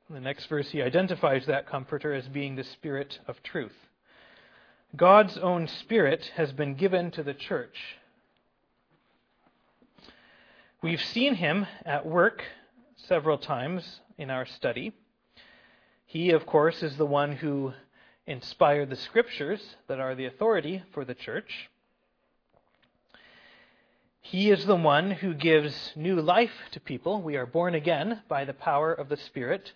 In 0.09 0.15
the 0.15 0.19
next 0.19 0.47
verse, 0.47 0.71
he 0.71 0.81
identifies 0.81 1.45
that 1.45 1.65
comforter 1.65 2.13
as 2.13 2.27
being 2.27 2.57
the 2.57 2.65
Spirit 2.65 3.19
of 3.25 3.41
truth. 3.41 3.87
God's 4.93 5.37
own 5.37 5.69
Spirit 5.69 6.33
has 6.35 6.51
been 6.51 6.75
given 6.75 7.09
to 7.11 7.23
the 7.23 7.33
church. 7.33 7.77
We've 10.81 11.01
seen 11.01 11.35
him 11.35 11.67
at 11.85 12.05
work 12.05 12.43
several 12.97 13.37
times 13.37 14.01
in 14.17 14.29
our 14.29 14.45
study. 14.45 14.91
He, 16.09 16.31
of 16.31 16.47
course, 16.47 16.81
is 16.81 16.97
the 16.97 17.05
one 17.05 17.33
who 17.33 17.71
inspired 18.25 18.89
the 18.89 18.95
scriptures 18.95 19.75
that 19.87 19.99
are 19.99 20.15
the 20.15 20.25
authority 20.25 20.81
for 20.91 21.05
the 21.05 21.13
church. 21.13 21.69
He 24.19 24.49
is 24.49 24.65
the 24.65 24.75
one 24.75 25.11
who 25.11 25.35
gives 25.35 25.93
new 25.95 26.19
life 26.19 26.63
to 26.71 26.79
people. 26.79 27.21
We 27.21 27.37
are 27.37 27.45
born 27.45 27.75
again 27.75 28.23
by 28.27 28.43
the 28.43 28.55
power 28.55 28.91
of 28.91 29.07
the 29.07 29.17
Spirit. 29.17 29.71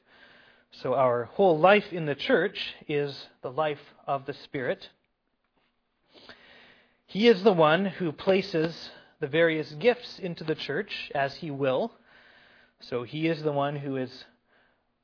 So, 0.71 0.95
our 0.95 1.25
whole 1.25 1.59
life 1.59 1.93
in 1.93 2.07
the 2.07 2.15
church 2.15 2.73
is 2.87 3.27
the 3.43 3.51
life 3.51 3.93
of 4.07 4.25
the 4.25 4.33
Spirit. 4.33 4.89
He 7.05 7.27
is 7.27 7.43
the 7.43 7.53
one 7.53 7.85
who 7.85 8.11
places 8.11 8.89
the 9.19 9.27
various 9.27 9.71
gifts 9.73 10.17
into 10.17 10.43
the 10.43 10.55
church 10.55 11.11
as 11.13 11.35
He 11.35 11.51
will. 11.51 11.91
So, 12.79 13.03
He 13.03 13.27
is 13.27 13.43
the 13.43 13.51
one 13.51 13.75
who 13.75 13.93
has 13.97 14.25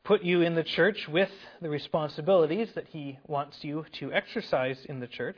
put 0.09 0.23
you 0.23 0.41
in 0.41 0.55
the 0.55 0.63
church 0.63 1.07
with 1.07 1.29
the 1.61 1.69
responsibilities 1.69 2.67
that 2.73 2.87
He 2.87 3.19
wants 3.27 3.63
you 3.63 3.85
to 3.91 4.11
exercise 4.11 4.83
in 4.85 4.99
the 4.99 5.05
church. 5.05 5.37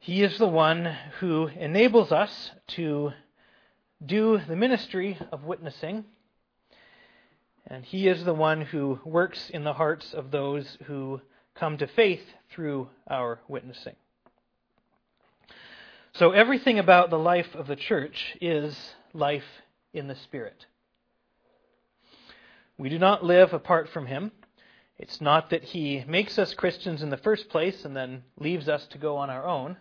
He 0.00 0.24
is 0.24 0.36
the 0.36 0.48
one 0.48 0.92
who 1.20 1.46
enables 1.46 2.10
us 2.10 2.50
to 2.70 3.12
do 4.04 4.40
the 4.48 4.56
ministry 4.56 5.16
of 5.30 5.44
witnessing 5.44 6.06
and 7.68 7.84
he 7.84 8.08
is 8.08 8.24
the 8.24 8.34
one 8.34 8.62
who 8.62 8.98
works 9.04 9.48
in 9.50 9.62
the 9.62 9.74
hearts 9.74 10.12
of 10.12 10.32
those 10.32 10.76
who 10.86 11.20
come 11.54 11.78
to 11.78 11.86
faith 11.86 12.24
through 12.50 12.88
our 13.08 13.38
witnessing. 13.46 13.94
So, 16.14 16.32
everything 16.32 16.80
about 16.80 17.10
the 17.10 17.18
life 17.18 17.54
of 17.54 17.68
the 17.68 17.76
church 17.76 18.36
is 18.40 18.76
life 19.12 19.44
in 19.94 20.08
the 20.08 20.16
Spirit. 20.16 20.66
We 22.80 22.88
do 22.88 22.98
not 22.98 23.22
live 23.22 23.52
apart 23.52 23.90
from 23.90 24.06
Him. 24.06 24.32
It's 24.96 25.20
not 25.20 25.50
that 25.50 25.62
He 25.62 26.02
makes 26.08 26.38
us 26.38 26.54
Christians 26.54 27.02
in 27.02 27.10
the 27.10 27.18
first 27.18 27.50
place 27.50 27.84
and 27.84 27.94
then 27.94 28.22
leaves 28.38 28.70
us 28.70 28.86
to 28.86 28.96
go 28.96 29.18
on 29.18 29.28
our 29.28 29.46
own. 29.46 29.72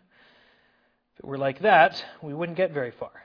If 1.13 1.19
it 1.19 1.25
were 1.25 1.37
like 1.37 1.61
that, 1.61 2.03
we 2.21 2.33
wouldn't 2.33 2.57
get 2.57 2.73
very 2.73 2.91
far. 2.91 3.23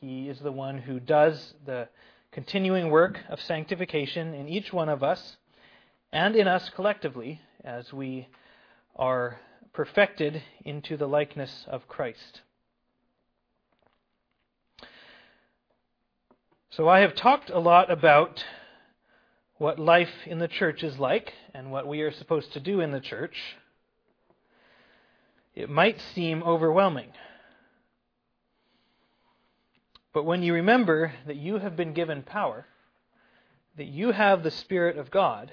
He 0.00 0.28
is 0.28 0.40
the 0.40 0.50
one 0.50 0.76
who 0.76 0.98
does 0.98 1.54
the 1.64 1.88
continuing 2.32 2.90
work 2.90 3.20
of 3.28 3.40
sanctification 3.40 4.34
in 4.34 4.48
each 4.48 4.72
one 4.72 4.88
of 4.88 5.04
us 5.04 5.36
and 6.12 6.34
in 6.34 6.48
us 6.48 6.68
collectively 6.70 7.40
as 7.62 7.92
we 7.92 8.26
are 8.96 9.38
perfected 9.72 10.42
into 10.64 10.96
the 10.96 11.06
likeness 11.06 11.64
of 11.68 11.86
Christ. 11.86 12.40
So, 16.70 16.88
I 16.88 16.98
have 17.00 17.14
talked 17.14 17.50
a 17.50 17.60
lot 17.60 17.88
about 17.88 18.44
what 19.62 19.78
life 19.78 20.10
in 20.26 20.40
the 20.40 20.48
church 20.48 20.82
is 20.82 20.98
like 20.98 21.32
and 21.54 21.70
what 21.70 21.86
we 21.86 22.00
are 22.00 22.10
supposed 22.10 22.52
to 22.52 22.58
do 22.58 22.80
in 22.80 22.90
the 22.90 22.98
church. 22.98 23.36
It 25.54 25.70
might 25.70 26.00
seem 26.16 26.42
overwhelming. 26.42 27.12
But 30.12 30.24
when 30.24 30.42
you 30.42 30.54
remember 30.54 31.12
that 31.28 31.36
you 31.36 31.58
have 31.58 31.76
been 31.76 31.92
given 31.92 32.24
power, 32.24 32.66
that 33.76 33.86
you 33.86 34.10
have 34.10 34.42
the 34.42 34.50
Spirit 34.50 34.98
of 34.98 35.12
God, 35.12 35.52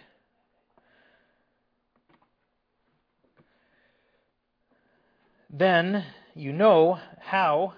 then 5.52 6.04
you 6.34 6.52
know 6.52 6.98
how 7.20 7.76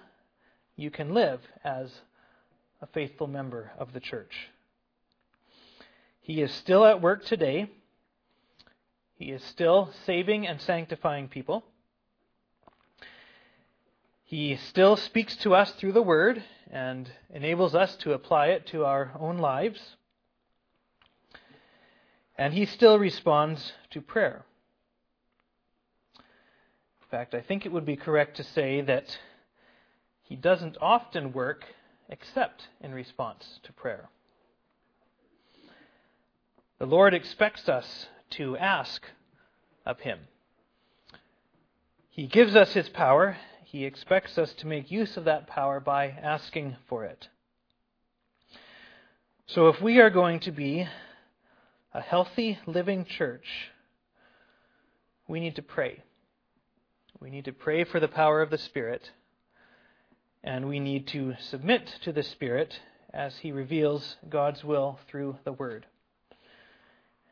you 0.78 0.92
can 0.92 1.14
live 1.14 1.42
as 1.66 1.92
a 2.82 2.88
faithful 2.88 3.28
member 3.28 3.72
of 3.78 3.92
the 3.92 4.00
church. 4.00 4.48
He 6.22 6.42
is 6.42 6.52
still 6.54 6.86
at 6.86 7.02
work 7.02 7.26
today. 7.26 7.70
He 9.16 9.32
is 9.32 9.44
still 9.44 9.92
saving 10.06 10.48
and 10.48 10.62
sanctifying 10.62 11.28
people. 11.28 11.64
He 14.24 14.56
still 14.56 14.96
speaks 14.96 15.36
to 15.38 15.54
us 15.56 15.72
through 15.74 15.92
the 15.92 16.02
Word 16.02 16.44
and 16.70 17.12
enables 17.34 17.76
us 17.76 17.96
to 17.98 18.14
apply 18.14 18.48
it 18.48 18.68
to 18.68 18.86
our 18.86 19.12
own 19.20 19.40
lives. 19.40 19.98
And 22.38 22.54
He 22.54 22.66
still 22.66 22.98
responds 22.98 23.74
to 23.90 24.00
prayer. 24.00 24.46
In 26.18 27.08
fact, 27.10 27.34
I 27.36 27.42
think 27.42 27.66
it 27.66 27.72
would 27.74 27.86
be 27.86 27.98
correct 27.98 28.38
to 28.38 28.44
say 28.44 28.80
that 28.82 29.18
He 30.22 30.36
doesn't 30.36 30.78
often 30.80 31.34
work 31.34 31.66
except 32.08 32.70
in 32.80 32.94
response 32.94 33.60
to 33.64 33.74
prayer. 33.74 34.08
The 36.82 36.88
Lord 36.88 37.14
expects 37.14 37.70
us 37.70 38.08
to 38.32 38.58
ask 38.58 39.06
of 39.86 40.00
Him. 40.00 40.18
He 42.10 42.26
gives 42.26 42.56
us 42.56 42.74
His 42.74 42.90
power 42.90 43.38
he 43.72 43.86
expects 43.86 44.38
us 44.38 44.52
to 44.56 44.68
make 44.68 44.92
use 44.92 45.16
of 45.16 45.26
that 45.26 45.48
power 45.48 45.80
by 45.80 46.08
asking 46.08 46.76
for 46.90 47.06
it. 47.06 47.30
So 49.46 49.70
if 49.70 49.80
we 49.82 50.00
are 50.00 50.10
going 50.10 50.42
to 50.42 50.52
be 50.52 50.88
a 51.94 52.02
healthy, 52.02 52.60
living 52.66 53.06
church, 53.06 53.46
we 55.30 55.40
need 55.40 55.56
to 55.56 55.62
pray. 55.62 56.04
We 57.22 57.30
need 57.30 57.46
to 57.46 57.54
pray 57.54 57.86
for 57.86 58.02
the 58.02 58.10
power 58.10 58.42
of 58.42 58.50
the 58.50 58.58
Spirit, 58.58 59.12
and 60.44 60.68
we 60.68 60.82
need 60.82 61.08
to 61.10 61.36
submit 61.40 61.88
to 62.02 62.12
the 62.12 62.24
Spirit 62.24 62.78
as 63.14 63.38
He 63.38 63.54
reveals 63.54 64.18
God's 64.30 64.66
will 64.66 65.00
through 65.08 65.38
the 65.46 65.54
Word. 65.54 65.86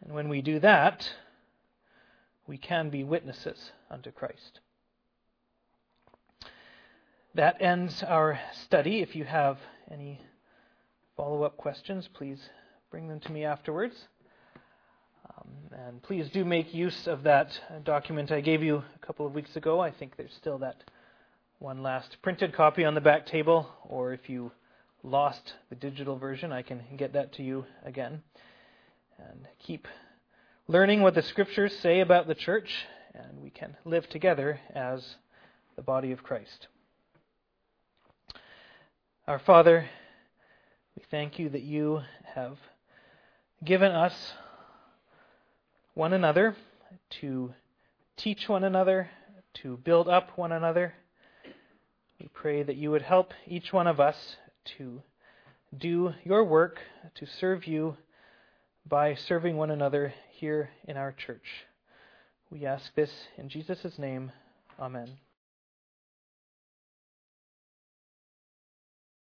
And 0.04 0.14
when 0.14 0.30
we 0.30 0.42
do 0.42 0.60
that, 0.60 1.10
we 2.48 2.58
can 2.58 2.90
be 2.90 3.04
witnesses 3.04 3.72
unto 3.90 4.12
Christ. 4.12 4.60
That 7.36 7.62
ends 7.62 8.02
our 8.04 8.40
study. 8.64 9.02
If 9.02 9.16
you 9.16 9.24
have 9.24 9.58
any 9.92 10.20
follow 11.16 11.44
up 11.44 11.58
questions, 11.58 12.10
please 12.14 12.40
bring 12.90 13.08
them 13.08 13.20
to 13.20 13.32
me 13.32 13.46
afterwards. 13.46 13.96
Um, 15.38 15.50
and 15.72 16.02
please 16.02 16.30
do 16.30 16.44
make 16.44 16.74
use 16.74 17.08
of 17.08 17.24
that 17.24 17.60
document 17.84 18.32
I 18.32 18.42
gave 18.42 18.64
you 18.64 18.78
a 18.78 19.06
couple 19.06 19.28
of 19.28 19.34
weeks 19.34 19.56
ago. 19.56 19.80
I 19.80 19.92
think 19.92 20.18
there's 20.18 20.34
still 20.34 20.58
that 20.60 20.84
one 21.60 21.84
last 21.84 22.18
printed 22.22 22.54
copy 22.54 22.84
on 22.86 22.96
the 22.96 23.02
back 23.02 23.26
table, 23.26 23.70
or 23.84 24.14
if 24.14 24.30
you 24.30 24.52
lost 25.04 25.54
the 25.70 25.76
digital 25.76 26.18
version, 26.18 26.52
I 26.52 26.62
can 26.62 26.82
get 26.98 27.14
that 27.14 27.34
to 27.34 27.44
you 27.44 27.66
again. 27.86 28.24
And 29.28 29.48
keep 29.60 29.88
learning 30.68 31.02
what 31.02 31.14
the 31.14 31.22
scriptures 31.22 31.78
say 31.80 32.00
about 32.00 32.28
the 32.28 32.36
church, 32.36 32.86
and 33.14 33.42
we 33.42 33.50
can 33.50 33.76
live 33.86 34.08
together 34.08 34.60
as 34.74 35.16
the 35.76 35.82
body 35.82 36.12
of 36.12 36.24
Christ. 36.24 36.68
Our 39.28 39.40
Father, 39.40 39.90
we 40.96 41.04
thank 41.12 41.38
you 41.38 41.50
that 41.50 41.64
you 41.64 42.02
have 42.36 42.58
given 43.64 43.92
us 43.92 44.34
one 45.94 46.14
another 46.14 46.56
to 47.22 47.54
teach 48.16 48.48
one 48.48 48.64
another, 48.64 49.10
to 49.56 49.78
build 49.78 50.08
up 50.08 50.38
one 50.38 50.52
another. 50.52 50.94
We 52.20 52.30
pray 52.34 52.64
that 52.64 52.76
you 52.76 52.92
would 52.92 53.02
help 53.02 53.34
each 53.46 53.74
one 53.74 53.88
of 53.88 54.00
us 54.00 54.38
to 54.78 55.02
do 55.78 56.14
your 56.24 56.44
work, 56.44 56.80
to 57.16 57.26
serve 57.26 57.68
you 57.68 57.98
by 58.90 59.14
serving 59.14 59.56
one 59.56 59.70
another 59.70 60.14
here 60.32 60.70
in 60.88 60.98
our 60.98 61.12
church. 61.12 61.46
We 62.50 62.66
ask 62.66 62.94
this 62.96 63.12
in 63.38 63.48
Jesus' 63.48 64.00
name. 64.00 64.32
Amen. 64.80 65.29